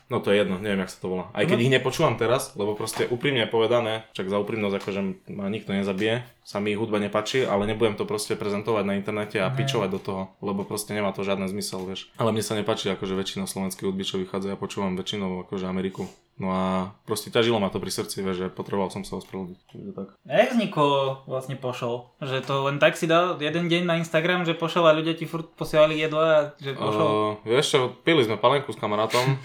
[0.08, 1.24] No to je jedno, neviem, jak sa to volá.
[1.34, 5.00] Aj keď ich nepočúvam teraz, lebo proste úprimne povedané, čak za úprimnosť akože
[5.34, 9.50] ma nikto nezabije, sa mi hudba nepačí, ale nebudem to proste prezentovať na internete a
[9.52, 12.08] pičovať do toho, lebo proste nemá to žiadny zmysel, vieš.
[12.16, 16.08] Ale mne sa nepáči akože väčšina slovenských hudby, čo vychádza, ja počúvam väčšinou akože Ameriku.
[16.38, 19.58] No a proste ťažilo ma to pri srdci, že potreboval som sa ospravedlniť.
[19.74, 20.08] Čiže tak.
[20.22, 22.14] A jak vzniklo vlastne pošol?
[22.22, 25.26] Že to len tak si dal jeden deň na Instagram, že pošol a ľudia ti
[25.26, 27.06] furt posielali jedlo a že pošol?
[27.10, 29.24] Uh, vieš čo, pili sme palenku s kamarátom.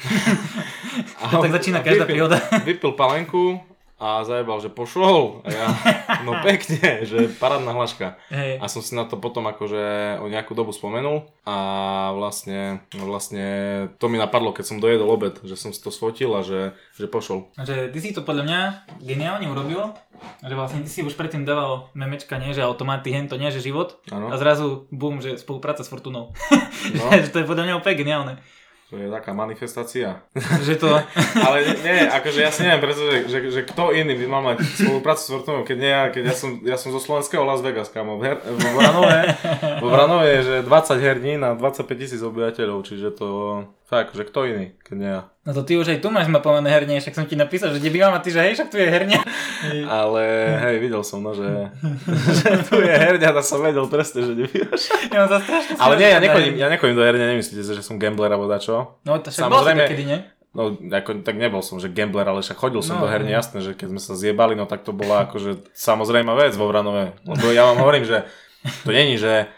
[1.33, 2.37] To tak začína každá príhoda.
[2.61, 3.57] Vypil palenku
[4.03, 5.47] a zajebal, že pošol.
[5.47, 5.67] A ja,
[6.27, 8.19] no pekne, že parádna hlaška.
[8.27, 8.59] Hej.
[8.59, 11.55] A som si na to potom akože o nejakú dobu spomenul a
[12.11, 13.45] vlastne, vlastne
[14.03, 17.07] to mi napadlo, keď som dojedol obed, že som si to sfotil a že, že
[17.07, 17.55] pošol.
[17.55, 18.59] Že ty si to podľa mňa
[18.99, 19.95] geniálne urobil,
[20.43, 23.63] že vlastne ty si už predtým dával memečka, nie že automaty, hen to nie že
[23.63, 24.27] život Áno.
[24.27, 26.35] a zrazu bum, že spolupráca s Fortunou.
[26.91, 27.03] No.
[27.23, 28.35] že to je podľa mňa úplne geniálne.
[28.93, 30.21] To je taká manifestácia.
[30.69, 31.01] že to...
[31.49, 35.21] Ale nie, akože ja si neviem, pretože že, že kto iný by mal mať spoluprácu
[35.25, 38.21] s Fortunou, keď nie ja, keď ja som, ja som zo slovenského Las Vegas, kamo.
[38.21, 39.33] V her, Vranove,
[39.81, 43.29] vo Vranove je, že 20 herní na 25 tisíc obyvateľov, čiže to
[43.93, 45.21] fakt, že kto iný, keď nie ja.
[45.43, 47.91] No to ty už aj tu máš mapované herne, však som ti napísal, že kde
[47.91, 49.19] bývam a ty, že hej, však tu je herňa.
[50.01, 50.23] Ale
[50.59, 51.45] hej, videl som, no, že,
[52.39, 54.89] že tu je herňa, a som vedel presne, že nebývaš.
[55.07, 55.37] Ja mám
[55.77, 58.97] Ale nie, ja nechodím, ja nechodím do herne, nemyslíte, že som gambler alebo dačo.
[59.03, 60.19] No to však Samozrejme- bol si takedy, nie?
[60.53, 63.35] No, ako, tak nebol som, že gambler, ale však chodil som No, do herne, no.
[63.35, 67.17] jasné, že keď sme sa zjebali, no tak to bola akože samozrejmá vec vo Vranove.
[67.25, 68.21] Lebo ja vám hovorím, že
[68.85, 69.49] to není, že,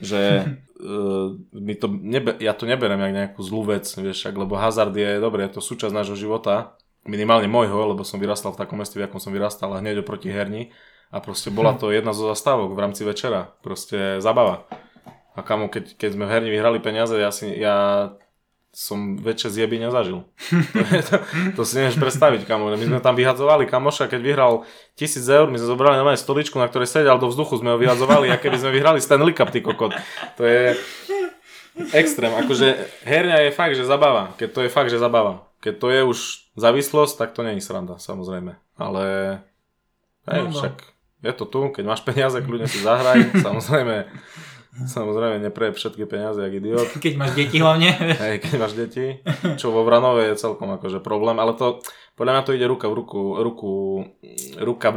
[0.00, 0.48] že
[0.78, 4.94] uh, my to nebe, ja to neberem jak nejakú zlú vec, vieš, ak, lebo hazard
[4.94, 8.98] je, dobre, je to súčasť nášho života, minimálne môjho, lebo som vyrastal v takom meste,
[8.98, 10.70] v akom som vyrastal a hneď oproti herni
[11.08, 14.68] a proste bola to jedna zo zastávok v rámci večera, proste zabava.
[15.38, 18.10] A kamo, keď, keď sme v herni vyhrali peniaze, ja, si, ja
[18.78, 20.22] som väčšie zjeby nezažil.
[20.70, 20.78] to,
[21.10, 21.14] to,
[21.58, 22.70] to si nevieš predstaviť, kamo.
[22.70, 24.52] My sme tam vyhadzovali kamoša, keď vyhral
[24.94, 28.30] tisíc eur, my sme zobrali na stoličku, na ktorej sedel do vzduchu, sme ho vyhadzovali
[28.30, 29.98] a keby sme vyhrali Stanley Cup, ty kokot.
[30.38, 30.78] To je
[31.90, 32.30] extrém.
[32.30, 34.30] Akože herňa je fakt, že zabava.
[34.38, 35.42] Keď to je fakt, že zabava.
[35.58, 36.18] Keď to je už
[36.54, 38.54] závislosť, tak to není sranda, samozrejme.
[38.78, 39.04] Ale
[40.30, 40.54] hej, no, no.
[40.54, 40.74] však
[41.26, 44.06] je to tu, keď máš peniaze, kľudne si zahraj, samozrejme
[44.96, 46.88] Samozrejme, nepreje všetky peniaze, jak idiot.
[47.00, 47.90] Keď máš deti hlavne.
[48.22, 49.20] Hej, keď máš deti,
[49.56, 51.82] čo vo Vranove je celkom akože problém, ale to,
[52.14, 53.72] podľa mňa to ide ruka v ruku, ruku,
[54.60, 54.88] ruka,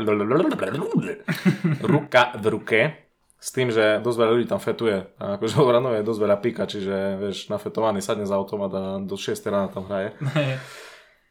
[1.82, 2.82] ruka v ruke,
[3.42, 5.18] s tým, že dosť veľa ľudí tam fetuje.
[5.18, 8.84] A akože vo Vranove je dosť veľa pika, čiže vieš, nafetovaný sadne za automat a
[9.02, 10.14] do 6 rána tam hraje.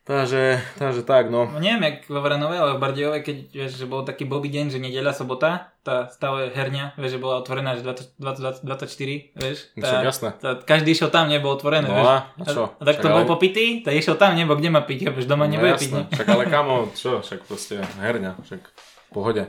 [0.01, 1.45] Takže, takže tak, no.
[1.47, 4.73] no neviem, jak vo Vranove, ale v Bardejove, keď vieš, že bol taký bobý deň,
[4.73, 9.59] že nedeľa, sobota, tá stále herňa, vieš, že bola otvorená až 20, 20, 24, vieš.
[9.77, 10.29] No tá, jasné.
[10.41, 12.09] Tá, každý išiel tam, nebol otvorené, no, vieš.
[12.09, 12.65] A čo?
[12.75, 13.23] A, a tak to ale...
[13.23, 15.85] bol popitý, tak išiel tam, nebo kde má piť, vieš, doma no, nebude jasné.
[15.85, 15.93] piť.
[15.93, 16.03] Ne?
[16.17, 19.45] Však ale kamo, čo, však proste herňa, však v pohode.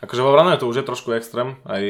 [0.00, 1.84] Akože vo Vranove to už je trošku extrém, aj,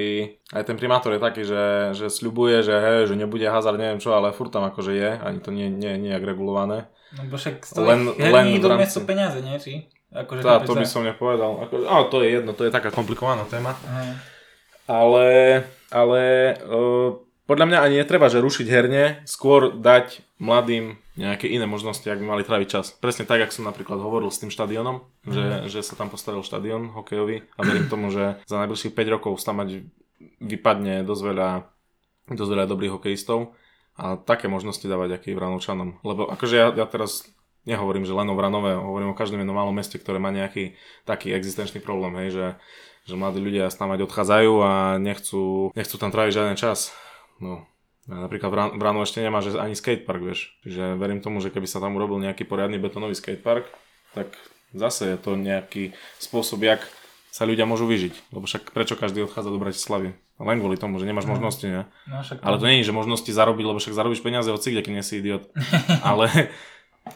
[0.51, 4.15] aj ten primátor je taký, že, že sľubuje, že hej, že nebude hazard, neviem čo,
[4.15, 6.91] ale furt tam akože je, ani to nie, nie, nie je regulované.
[7.15, 8.99] No bo však stojí len, len do rámci...
[9.07, 9.55] peniaze, nie?
[9.62, 9.87] Či?
[10.11, 11.66] Akože Tá, to by som nepovedal.
[11.66, 13.78] Ako, á, to je jedno, to je taká komplikovaná téma.
[13.87, 14.19] Aha.
[14.87, 15.28] Ale,
[15.91, 16.23] ale
[16.62, 22.20] uh, podľa mňa ani netreba, že rušiť herne, skôr dať mladým nejaké iné možnosti, ak
[22.20, 22.93] by mali tráviť čas.
[22.93, 25.33] Presne tak, ako som napríklad hovoril s tým štadionom, mm.
[25.33, 29.41] že, že sa tam postavil štadión hokejový a verím tomu, že za najbližších 5 rokov
[29.41, 29.89] tam mať
[30.43, 31.51] vypadne dosť veľa,
[32.37, 33.57] dosť veľa dobrých hokejistov
[33.97, 36.01] a také možnosti dávať aký Vranovčanom.
[36.05, 37.24] Lebo akože ja, ja teraz
[37.64, 40.78] nehovorím, že len o Vranove, hovorím o každom jednom malom meste, ktoré má nejaký
[41.09, 42.47] taký existenčný problém, hej, že,
[43.10, 46.94] že mladí ľudia mať odchádzajú a nechcú, nechcú tam tráviť žiaden čas.
[47.43, 47.66] No,
[48.06, 50.55] Napríklad v Ránu ešte nemá že ani skatepark, vieš.
[50.62, 53.66] Čiže verím tomu, že keby sa tam urobil nejaký poriadny betonový skatepark,
[54.14, 54.31] tak
[54.70, 55.90] zase je to nejaký
[56.23, 56.86] spôsob, jak
[57.35, 58.31] sa ľudia môžu vyžiť.
[58.31, 60.14] Lebo však prečo každý odchádza do Bratislavy?
[60.37, 61.33] Len kvôli tomu, že nemáš no.
[61.33, 61.83] možnosti, ne?
[62.05, 62.45] No, však...
[62.45, 65.25] Ale to nie je, že možnosti zarobiť, lebo však zarobíš peniaze od kde nie si
[65.25, 65.49] idiot.
[66.05, 66.53] Ale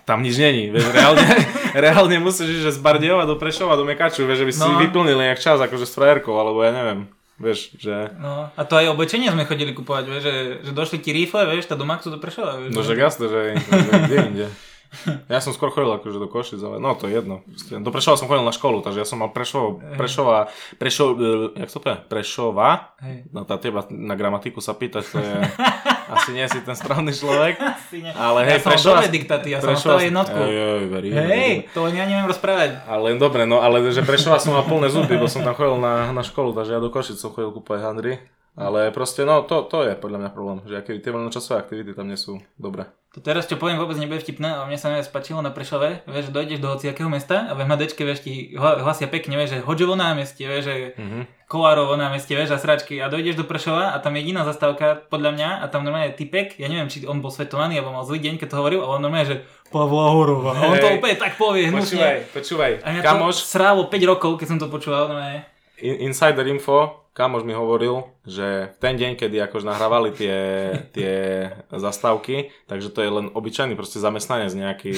[0.09, 1.27] tam nič není, vieš, reálne,
[1.85, 4.81] reálne musíš ísť že z Bardiova do Prešova, do Mekaču, vieš, že by si no.
[4.81, 7.11] vyplnil nejak čas akože s frajerkou, alebo ja neviem.
[7.41, 8.13] Vieš, že...
[8.21, 11.73] No, a to aj oblečenie sme chodili kupovať, vieš, že, že došli ti rifle, vieš,
[11.73, 12.73] tá do Maxu do Prešova, vieš.
[12.73, 14.47] No, že jasné, že, že kde inde.
[15.31, 17.47] Ja som skôr chodil akože do Košic, ale no to je jedno.
[17.79, 20.51] Do Prešova som chodil na školu, takže ja som mal Prešov, Prešova,
[20.83, 21.31] Prešov, e,
[21.63, 21.97] jak to je?
[22.11, 22.99] Prešova?
[22.99, 23.31] Hej.
[23.31, 25.35] No tá teba na gramatiku sa pýtať, to je,
[26.11, 27.55] asi nie si ten správny človek.
[27.71, 28.11] Asi nie.
[28.11, 30.41] Ale hej, ja Prešova, som diktaty, ja Prešova, som jednotku.
[30.43, 32.83] Hej, hej, veri, hej, to ja neviem rozprávať.
[32.91, 36.11] Ale dobre, no ale že Prešova som mal plné zuby, bo som tam chodil na,
[36.11, 38.19] na školu, takže ja do Košic som chodil kúpať handry.
[38.59, 42.11] Ale proste, no to, to je podľa mňa problém, že aké tie voľnočasové aktivity tam
[42.11, 42.91] nie sú dobré.
[43.11, 46.31] To teraz, čo poviem, vôbec nebude vtipné, ale mne sa najviac páčilo na Prešove, vieš,
[46.31, 49.99] že dojdeš do hociakého mesta a v MHDčke, vieš, ti hlasia pekne, vieš, že Hodžovo
[49.99, 51.51] námestie, vieš, že mm-hmm.
[51.51, 55.49] Kolárovo námestie, vieš, a sračky a dojdeš do Prešova a tam jediná zastávka, podľa mňa,
[55.59, 58.47] a tam normálne typek, ja neviem, či on bol svetovaný alebo mal zlý deň, keď
[58.47, 59.37] to hovoril, ale on normálne, že
[59.75, 60.55] Pavla Horova.
[60.55, 61.99] A on to úplne tak povie, hnusne.
[61.99, 62.73] Počúvaj, počúvaj.
[62.87, 63.43] A mňa Kamoš...
[63.43, 65.51] to srálo 5 rokov, keď som to počúval, normálne.
[65.83, 70.39] Insider info, kamož mi hovoril, že v ten deň, kedy akož nahrávali tie,
[70.95, 71.15] tie
[71.75, 74.95] zastávky, takže to je len obyčajný proste zamestnanec nejaký,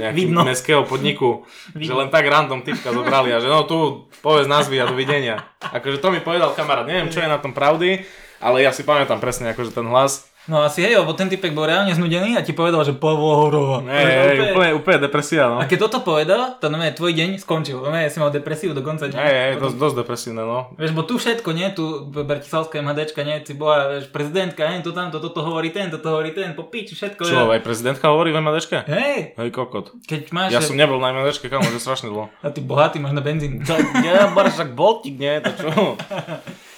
[0.00, 1.44] nejaký mestského podniku,
[1.74, 1.84] Vidno.
[1.84, 5.36] že len tak random typka zobrali a že no tu povedz názvy a dovidenia.
[5.60, 8.06] Akože to mi povedal kamarát, neviem čo je na tom pravdy,
[8.42, 11.70] ale ja si pamätám presne akože ten hlas No asi hej, lebo ten typek bol
[11.70, 13.78] reálne znudený a ti povedal, že Pavlo Horova.
[13.86, 15.62] Hej, úplne, úplne, úplne depresia, no.
[15.62, 17.78] A keď toto povedal, to no tvoj deň skončil.
[17.78, 19.22] No si mal depresiu do konca dňa.
[19.22, 20.74] Hej, hej, dosť, dosť depresívne, no.
[20.74, 24.90] Vieš, bo tu všetko, nie, tu Bratislavská MHDčka, nie, si bola, vieš, prezidentka, nie, tu
[24.90, 27.22] tam, toto to, to hovorí ten, toto hovorí ten, po piči, všetko.
[27.22, 28.82] Čo, aj prezidentka hovorí v MHDčke?
[28.90, 29.38] Hej.
[29.38, 29.94] Hej, kokot.
[30.10, 30.50] Keď máš...
[30.50, 32.26] Ja som nebol na MHDčke, kam, to strašne dlho.
[32.42, 33.62] A ty bohatý, máš na benzín.
[33.62, 35.70] To, ja, však boltík, nie, to čo?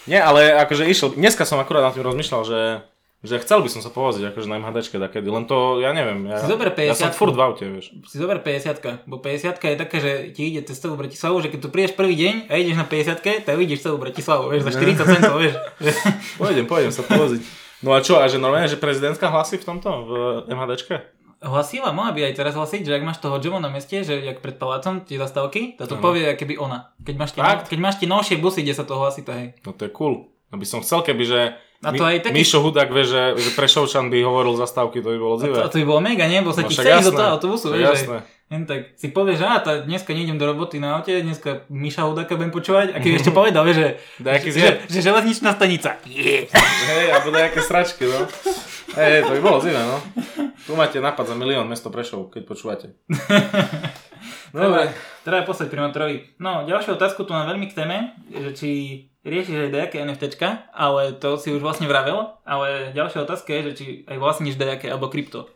[0.04, 2.58] Nie, ale akože išiel, dneska som akurát na tým rozmýšľal, že
[3.24, 6.44] že chcel by som sa povoziť akože na MHDčke takedy, len to, ja neviem, ja,
[6.44, 7.96] si zober 50 ja som furt v aute, vieš.
[8.04, 11.60] Si zober 50 bo 50 je také, že ti ide cez celú Bratislavu, že keď
[11.64, 15.08] tu prídeš prvý deň a ideš na 50 tak vidíš celú Bratislavu, vieš, za 40
[15.08, 15.56] centov, vieš.
[16.40, 17.40] Pôjdem, pôjdem sa povoziť.
[17.80, 20.12] No a čo, a že normálne, že prezidentka hlasí v tomto, v
[20.52, 21.24] MHDčke?
[21.44, 24.40] Hlasila, mohla by aj teraz hlasiť, že ak máš toho Jomo na meste, že jak
[24.40, 26.96] pred palácom tie zastávky, to to povie, keby ona.
[27.04, 29.52] Keď máš, tie, no, keď máš tie novšie busy, kde sa to hlasí, to hej.
[29.60, 30.32] No to je cool.
[30.48, 31.40] No by som chcel, keby, že
[31.84, 32.34] A to aj taký...
[32.34, 35.68] Mišo Hudák vie, že, že Prešovčan by hovoril zastávky, to by bolo A to, a
[35.68, 36.40] to by bolo mega, nie?
[36.40, 38.18] Bo sa No ti ísť do toho autobusu, vieš, že jasné.
[38.48, 42.08] jen tak si povieš, že á, tá, dneska nejdem do roboty na aute, dneska Miša
[42.08, 43.88] Hudáka budem počúvať a keď ešte povedal, vieš, že,
[44.20, 44.74] že, zvier.
[44.88, 46.00] že, železničná stanica.
[46.08, 46.48] Yeah.
[46.88, 48.24] Hej, alebo nejaké sračky, no.
[48.94, 49.98] Hej, to by bolo zivé, no.
[50.64, 52.86] Tu máte nápad za milión mesto Prešov, keď počúvate.
[54.54, 54.94] Dobre.
[55.26, 56.38] Treba poslať primátorovi.
[56.38, 58.70] No, ďalšiu otázku tu mám veľmi k téme, že či
[59.24, 63.72] riešiš aj nejaké NFTčka, ale to si už vlastne vravel, ale ďalšia otázka je, že
[63.74, 65.48] či aj vlastníš nejaké alebo krypto.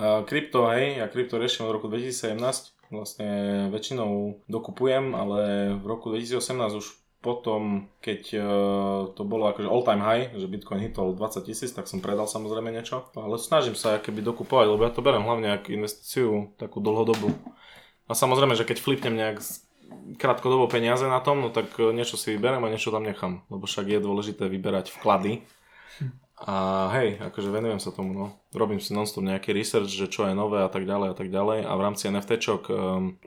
[0.00, 2.40] Krypto, hej, ja krypto riešim od roku 2017.
[2.90, 3.30] Vlastne
[3.70, 6.86] väčšinou dokupujem, ale v roku 2018 už
[7.20, 8.42] potom, keď uh,
[9.12, 12.72] to bolo akože all time high, že Bitcoin hitol 20 tisíc, tak som predal samozrejme
[12.72, 13.12] niečo.
[13.12, 17.28] Ale snažím sa keby dokupovať, lebo ja to berem hlavne ako investíciu takú dlhodobú.
[18.08, 19.44] A samozrejme, že keď flipnem nejak
[20.16, 23.44] krátkodobo peniaze na tom, no tak e, niečo si vyberem a niečo tam nechám.
[23.52, 25.44] Lebo však je dôležité vyberať vklady.
[26.40, 28.26] A hej, akože venujem sa tomu, no.
[28.56, 31.68] Robím si non-stop nejaký research, že čo je nové a tak ďalej a tak ďalej.
[31.68, 32.76] A v rámci NFTčok um,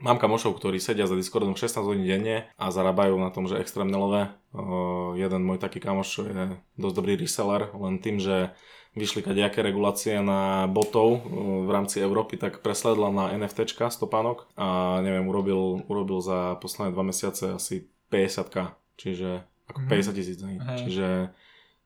[0.02, 3.94] mám kamošov, ktorí sedia za Discordom 16 hodín denne a zarábajú na tom, že extrémne
[3.94, 4.34] lové.
[4.50, 8.50] Uh, jeden môj taký kamoš je dosť dobrý reseller, len tým, že
[8.94, 11.20] vyšli kadejaké regulácie na botov uh,
[11.66, 17.02] v rámci Európy, tak presledla na NFTčka stopánok a neviem, urobil, urobil za posledné dva
[17.02, 19.88] mesiace asi 50k, čiže ako Mhm.
[19.90, 20.56] 50 tisíc, hej.
[20.58, 20.78] Hej.
[20.82, 21.08] čiže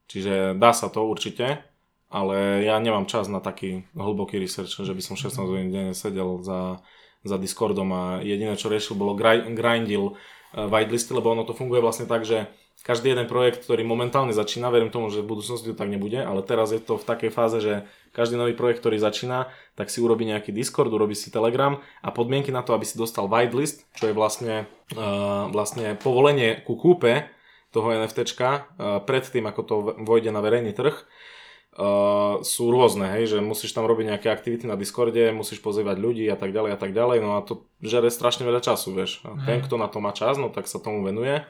[0.08, 1.60] Čiže dá sa to určite,
[2.08, 6.40] ale ja nemám čas na taký hlboký research, že by som 16 hodín denne sedel
[6.40, 6.80] za,
[7.28, 11.84] za Discordom a jediné čo riešil bolo gri- grindil uh, whitelisty, lebo ono to funguje
[11.84, 12.48] vlastne tak, že
[12.86, 16.46] každý jeden projekt, ktorý momentálne začína, verím tomu, že v budúcnosti to tak nebude, ale
[16.46, 17.72] teraz je to v takej fáze, že
[18.14, 22.54] každý nový projekt, ktorý začína, tak si urobí nejaký Discord, urobí si Telegram a podmienky
[22.54, 27.26] na to, aby si dostal whitelist, čo je vlastne, uh, vlastne povolenie ku kúpe
[27.74, 28.62] toho NFTčka uh,
[29.02, 29.74] predtým, ako to
[30.06, 34.78] vojde na verejný trh, uh, sú rôzne, hej, že musíš tam robiť nejaké aktivity na
[34.78, 38.46] Discorde, musíš pozývať ľudí a tak ďalej a tak ďalej, no a to žere strašne
[38.46, 39.18] veľa času, vieš.
[39.26, 41.42] A ten, kto na to má čas, no tak sa tomu venuje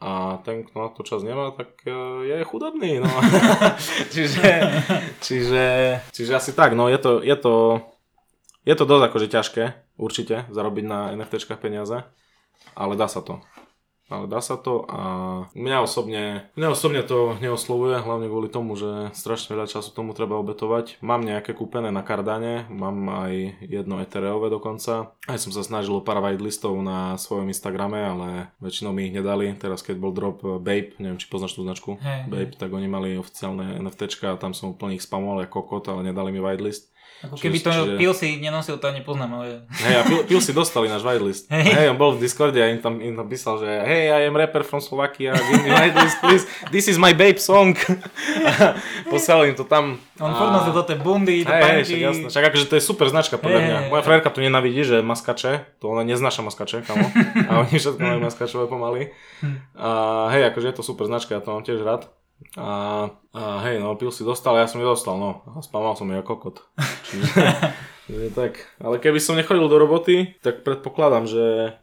[0.00, 3.08] a ten, kto na to čas nemá, tak uh, je chudobný, no.
[4.14, 4.48] čiže,
[5.24, 5.66] čiže,
[6.12, 7.54] čiže asi tak, no je to, je to,
[8.68, 9.64] je to dosť akože ťažké,
[9.96, 12.04] určite, zarobiť na NFTčkách peniaze,
[12.76, 13.40] ale dá sa to.
[14.06, 15.02] Ale dá sa to a
[15.58, 20.38] mňa osobne, mňa osobne to neoslovuje, hlavne kvôli tomu, že strašne veľa času tomu treba
[20.38, 21.02] obetovať.
[21.02, 25.10] Mám nejaké kúpené na Cardane, mám aj jedno Ethereové dokonca.
[25.26, 28.28] Aj som sa snažil o pár whitelistov na svojom Instagrame, ale
[28.62, 29.58] väčšinou mi ich nedali.
[29.58, 32.86] Teraz keď bol drop eh, Babe, neviem či poznáš tú značku, Hej, Babe, tak oni
[32.86, 36.94] mali oficiálne NFTčka a tam som úplne ich spamoval ako kokot, ale nedali mi whitelist.
[37.18, 39.64] Ako keby to čiže- pil si nenosil, to nepoznám, ale...
[39.72, 41.48] Hej, a pil, pil si dostali náš whitelist.
[41.48, 41.64] Hej.
[41.66, 41.86] Hej.
[41.88, 44.60] on bol v Discorde a im tam, im tam písal, že hey, I am rapper
[44.60, 46.44] from Slovakia, give me whitelist, please.
[46.68, 47.72] This is my babe song.
[48.44, 48.76] A
[49.12, 49.96] poslal im to tam.
[50.16, 50.34] On a...
[50.34, 51.96] furt nosil do tej bundy, do Hej, hej, však panky.
[52.04, 52.26] jasné.
[52.28, 53.78] Však akože to je super značka podľa Hej, mňa.
[53.78, 54.06] hej, Moja hej.
[54.06, 57.06] frajerka tu nenavidí, že maskače, to ona neznáša maskače, kamo.
[57.48, 59.08] A oni všetko majú maskačové pomaly.
[59.72, 59.88] A
[60.30, 62.08] hej, akože je to super značka, ja to mám tiež rád.
[62.56, 62.68] A,
[63.32, 65.44] a hej, no, pil si dostal, ja som ju dostal, no.
[65.56, 66.56] A spamal som ju ako kokot.
[67.08, 67.32] Čiže,
[68.08, 68.64] čiže tak.
[68.80, 71.76] Ale keby som nechodil do roboty, tak predpokladám, že,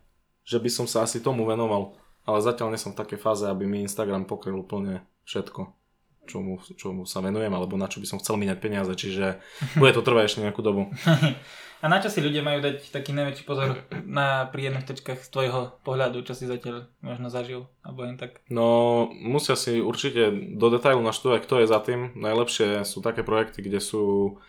[0.45, 1.97] že by som sa asi tomu venoval.
[2.23, 5.73] Ale zatiaľ nie som v takej fáze, aby mi Instagram pokryl úplne všetko,
[6.25, 9.43] čomu, čomu sa venujem, alebo na čo by som chcel míňať peniaze, čiže
[9.75, 10.89] bude to trvať ešte nejakú dobu.
[11.83, 15.75] A na čo si ľudia majú dať taký najväčší pozor na pri NFTčkách z tvojho
[15.83, 18.39] pohľadu, čo si zatiaľ možno zažil, alebo len tak?
[18.47, 22.15] No, musia si určite do detailu naštudovať, kto je za tým.
[22.15, 24.39] Najlepšie sú také projekty, kde sú,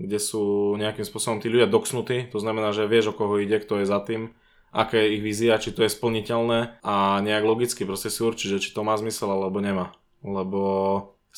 [0.00, 3.84] kde sú nejakým spôsobom tí ľudia doksnutí, to znamená, že vieš, o koho ide, kto
[3.84, 4.32] je za tým,
[4.72, 8.62] aké je ich vízia, či to je splniteľné a nejak logicky proste si určiť, že
[8.64, 9.92] či to má zmysel alebo nemá.
[10.24, 10.60] Lebo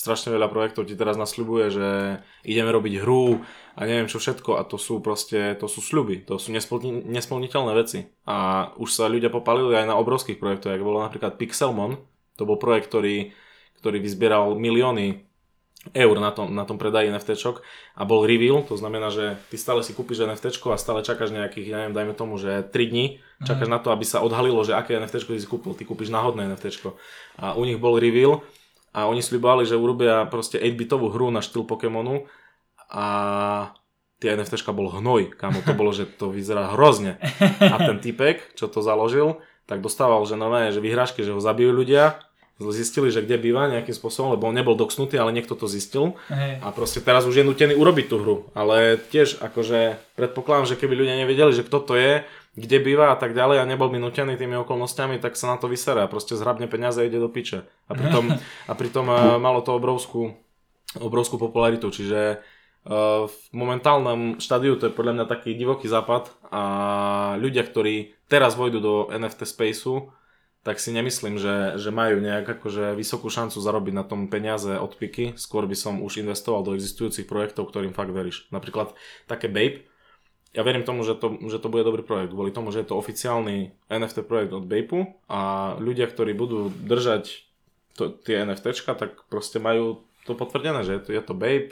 [0.00, 1.88] strašne veľa projektov ti teraz nasľubuje, že
[2.48, 3.44] ideme robiť hru
[3.76, 7.72] a neviem čo všetko a to sú proste, to sú sľuby, to sú nesplni, nesplniteľné
[7.76, 8.08] veci.
[8.24, 12.00] A už sa ľudia popalili aj na obrovských projektoch, ako bolo napríklad Pixelmon,
[12.40, 13.36] to bol projekt, ktorý,
[13.84, 15.28] ktorý vyzbieral milióny
[15.92, 17.60] eur na tom, na tom predaji NFTčok
[17.96, 21.66] a bol reveal, to znamená, že ty stále si kúpiš NFTčko a stále čakáš nejakých,
[21.72, 24.96] ja neviem, dajme tomu, že 3 dní, čakáš na to, aby sa odhalilo, že aké
[24.96, 27.00] NFTčko si kúpil, ty kúpiš náhodné NFTčko.
[27.40, 28.44] A u nich bol reveal
[28.90, 32.26] a oni slibovali, že urobia proste 8-bitovú hru na štýl Pokémonu.
[32.90, 33.06] A
[34.18, 37.22] tie NFTčka bol hnoj, kamo to bolo, že to vyzerá hrozne.
[37.62, 39.38] A ten typek, čo to založil,
[39.70, 42.18] tak dostával, že nové, že vyhrážky, že ho zabijú ľudia,
[42.68, 46.20] zistili, že kde býva nejakým spôsobom, lebo on nebol doksnutý, ale niekto to zistil.
[46.28, 46.60] Hej.
[46.60, 50.92] a proste teraz už je nutený urobiť tú hru, ale tiež akože predpokladám, že keby
[50.92, 52.28] ľudia nevedeli, že kto to je,
[52.60, 55.64] kde býva a tak ďalej a nebol by nutený tými okolnostiami, tak sa na to
[55.64, 57.64] vyserá, proste zhrabne peniaze a ide do piče.
[57.88, 58.36] A pritom,
[58.70, 60.36] a pritom eh, malo to obrovskú
[60.98, 62.42] obrovskú popularitu, čiže
[62.82, 66.62] uh, v momentálnom štádiu to je podľa mňa taký divoký západ a
[67.38, 70.10] ľudia, ktorí teraz vojdu do NFT spaceu,
[70.60, 74.92] tak si nemyslím, že, že majú nejak akože vysokú šancu zarobiť na tom peniaze od
[74.92, 75.32] piky.
[75.38, 78.44] Skôr by som už investoval do existujúcich projektov, ktorým fakt veríš.
[78.52, 78.92] Napríklad
[79.24, 79.88] také Babe.
[80.50, 82.98] Ja verím tomu, že to, že to bude dobrý projekt, kvôli tomu, že je to
[82.98, 87.46] oficiálny NFT projekt od Bape a ľudia, ktorí budú držať
[87.94, 91.70] to, tie NFTčka, tak proste majú to potvrdené, že je to, je to Babe,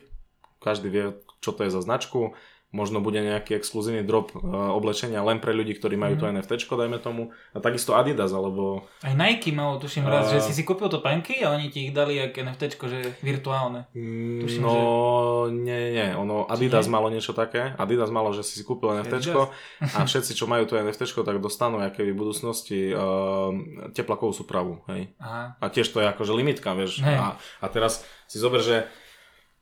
[0.62, 1.06] každý vie,
[1.42, 2.38] čo to je za značku,
[2.68, 6.20] možno bude nejaký exkluzívny drop uh, oblečenia len pre ľudí, ktorí majú mm.
[6.20, 6.32] to mhm.
[6.36, 7.22] NFT, dajme tomu.
[7.56, 8.84] A takisto Adidas, alebo...
[9.00, 11.88] Aj Nike malo, tuším uh, raz, že si si kúpil to penky a oni ti
[11.88, 13.88] ich dali ako NFT, že virtuálne.
[13.96, 14.72] Mm, tuším, no,
[15.48, 15.56] že...
[15.64, 16.92] nie, nie, ono, Adidas nie?
[16.92, 17.72] malo niečo také.
[17.80, 19.32] Adidas malo, že si si kúpil NFT
[19.80, 23.48] a všetci, čo majú to NFT, tak dostanú aké v budúcnosti uh,
[23.96, 25.16] teplakovú súpravu, hej.
[25.16, 25.56] Aha.
[25.56, 27.00] A tiež to je akože limitka, vieš.
[27.00, 28.84] A, a teraz si zober, že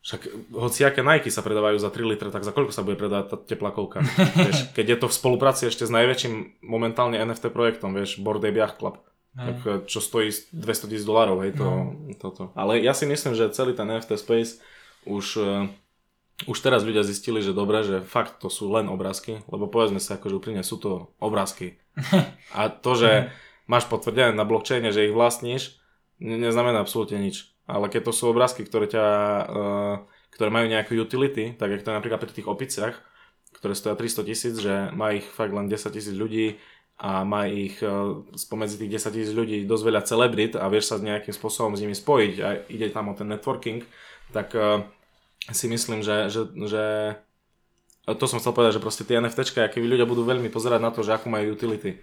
[0.07, 3.37] však hociaké Nike sa predávajú za 3 litre, tak za koľko sa bude predávať tá
[3.43, 4.07] teplakovka?
[4.47, 8.62] vieš, keď je to v spolupráci ešte s najväčším momentálne NFT projektom, vieš, Bored Ape
[8.62, 9.03] Yacht Club.
[9.35, 11.78] Tak, eh, čo stojí 200 tisíc dolárov, hej, to, no.
[12.23, 12.55] toto.
[12.55, 14.62] Ale ja si myslím, že celý ten NFT space
[15.11, 15.66] už, uh,
[16.47, 20.23] už teraz ľudia zistili, že dobre, že fakt to sú len obrázky, lebo povedzme sa
[20.23, 21.83] akože úprimne, sú to obrázky.
[22.57, 23.35] A to, že
[23.66, 25.83] máš potvrdené na blockchaine, že ich vlastníš,
[26.23, 27.56] neznamená absolútne nič.
[27.67, 29.07] Ale keď to sú obrázky, ktoré, ťa,
[29.51, 29.95] uh,
[30.35, 32.95] ktoré majú nejakú utility, tak ako to je napríklad pri tých opiciach,
[33.59, 36.63] ktoré stoja 300 tisíc, že má ich fakt len 10 tisíc ľudí
[36.97, 41.03] a má ich uh, spomedzi tých 10 tisíc ľudí dosť veľa celebrit a vieš sa
[41.03, 43.83] nejakým spôsobom s nimi spojiť a ide tam o ten networking,
[44.31, 44.87] tak uh,
[45.51, 46.85] si myslím, že, že, že
[48.15, 51.03] to som chcel povedať, že proste tie NFTčka, akí ľudia budú veľmi pozerať na to,
[51.03, 51.99] že akú majú utility.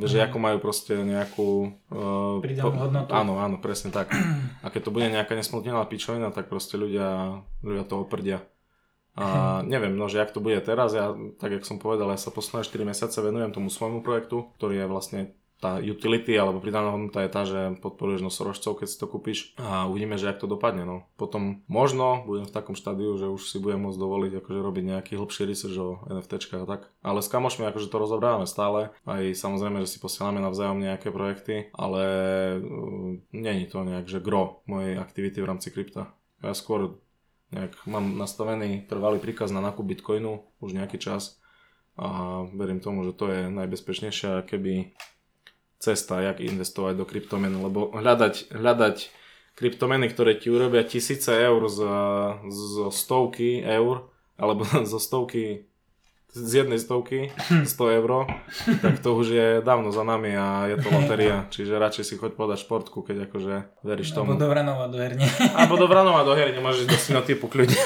[0.00, 0.08] Mm.
[0.08, 1.76] Že akú majú proste nejakú...
[1.92, 3.12] Uh, Pridanú hodnotu.
[3.12, 4.08] Áno, áno, presne tak.
[4.64, 8.40] A keď to bude nejaká nesmutnená pičovina, tak proste ľudia, ľudia toho prdia.
[9.12, 12.32] A neviem, no, že jak to bude teraz, ja, tak jak som povedal, ja sa
[12.32, 15.20] posledné 4 mesiace venujem tomu svojmu projektu, ktorý je vlastne
[15.62, 19.86] tá utility alebo pridaná hodnota je tá, že podporuješ nosorožcov, keď si to kúpiš a
[19.86, 20.82] uvidíme, že ak to dopadne.
[20.82, 21.06] No.
[21.14, 25.12] Potom možno budem v takom štádiu, že už si budem môcť dovoliť akože robiť nejaký
[25.14, 26.90] hlbší research o NFT a tak.
[27.06, 28.90] Ale s kamošmi akože to rozobrávame stále.
[29.06, 32.02] Aj samozrejme, že si posielame navzájom nejaké projekty, ale
[32.58, 36.10] uh, není to nejak, že gro mojej aktivity v rámci krypta.
[36.42, 36.98] Ja skôr
[37.54, 41.38] nejak mám nastavený trvalý príkaz na nákup bitcoinu už nejaký čas
[41.94, 44.96] a verím tomu, že to je najbezpečnejšia, keby
[45.82, 48.96] cesta, jak investovať do kryptomien, lebo hľadať, hľadať
[49.58, 54.06] kryptomeny, ktoré ti urobia tisíce eur za, zo stovky eur,
[54.38, 55.66] alebo zo stovky
[56.32, 57.28] z jednej stovky,
[57.76, 58.30] 100 eur,
[58.80, 62.38] tak to už je dávno za nami a je to loteria, čiže radšej si choď
[62.38, 64.32] podať športku, keď akože veríš tomu.
[64.32, 65.26] Alebo do Vranova do herne.
[65.52, 67.76] Alebo do Vranova do herne, môžeš do typu kľudne.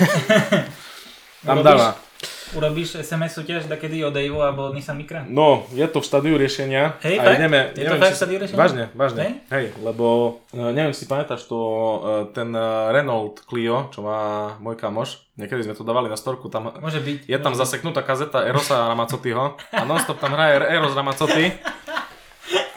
[1.42, 2.05] Tam dáva.
[2.54, 5.26] Urobíš SMS súťaž kedy od Dave alebo Nissan Micra?
[5.26, 6.94] No, je to v štádiu riešenia.
[7.02, 7.42] Hej, fakt?
[7.42, 8.60] Ideme, je neviem, to fakt v štádiu riešenia?
[8.62, 9.20] Vážne, vážne.
[9.22, 9.32] Hej?
[9.50, 10.06] Hej, lebo
[10.54, 11.98] uh, neviem, si pamätáš to, uh,
[12.30, 16.70] ten uh, Renault Clio, čo má môj kamoš, niekedy sme to dávali na storku, tam
[16.70, 21.50] môže byť, je tam môže zaseknutá kazeta Erosa Ramazottiho a nonstop tam hraje Eros Ramazotti.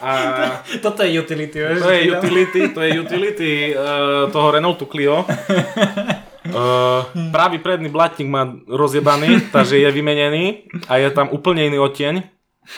[0.00, 0.64] A...
[0.80, 1.84] Toto je utility, vieš?
[1.84, 5.28] To je utility, to je utility uh, toho Renaultu Clio.
[6.50, 12.26] Uh, pravý predný blatník má rozjebaný, takže je vymenený a je tam úplne iný odtieň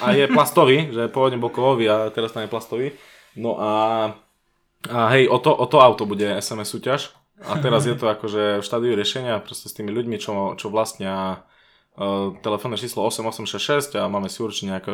[0.00, 2.86] a je plastový, že pôvodne bol kovový a teraz tam je plastový.
[3.36, 3.72] No a,
[4.88, 7.12] a hej, o to, o to auto bude SMS súťaž
[7.42, 11.42] a teraz je to akože v štádiu riešenia proste s tými ľuďmi, čo, čo vlastnia
[11.98, 14.88] uh, telefónne číslo 8866 a máme si určiť nejaké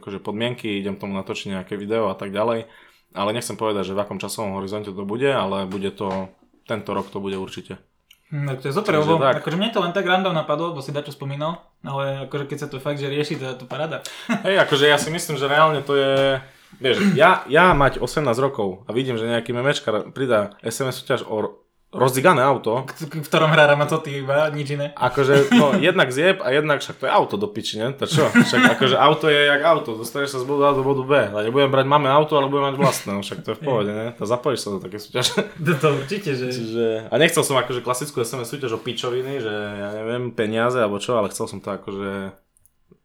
[0.00, 2.66] akože podmienky, idem tomu natočiť nejaké video a tak ďalej.
[3.10, 6.30] Ale nechcem povedať, že v akom časovom horizonte to bude, ale bude to
[6.70, 7.89] tento rok to bude určite.
[8.30, 11.10] No to je super, lebo akože mne to len tak random napadlo, lebo si dačo
[11.10, 14.06] spomínal, ale akože keď sa to fakt, že rieši, to je to paráda.
[14.46, 16.38] Hej, akože ja si myslím, že reálne to je,
[16.78, 21.58] vieš, ja, ja mať 18 rokov a vidím, že nejaký memečka pridá SMS súťaž o
[21.90, 22.86] rozdigané auto.
[22.86, 24.94] V ktorom hrá Ramazzotti iba, nič iné.
[24.94, 27.90] Akože, no, jednak zjeb a jednak však to je auto do piči, ne?
[27.98, 28.30] To čo?
[28.30, 31.12] Však akože auto je jak auto, dostaneš sa z bodu A do bodu B.
[31.18, 33.90] A nebudem brať máme auto, ale budem mať vlastné, no však to je v pohode,
[33.90, 34.14] ne?
[34.14, 35.34] To zapojíš sa do také súťaže.
[35.58, 36.46] To, to určite, že...
[36.54, 36.86] Čiže...
[37.10, 41.18] A nechcel som akože klasickú SMS súťaž o pičoviny, že ja neviem, peniaze alebo čo,
[41.18, 42.30] ale chcel som to akože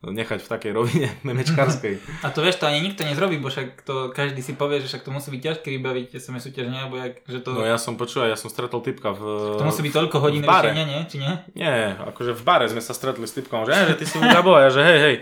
[0.06, 2.02] nechať v takej rovine memečkárskej.
[2.22, 5.04] A to vieš, to ani nikto nezrobí, bo však to každý si povie, že však
[5.06, 6.80] to musí byť ťažké vybaviť SMS súťaž, nie?
[6.80, 7.50] Alebo jak, že to...
[7.58, 9.22] No ja som počul, ja som stretol typka v...
[9.58, 11.00] To musí byť toľko hodín riešenia, nie?
[11.10, 11.34] Či nie?
[11.58, 14.70] Nie, akože v bare sme sa stretli s typkom, že, že ty si Gabo, a
[14.70, 15.16] že hej, hej.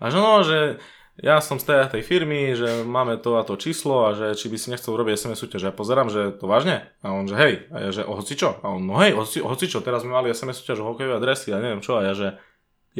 [0.00, 0.80] A že no, že
[1.20, 4.48] ja som z tej, tej firmy, že máme to a to číslo a že či
[4.48, 5.68] by si nechcel urobiť SMS súťaž.
[5.68, 6.88] Ja pozerám, že to vážne.
[7.04, 7.68] A on, že hej.
[7.68, 8.56] A ja, že o hoci čo?
[8.64, 11.52] A on, no hej, hoci, hoci čo, teraz sme mali SMS súťaž o hokejové adresy
[11.52, 12.00] a neviem čo.
[12.00, 12.40] A ja, že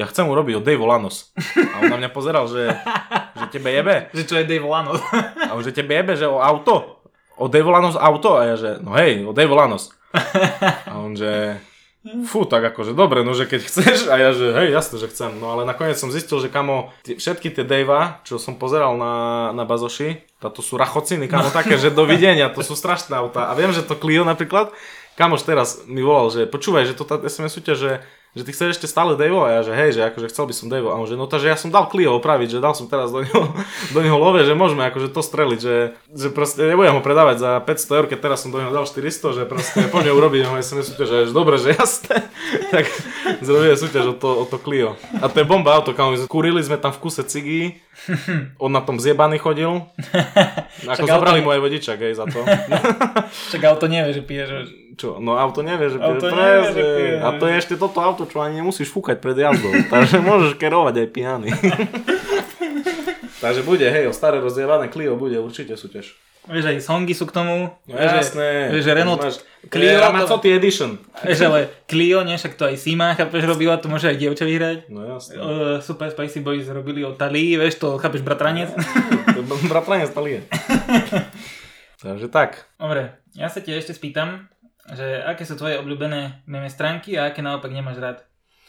[0.01, 1.37] ja chcem urobiť od Dave Lanos.
[1.37, 2.73] A on na mňa pozeral, že,
[3.37, 4.09] že tebe jebe.
[4.17, 5.05] Že čo je Dave Lanos.
[5.45, 7.05] A on, že tebe jebe, že o auto.
[7.37, 8.41] O Dave Lanos auto.
[8.41, 9.93] A ja, že no hej, o Dave Lanos.
[10.89, 11.61] A on, že
[12.01, 15.37] Fú, tak akože dobre, no že keď chceš a ja že hej, jasne, že chcem.
[15.37, 19.53] No ale nakoniec som zistil, že kamo, tie, všetky tie Davea, čo som pozeral na,
[19.53, 23.53] na Bazoši, to sú rachociny, kamo také, že dovidenia, to sú strašné auta.
[23.53, 24.73] A viem, že to Clio napríklad,
[25.21, 27.93] kamoš teraz mi volal, že počúvaj, že to tá SMS súťaž, že
[28.31, 30.67] že ty chceš ešte stále Davo a ja, že hej, že akože chcel by som
[30.71, 33.11] Davo a on že no takže ja som dal Clio opraviť, že dal som teraz
[33.11, 33.51] do neho,
[33.95, 35.77] do neho love, že môžeme akože to streliť, že,
[36.15, 39.35] že proste nebudem ho predávať za 500 eur, keď teraz som do neho dal 400,
[39.35, 42.31] že proste poďme urobiť jeho SMS súťaž, že dobre, že jasné,
[42.75, 42.87] tak
[43.43, 44.95] zrobíme súťaž o to, o to Clio.
[45.19, 47.83] A to je bomba auto, kam kurili sme tam v kuse cigy,
[48.63, 49.91] on na tom zjebaný chodil,
[50.87, 52.47] ako zobrali mu aj vodičak, hej, za to.
[53.51, 54.59] Však auto nevie, že pije, že
[55.01, 55.17] čo?
[55.17, 57.15] No auto nevie, že auto nevie, že pije.
[57.25, 59.73] A to je ešte toto auto, čo ani nemusíš fúkať pred jazdou.
[59.93, 61.49] takže môžeš kerovať aj pijaný.
[63.45, 66.13] takže bude, hej, o staré rozjevané Clio bude určite súťaž.
[66.49, 67.69] Vieš, aj songy sú k tomu.
[67.85, 68.73] No jasné.
[68.73, 70.49] Vieš, že Renault Máš, Clio, Clio, to- to...
[70.49, 70.91] Edition.
[71.21, 74.89] Vieš, ale Clio, nie, však to aj Sima, chápeš, robila, to môže aj dievča vyhrať.
[74.89, 75.37] No jasné.
[75.37, 78.73] Uh, Super Spicy Boys robili o Talii, vieš, to chápeš, bratranec.
[79.69, 80.49] Bratranec Talie.
[82.03, 82.73] takže tak.
[82.81, 84.49] Dobre, ja sa ti ešte spýtam,
[84.89, 88.19] že aké sú tvoje obľúbené meme stránky a aké naopak nemáš rád?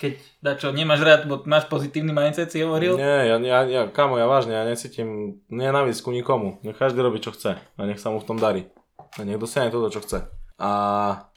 [0.02, 2.98] Keď dačo nemáš rád, bo máš pozitívny mindset, si hovoril?
[2.98, 6.58] Nie, ja, ja, ja, kamo, ja vážne, ja necítim nenávisť ku nikomu.
[6.66, 7.62] Nech každý robí, čo chce.
[7.62, 8.66] A nech sa mu v tom darí.
[8.98, 10.26] A nech dosiahne toto, čo chce.
[10.62, 10.72] A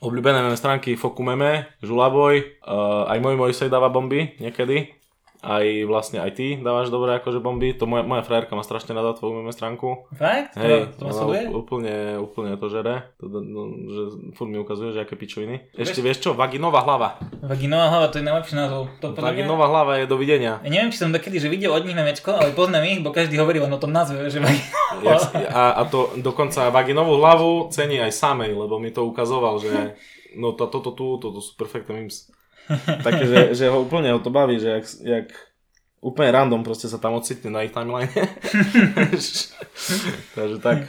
[0.00, 4.96] obľúbené meme stránky Foku Meme, Žulaboj, uh, aj môj Mojsej dáva bomby niekedy.
[5.44, 7.76] Aj vlastne aj ty dávaš dobré akože bomby.
[7.76, 10.08] To moja, moja frajerka má strašne rada tvoju meme stránku.
[10.16, 10.56] Fakt?
[10.56, 11.42] Hej, to, to ma sleduje?
[11.52, 13.12] úplne, úplne to žere.
[13.20, 13.60] To, no,
[13.92, 14.02] že
[14.32, 15.76] furt mi ukazuje, že aké pičoviny.
[15.76, 16.30] Ešte vieš čo?
[16.32, 17.20] Vaginová hlava.
[17.44, 18.88] Vaginová hlava, to je najlepší názov.
[19.04, 20.64] To Vaginová hlava je dovidenia.
[20.64, 23.36] Ja neviem, či som takedy, že videl od nich memečko, ale poznám ich, bo každý
[23.36, 25.20] hovorí len o tom názve, že vaginová.
[25.52, 30.00] A, a to dokonca vaginovú hlavu cení aj samej, lebo mi to ukazoval, že
[30.40, 32.32] no to, toto tu, toto sú perfektné memes.
[33.06, 35.26] Také, že, že ho úplne ho to baví, že jak, jak
[36.04, 38.12] úplne random proste sa tam ocitne na ich timeline.
[40.36, 40.84] Takže tak.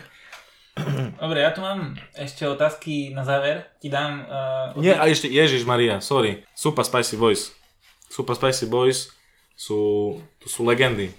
[1.15, 3.71] Dobre, ja tu mám ešte otázky na záver.
[3.79, 4.27] Ti dám...
[4.75, 6.43] Uh, Nie, a ešte Ježiš Maria, sorry.
[6.51, 7.55] Super Spicy Boys.
[8.11, 9.15] Super Spicy Boys
[9.55, 11.15] sú, to sú legendy.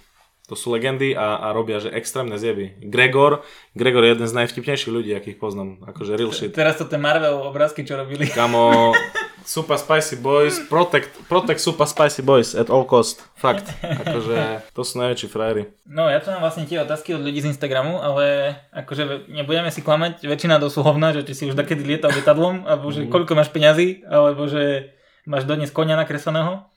[0.47, 2.79] To sú legendy a, a robia, že extrémne zjeby.
[2.87, 3.43] Gregor,
[3.75, 5.83] Gregor je jeden z najvtipnejších ľudí, akých poznám.
[5.89, 6.55] Akože real shit.
[6.55, 8.31] Teraz to tie Marvel obrázky, čo robili.
[8.31, 8.95] Kamo,
[9.47, 13.23] Super Spicy Boys, protect, protect Super Spicy Boys at all cost.
[13.39, 13.63] Fakt.
[14.03, 15.71] Akože, to sú najväčší frajery.
[15.87, 19.79] No, ja tu mám vlastne tie otázky od ľudí z Instagramu, ale akože nebudeme si
[19.79, 23.39] klamať, väčšina to sú hovna, že či si už takedy lietal lietadlom, alebo že koľko
[23.39, 24.91] máš peňazí, alebo že
[25.23, 26.67] máš dodnes konia nakresleného.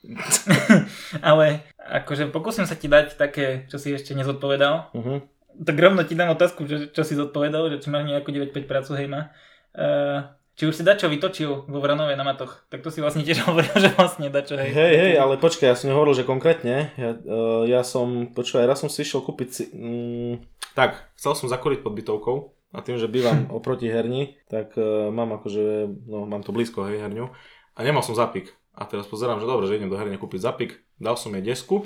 [1.27, 4.95] ale akože pokúsim sa ti dať také, čo si ešte nezodpovedal.
[4.95, 5.19] Uh-huh.
[5.59, 8.91] Tak rovno ti dám otázku, že, čo si zodpovedal, že či máš nejakú 9-5 prácu,
[8.95, 9.35] hej ma.
[9.75, 10.23] Uh,
[10.61, 13.73] či už si dačo vytočil vo Vranove na matoch, tak to si vlastne tiež hovoril,
[13.73, 14.69] že vlastne dačo, hej.
[14.69, 16.93] Hej, hej, ale počkaj, ja som nehovoril, že konkrétne.
[17.01, 19.73] Ja, uh, ja som, počúvaj, raz som si išiel kúpiť si...
[19.73, 20.45] Mm,
[20.77, 25.33] tak, chcel som zakúriť pod bytovkou a tým, že bývam oproti herni, tak uh, mám
[25.41, 27.33] akože, no mám to blízko, hej, herňu.
[27.73, 28.53] A nemal som zapik.
[28.77, 30.77] A teraz pozerám, že dobre, že idem do herne kúpiť zapik.
[31.01, 31.81] Dal som jej desku,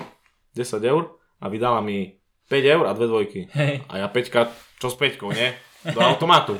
[0.52, 2.20] 10 eur a vydala mi
[2.52, 3.40] 5 eur a dve dvojky.
[3.56, 3.88] Hej.
[3.88, 5.56] A ja peťka, čo s peťkou, nie?
[5.92, 6.54] Do automatu.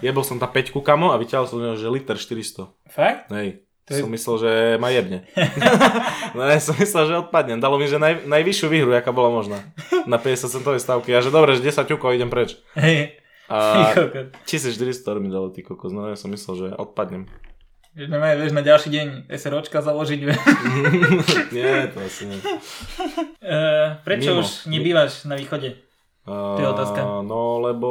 [0.00, 2.68] Jebol som tam peťku kamo a vyťahol som že liter 400.
[2.88, 3.28] Fakt?
[3.28, 3.64] Hej.
[3.82, 5.26] To je- Som myslel, že ma jebne.
[6.38, 7.58] no ja som myslel, že odpadnem.
[7.58, 9.58] Dalo mi, že naj, najvyššiu výhru, aká bola možná.
[10.06, 11.10] Na 50 centovej stavky.
[11.10, 12.54] A že dobre, že 10 ťukov idem preč.
[12.78, 13.18] Hej.
[13.50, 14.32] A Kokos.
[14.46, 15.90] 1400 eur mi dalo ty kokos.
[15.90, 17.26] No ja som myslel, že odpadnem.
[17.92, 20.40] Že normálne, vieš, na ďalší deň SROčka založiť, vieš.
[21.54, 22.40] nie, to asi nie.
[23.42, 24.40] Uh, prečo Mimo.
[24.40, 25.76] už nebývaš na východe?
[26.24, 27.00] Uh, je otázka.
[27.20, 27.90] No lebo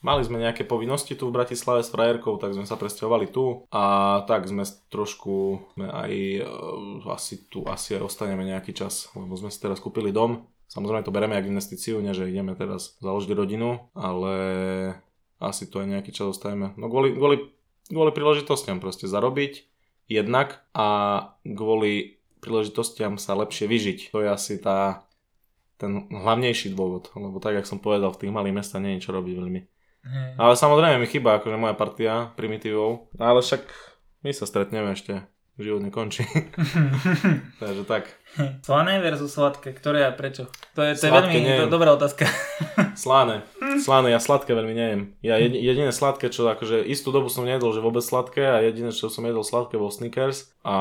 [0.00, 3.84] mali sme nejaké povinnosti tu v Bratislave s frajerkou, tak sme sa presťahovali tu a
[4.24, 6.12] tak sme trošku, sme aj
[6.44, 10.48] uh, asi tu asi aj ostaneme nejaký čas, lebo sme si teraz kúpili dom.
[10.70, 14.34] Samozrejme to bereme ako investíciu, nie že ideme teraz založiť rodinu, ale
[15.42, 16.72] asi to aj nejaký čas ostaneme.
[16.78, 17.50] No kvôli, kvôli,
[17.90, 19.66] kvôli príležitostiam proste zarobiť
[20.06, 20.88] jednak a
[21.42, 23.98] kvôli príležitostiam sa lepšie vyžiť.
[24.14, 25.04] To je asi tá,
[25.76, 29.12] ten hlavnejší dôvod, lebo tak, jak som povedal, v tých malých mestách nie je čo
[29.12, 29.60] robiť veľmi.
[30.04, 30.32] Hej.
[30.40, 33.62] Ale samozrejme mi chýba akože moja partia primitívov, ale však
[34.24, 35.24] my sa stretneme ešte.
[35.60, 36.24] život nekončí.
[37.60, 38.08] Takže tak.
[38.64, 40.48] Slané versus sladké, ktoré a prečo?
[40.72, 41.68] To je, to je veľmi neviem.
[41.68, 42.24] to, dobrá otázka.
[42.96, 43.44] Sláne.
[43.84, 45.00] Sláne, ja sladké veľmi nejem.
[45.20, 48.88] Ja jed, jediné sladké, čo akože istú dobu som nejedol, že vôbec sladké a jediné,
[48.88, 50.48] čo som jedol sladké, bol Snickers.
[50.64, 50.76] A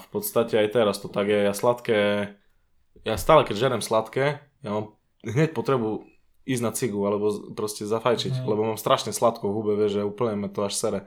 [0.00, 1.40] v podstate aj teraz to tak je.
[1.44, 2.00] Ja sladké,
[3.04, 4.96] ja stále keď žerem sladké, ja mám
[5.28, 6.08] hneď potrebu
[6.50, 8.44] ísť na cigu, alebo proste zafajčiť, Mhm.
[8.44, 11.00] lebo mám strašne sladko v hube, vieš, že úplne ma to až sere.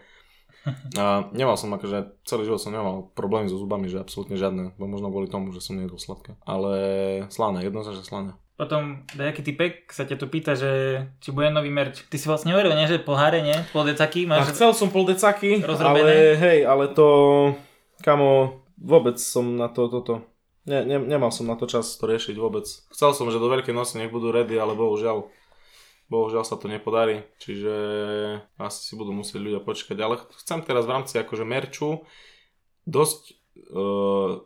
[0.95, 4.85] A nemal som akože, celý život som nemal problémy so zubami, že absolútne žiadne, bo
[4.85, 6.39] možno kvôli tomu, že som nejedol sladké.
[6.41, 6.73] Ale
[7.27, 8.31] slané, jednoznačne slané.
[8.53, 10.69] Potom nejaký typek sa ťa tu pýta, že
[11.19, 12.05] či bude nový merch.
[12.05, 13.57] Ty si vlastne hovoril, nie, že poháre, nie?
[13.73, 14.53] Pol decaky A máš...
[14.53, 15.99] chcel som pol decaky, rozrobené?
[15.99, 17.07] ale hej, ale to,
[17.99, 20.21] kamo, vôbec som na to, toto,
[20.69, 22.63] ne, ne, nemal som na to čas to riešiť vôbec.
[22.67, 25.27] Chcel som, že do Veľkej noci nech budú ready, ale bohužiaľ,
[26.07, 27.73] bohužiaľ sa to nepodarí, čiže
[28.61, 32.03] asi si budú musieť ľudia počkať, ale chcem teraz v rámci akože merču
[32.83, 33.21] dosť
[33.71, 34.43] uh,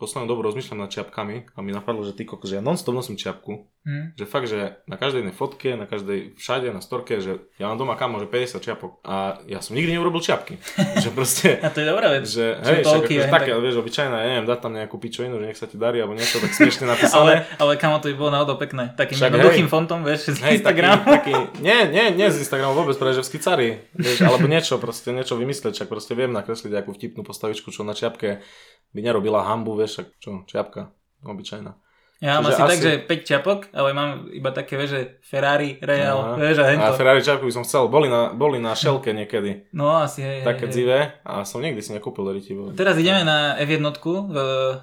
[0.00, 3.14] poslednú dobu rozmýšľam nad čiapkami a mi napadlo, že ty kokos, že ja non-stop nosím
[3.14, 4.12] čiapku, Hm.
[4.12, 7.80] že fakt, že na každej jednej fotke, na každej, všade, na storke, že ja mám
[7.80, 10.60] doma kamo, že 50 čiapok a ja som nikdy neurobil čiapky.
[11.00, 12.28] že proste, A to je dobrá vec.
[12.28, 13.60] že hej, však toľky, akože aj také, tak.
[13.64, 16.36] vieš, obyčajná, ja neviem, dať tam nejakú pičovinu, že nech sa ti darí, alebo niečo
[16.38, 17.34] tak smiešne Ale, napísané.
[17.56, 18.84] ale kamo to by bolo naozaj pekné.
[18.92, 19.72] Takým Však jednoduchým hej.
[19.72, 21.02] fontom, vieš, z Hej, taký, Instagramu.
[21.08, 21.32] taký,
[21.64, 25.40] nie, nie, nie z Instagramu vôbec, práve že v skicári, vieš, alebo niečo, proste niečo
[25.40, 28.44] vymyslieť, však proste viem nakresliť akú vtipnú postavičku, čo na čiapke
[28.90, 30.90] by nerobila hambu, vieš, však čo, čiapka,
[31.22, 31.72] obyčajná.
[32.20, 35.00] Ja mám Čiže asi, tak, asi- že 5 čiapok, ale mám iba také, vieš, že
[35.22, 36.36] Ferrari, Real, Aha.
[36.36, 36.92] vieš, a A hento.
[36.92, 39.72] Ferrari čiapku by som chcel, boli na, boli na šelke niekedy.
[39.72, 42.68] No asi, hej, také hej, dzivé a som nikdy si nekúpil ritivo.
[42.72, 44.36] Teraz ideme na F1 v,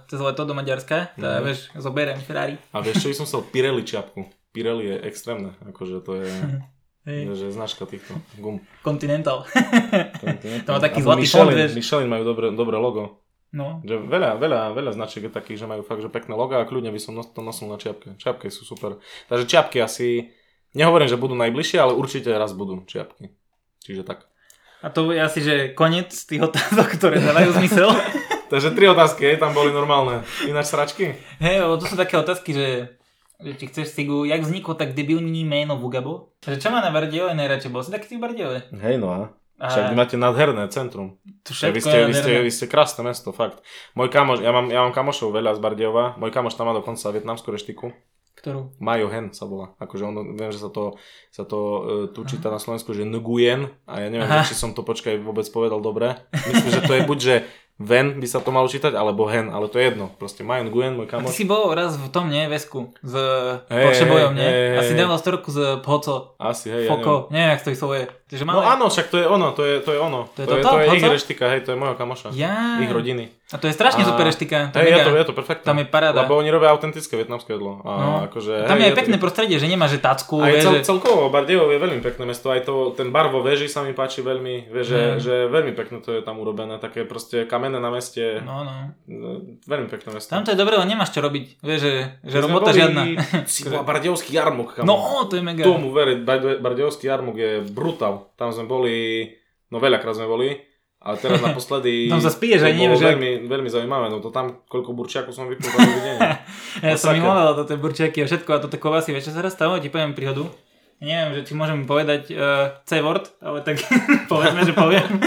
[0.08, 1.44] cez leto do Maďarska, tá, Mhm.
[1.44, 2.58] vieš, zoberiem Ferrari.
[2.74, 3.46] A vieš čo by som chcel?
[3.46, 4.26] Pirelli čiapku.
[4.50, 6.26] Pirelli je extrémne, akože to je
[7.08, 7.38] Hej.
[7.38, 8.66] že značka týchto gum.
[8.82, 9.46] Continental.
[10.66, 11.72] To má A taký zlatý fond, Michelin, vieš.
[11.76, 13.22] Michelin majú dobré, dobré logo.
[13.56, 13.80] No.
[13.88, 16.92] Že veľa, veľa, veľa značiek je takých, že majú fakt, že pekné logo a kľudne
[16.92, 18.20] by som nos- to nosil na čiapke.
[18.20, 19.00] Čiapky sú super.
[19.32, 20.36] Takže čiapky asi,
[20.76, 23.32] nehovorím, že budú najbližšie, ale určite raz budú čiapky.
[23.88, 24.28] Čiže tak.
[24.84, 27.90] A to je asi, že koniec tých otázok, ktoré dávajú zmysel.
[28.52, 30.24] Takže tri otázky, hej, tam boli normálne.
[30.48, 31.16] Ináč sračky?
[31.40, 32.68] Hej, to sú také otázky, že,
[33.44, 36.36] že či chceš Sigu, jak vzniklo tak debilní meno Vugabo?
[36.44, 37.72] Že čo má na Bardiove najradšej?
[37.74, 38.60] Bol si taký v Bardiove?
[38.72, 39.22] Hej, no a?
[39.58, 41.18] Však vy máte nádherné centrum.
[41.42, 43.66] to Všetko vy, ste, je vy, ste, vy ste krásne mesto, fakt.
[43.98, 47.10] Môj kamoš, ja mám, ja mám kamošov veľa z Bardiova, môj kamoš tam má dokonca
[47.10, 47.90] vietnamskú reštiku.
[48.38, 48.70] Ktorú?
[48.78, 49.74] Mayo Hen sa volá.
[49.82, 50.94] Akože ono, viem, že sa to,
[51.34, 54.46] sa to uh, tu číta na Slovensku, že Nguyen a ja neviem, Aha.
[54.46, 56.14] či som to počkaj vôbec povedal dobre.
[56.46, 57.36] Myslím, že to je buď, že
[57.78, 60.10] Ven by sa to malo čítať, alebo Hen, ale to je jedno.
[60.18, 61.34] Proste Mayo Nguyen, môj A ty kamoš.
[61.38, 62.50] si bol raz v tom, nie?
[62.50, 62.90] Vesku.
[63.06, 63.14] S
[63.70, 64.50] Hej, Porsche bojom, nie?
[64.50, 66.34] hej, Asi dával storku z Poco.
[66.42, 67.06] Asi, hej, ja neviem.
[67.06, 67.14] Foko.
[67.30, 68.04] Neviem, jak to vyslovuje.
[68.28, 68.64] Takže No malé.
[68.70, 70.28] áno, však to je ono, to je, to je ono.
[70.30, 70.76] To je to, je, toto?
[70.76, 72.28] to je ich reštika, hej, to je môjho kamoša.
[72.34, 72.76] Ja.
[72.78, 73.32] Ich rodiny.
[73.48, 74.68] A to je strašne A- super reštika.
[74.70, 75.64] To Hej, je to, je to perfektné.
[75.64, 76.20] Tam je paráda.
[76.20, 77.80] Lebo oni robia autentické vietnamské jedlo.
[77.82, 78.10] A No.
[78.28, 80.84] akože, Tam hej, je aj to- pekné prostredie, že nemá, že tacku, Aj cel, že...
[80.84, 84.20] celkovo Bardejov je veľmi pekné mesto, aj to, ten bar vo veži sa mi páči
[84.20, 85.18] veľmi, vie, že, Mm.
[85.18, 88.92] že veľmi pekné to je tam urobené, také proste kamenné na meste, No, no.
[89.06, 89.28] no,
[89.64, 90.28] veľmi pekné mesto.
[90.30, 91.46] Tam to je dobré, ale nemáš čo robiť.
[91.58, 93.16] Vieš, že, že robota žiadna.
[93.88, 94.86] Bardejovský jarmok, kamo.
[94.86, 95.64] No, to je mega.
[95.64, 98.17] Tomu veriť, Barde- Bardejovský jarmok je brutál.
[98.34, 99.28] Tam sme boli,
[99.68, 100.50] no veľakrát sme boli,
[100.98, 102.06] ale teraz naposledy...
[102.14, 105.46] Tam sa spíješ, aj bolo že- veľmi, veľmi zaujímavé, no to tam koľko burčiakov som
[105.46, 105.78] vypil za
[106.08, 106.18] deň.
[106.82, 107.18] Ja som Masakr.
[107.18, 109.12] miloval toto burčiaky a všetko a toto kovasy.
[109.12, 109.78] Vieš, čo sa raz stalo?
[109.78, 110.50] Ti poviem príhodu.
[110.98, 113.78] Neviem, že či môžem povedať uh, C-word, ale tak
[114.32, 115.22] povedzme, že poviem.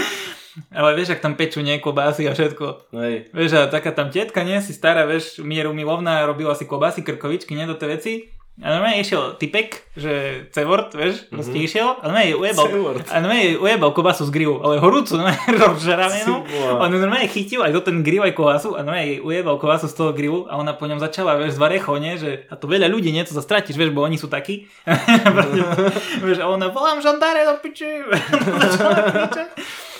[0.67, 2.91] Ale vieš, ak tam pečú nie klobásy a všetko.
[2.91, 3.31] Hej.
[3.31, 7.55] Vieš, a taká tam tetka, nie, si stará, vieš, mieru milovná, robila si klobásy, krkovičky,
[7.55, 8.13] nie, do tie veci.
[8.59, 11.65] A normálne išiel typek, že C-word, vieš, proste Mhm.
[11.65, 12.65] išiel a normálne jej ujebal,
[13.09, 16.35] a normálne jej ujebal kobasu z grillu, ale horúcu, normálne rozžaravenú.
[16.45, 16.77] Ty vole.
[16.77, 19.95] On normálne chytil aj do ten grill aj kovasu a normálne jej ujebal kovasu z
[19.97, 22.85] toho grillu a ona po ňom začala, vieš, z varechou, nie, že a to veľa
[22.85, 24.67] ľudí, nie, to sa stratíš, vieš, bo oni sú takí.
[26.21, 27.87] vieš, a ona, volám žandáre do piči.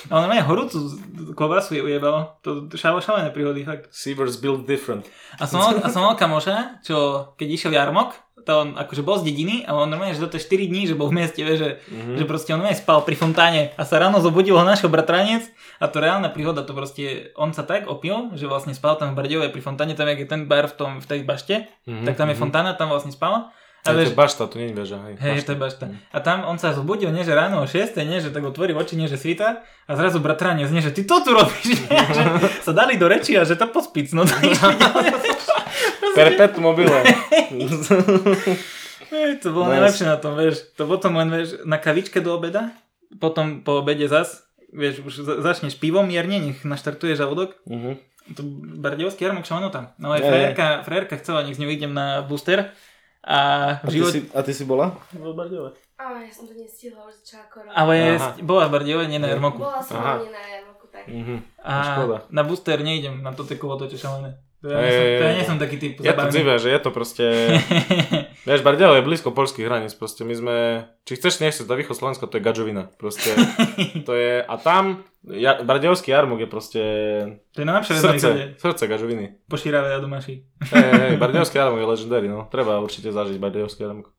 [0.10, 0.92] A on normálne horúcu
[1.38, 2.36] kovasu jej ujebal.
[2.44, 3.88] To šalené príhody, fakt.
[3.94, 5.06] Sievers built different.
[5.40, 8.12] A som mal, a som mal kamoša, čo keď išiel jarmok,
[8.42, 10.94] to on akože bol z dediny a on normálne, že do toho 4 dní, že
[10.94, 12.18] bol v meste, že, Mhm.
[12.18, 15.46] že proste on normálne spal pri fontáne a sa ráno zobudil ho nášho bratranec
[15.78, 19.18] a to reálna príhoda, to proste on sa tak opil, že vlastne spal tam v
[19.18, 21.56] Bardejove pri fontáne, tam je ten bar v, tom, v tej bašte,
[21.86, 22.42] Mhm, tak tam je mhm.
[22.42, 23.50] fontána, tam vlastne spal.
[23.82, 25.14] A A to je bašta, to nie je väža, hej.
[25.18, 25.90] Hej, to je bašta.
[26.14, 28.94] A tam on sa zobudil, nie že ráno o 6, nie že tak otvorí oči,
[28.94, 32.22] nie že svita a zrazu bratranec, nie že ty to tu robíš, nie, že
[32.62, 34.78] sa dali do reči a že to pospic, no to išli.
[36.14, 36.92] Perpetuum mobile.
[39.12, 39.76] Hej, to bolo Nice.
[39.76, 40.72] najlepšie na tom, vieš.
[40.76, 42.72] To potom len, vieš, na kavičke do obeda,
[43.20, 47.60] potom po obede zas, vieš, už za- začneš pivom mierne, nech naštartuje žalúdok.
[47.66, 48.00] Uh-huh.
[48.32, 48.42] To
[48.78, 49.92] Bardejovský jarmok čo ono tam.
[49.98, 52.72] No aj frajerka, frajerka chcela, nech s ňou idem na booster.
[53.22, 53.38] A
[53.78, 54.12] A, v ty živote...
[54.14, 54.96] si, a ty si bola?
[55.94, 57.76] Ale ja som to nestihla, už začala korona.
[57.76, 58.40] Ale Aha.
[58.42, 59.60] bola v Bardejove, nie na jarmoku.
[59.60, 61.04] Bola som hlavne na jarmoku, tak.
[61.06, 61.38] Uh-huh.
[61.60, 62.18] A škoda.
[62.32, 64.40] na booster neidem, na to tekovo to čo šalené.
[64.62, 65.38] To ja, nie som, ej, to ja ej.
[65.42, 67.26] nie som taký typ Je to dzivé, že je to proste...
[68.48, 70.56] Vieš, Bardejov je blízko polských hraníc, proste my sme...
[71.02, 73.34] Či chceš, nechceš, to východ Slovenska, to je Gadžovina, proste.
[74.08, 74.46] to je...
[74.46, 76.82] A tam, ja, Bardejovský jarmok je proste...
[77.58, 77.94] To je najlepšie.
[77.98, 78.30] Srdce,
[78.62, 79.50] srdce Gažoviny.
[79.50, 80.46] Po Širave a Domaši.
[80.70, 82.46] Hej, hej, jarmok je legendary, no.
[82.46, 84.14] Treba určite zažiť Bardejovský jarmok.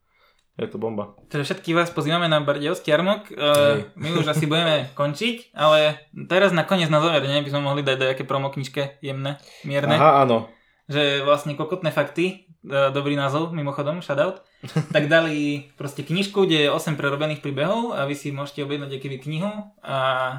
[0.63, 1.19] Je to bomba.
[1.27, 3.35] Takže všetkých vás pozývame na Bardejovský jarmok.
[3.35, 5.99] Uh, my už asi budeme končiť, ale
[6.31, 9.99] teraz na koniec na záver, ne, by sme mohli dať nejaké promokničke jemné, mierne.
[9.99, 10.47] Aha, áno.
[10.87, 14.47] Že vlastne kokotné fakty, uh, dobrý názov, mimochodom, shoutout,
[14.95, 19.19] tak dali proste knižku, kde je 8 prerobených príbehov a vy si môžete objednať akýby
[19.19, 19.51] knihu
[19.83, 19.97] a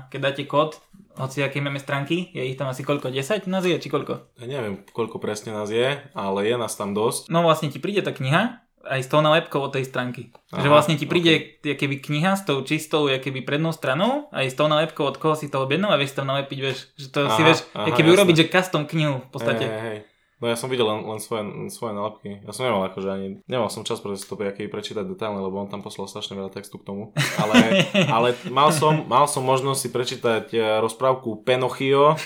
[0.07, 0.79] keď dáte kód,
[1.19, 4.39] hoci aké máme stránky, je ich tam asi koľko, 10 nás je, či koľko?
[4.39, 7.27] Ja neviem, koľko presne nás je, ale je nás tam dosť.
[7.27, 10.35] No vlastne ti príde tá kniha aj s tou nálepkou od tej stránky.
[10.51, 11.79] Aha, že vlastne ti príde okay.
[11.79, 15.47] keby kniha s tou čistou keby prednou stranou aj s tou nálepkou od koho si
[15.47, 18.09] to objednal a vieš si tam nalepiť, vieš, že to si Aha, vieš, aha, keby
[18.11, 18.15] jasné.
[18.19, 19.65] urobiť, že custom knihu v podstate.
[19.65, 19.99] Hej, hej, hej.
[20.43, 22.43] No ja som videl len, len svoje, svoje nálepky.
[22.43, 25.71] Ja som nemal akože ani, nemal som čas proste to aký prečítať detailne, lebo on
[25.71, 27.15] tam poslal strašne veľa textu k tomu.
[27.39, 27.87] Ale,
[28.19, 32.19] ale mal, som, mal som možnosť si prečítať eh, rozprávku Penochio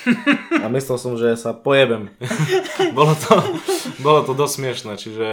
[0.50, 2.10] a myslel som, že sa pojebem.
[2.98, 3.38] bolo, to,
[4.02, 5.30] bolo to dosť smiešné, čiže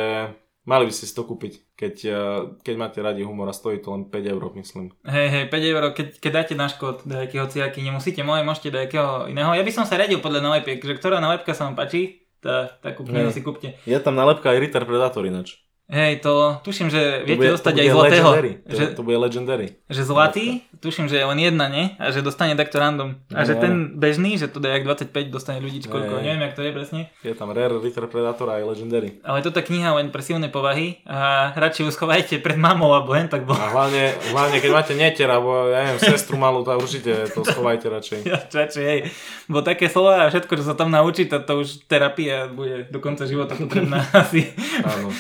[0.64, 3.92] mali by ste si to kúpiť, keď, eh, keď máte radi humor a stojí to
[3.92, 4.92] len 5 eur, myslím.
[5.04, 8.72] Hej, hej, 5 eur, keď, keď dáte náš kód do akého hociaký, nemusíte moje, môžete
[8.72, 9.52] do akého iného.
[9.52, 13.32] Ja by som sa radil podľa nálepiek, že ktorá nálepka sa vám páči, tá, knihu
[13.32, 13.36] Hej.
[13.36, 13.68] si kúpte.
[13.88, 15.63] Je tam nálepka aj Ritter Predator ináč.
[15.84, 18.28] Hej, to tuším, že To viete bude- dostať aj zlatého.
[18.32, 19.76] To, Že, to bude legendary.
[19.84, 21.92] že zlatý, tuším, že je len jedna, nie?
[21.98, 23.20] A že dostane takto random.
[23.28, 23.60] A No, že áno.
[23.60, 27.00] ten bežný, že to jak 25 dostane ľudí, koľko, neviem, jak to je presne.
[27.20, 29.20] Je tam Rare, Ritter Predator a aj legendary.
[29.20, 33.28] Ale toto kniha len pre silné povahy a radšej ju schovajte pred mamou alebo hen
[33.28, 33.52] tak bol.
[33.52, 37.86] A hlavne, hlavne keď máte netier, alebo ja neviem, sestru malú, tak určite to schovajte
[37.86, 38.18] radšej.
[38.26, 39.00] Ja, radšej, hej.
[39.46, 42.98] Bo také slova a všetko, čo sa tam naučí, to, to už terapia bude do
[42.98, 44.48] konca života potrebná asi.
[44.80, 45.12] Áno.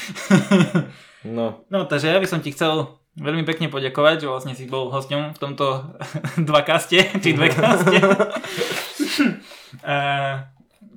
[1.24, 4.90] No, No, takže ja by som ti chcel veľmi pekne poďakovať, že vlastne si bol
[4.90, 5.96] hosťom v tomto
[6.48, 7.96] dvakaste, či dvekaste.
[9.86, 9.96] a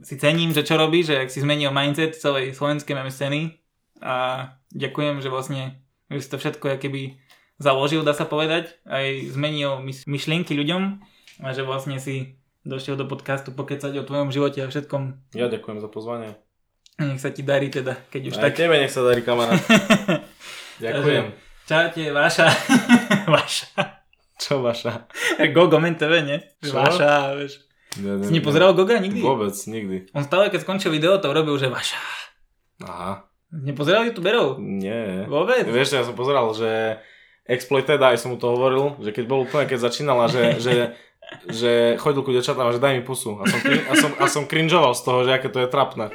[0.01, 3.59] si cením, že čo robíš, že ak si zmenil mindset celej slovenskej meme scény
[3.99, 7.19] a ďakujem, že vlastne že si to všetko keby
[7.59, 11.03] založil, dá sa povedať, aj zmenil myšlienky ľuďom
[11.43, 15.35] a že vlastne si došiel do podcastu pokecať o tvojom živote a všetkom.
[15.35, 16.39] ja ďakujem za pozvanie.
[16.97, 18.57] Nech sa ti darí teda, keď už Aj tak.
[18.57, 19.61] tebe nech sa darí, kamarát.
[20.83, 21.25] Ďakujem.
[21.69, 22.47] Čaute, Váša.
[23.33, 23.69] Váša.
[24.37, 25.09] Čo vaša?
[25.55, 26.37] Gogo Men TV, nie?
[26.61, 26.73] Čo?
[26.77, 27.61] Váša, vieš.
[28.01, 29.21] Ne, ne, Si nepozeral Goga nikdy?
[29.21, 30.09] Vôbec, nikdy.
[30.13, 31.97] On stále, keď skončil video, to robil, že Váša.
[32.85, 33.25] Aha.
[33.53, 34.57] Nepozeral youtuberov?
[34.57, 35.25] Nie.
[35.25, 35.65] Vôbec?
[35.65, 36.97] Vieš, ja som pozeral, že
[37.47, 40.99] Exploited, aj som mu to hovoril, že keď bol úplne, keď začínala, že, že,
[41.47, 43.39] že chodil ku dečatám a že daj mi pusu.
[43.39, 46.11] A som, a, som, a som cringeoval z toho, že aké to je trapné.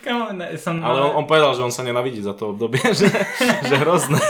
[0.00, 3.08] Kamo, som, Ale on, on povedal, že on sa nenavidí za to obdobie, že,
[3.68, 4.20] že hrozné.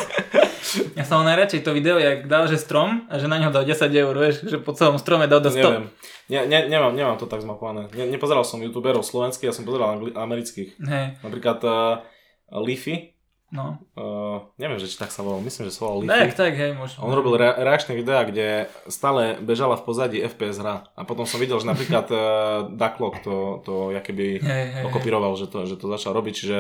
[0.98, 3.86] Ja som najradšej to video, jak dal, že strom a že na ňo dal 10
[3.86, 5.62] eur, vieš, že po celom strome dal do 100.
[5.62, 5.85] Neviem.
[6.26, 7.86] Ne, ne, nemám, nemám to tak zmapované.
[7.94, 10.74] Ne, nepozeral som youtuberov slovenských, ja som pozeral angli- amerických.
[10.82, 12.02] Hej, Napríklad uh,
[12.59, 13.13] Leafy.
[13.55, 13.78] No.
[13.94, 15.39] Uh, neviem, že či tak sa volal.
[15.39, 16.35] Myslím, že sa volal Tak, Leafy.
[16.35, 17.06] tak, hej, možno.
[17.06, 20.90] On robil re- reakčné videá, kde stále bežala v pozadí FPS hra.
[20.98, 22.18] A potom som videl, že napríklad uh,
[22.74, 24.85] Ducklock to, to Hej, hej, hej.
[24.85, 26.35] okopíroval, že to, že to začal robiť.
[26.35, 26.59] Čiže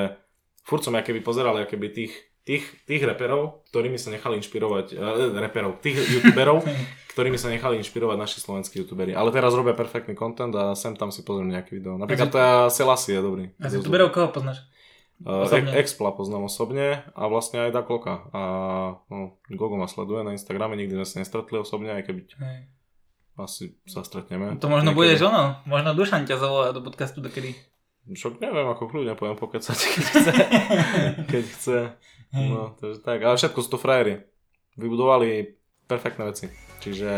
[0.62, 2.14] furt som jakoby pozeral jakoby tých,
[2.46, 6.62] tých, tých reperov, ktorými sa nechali inšpirovať, uh, reperov, tých youtuberov,
[7.18, 9.18] ktorými sa nechali inšpirovať naši slovenskí youtuberi.
[9.18, 11.98] Ale teraz robia perfektný content a sem tam si pozriem nejaké video.
[11.98, 13.44] Napríklad uh, Selassie je dobrý.
[13.58, 14.62] A z youtuberov koho poznáš?
[15.22, 15.70] Uh, Osobne.
[15.70, 18.26] e- Expla poznám osobne a vlastne aj Dakloka.
[18.34, 18.40] A
[19.06, 22.58] no, Gogo ma sleduje na Instagrame, nikdy sme sa nestretli osobne, aj keby Hej.
[23.36, 24.58] asi sa stretneme.
[24.58, 24.98] To možno Niekedy.
[25.14, 27.54] budeš ono, možno Dušan ťa zavolá do podcastu dokedy.
[28.04, 30.30] Však neviem, ako kľudne poviem pokecať, keď chce.
[31.30, 31.78] keď chce.
[32.34, 33.22] No, takže tak.
[33.22, 34.26] Ale všetko sú to frajery.
[34.74, 35.54] Vybudovali
[35.86, 36.50] perfektné veci.
[36.82, 37.10] Čiže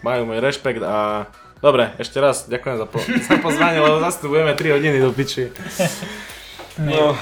[0.00, 1.26] majú môj rešpekt a
[1.58, 5.14] Dobre, ešte raz ďakujem za, po- za pozvanie, lebo zase tu budeme 3 hodiny do
[5.14, 5.46] piči.
[6.78, 7.18] No,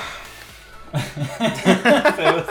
[2.16, 2.44] To je-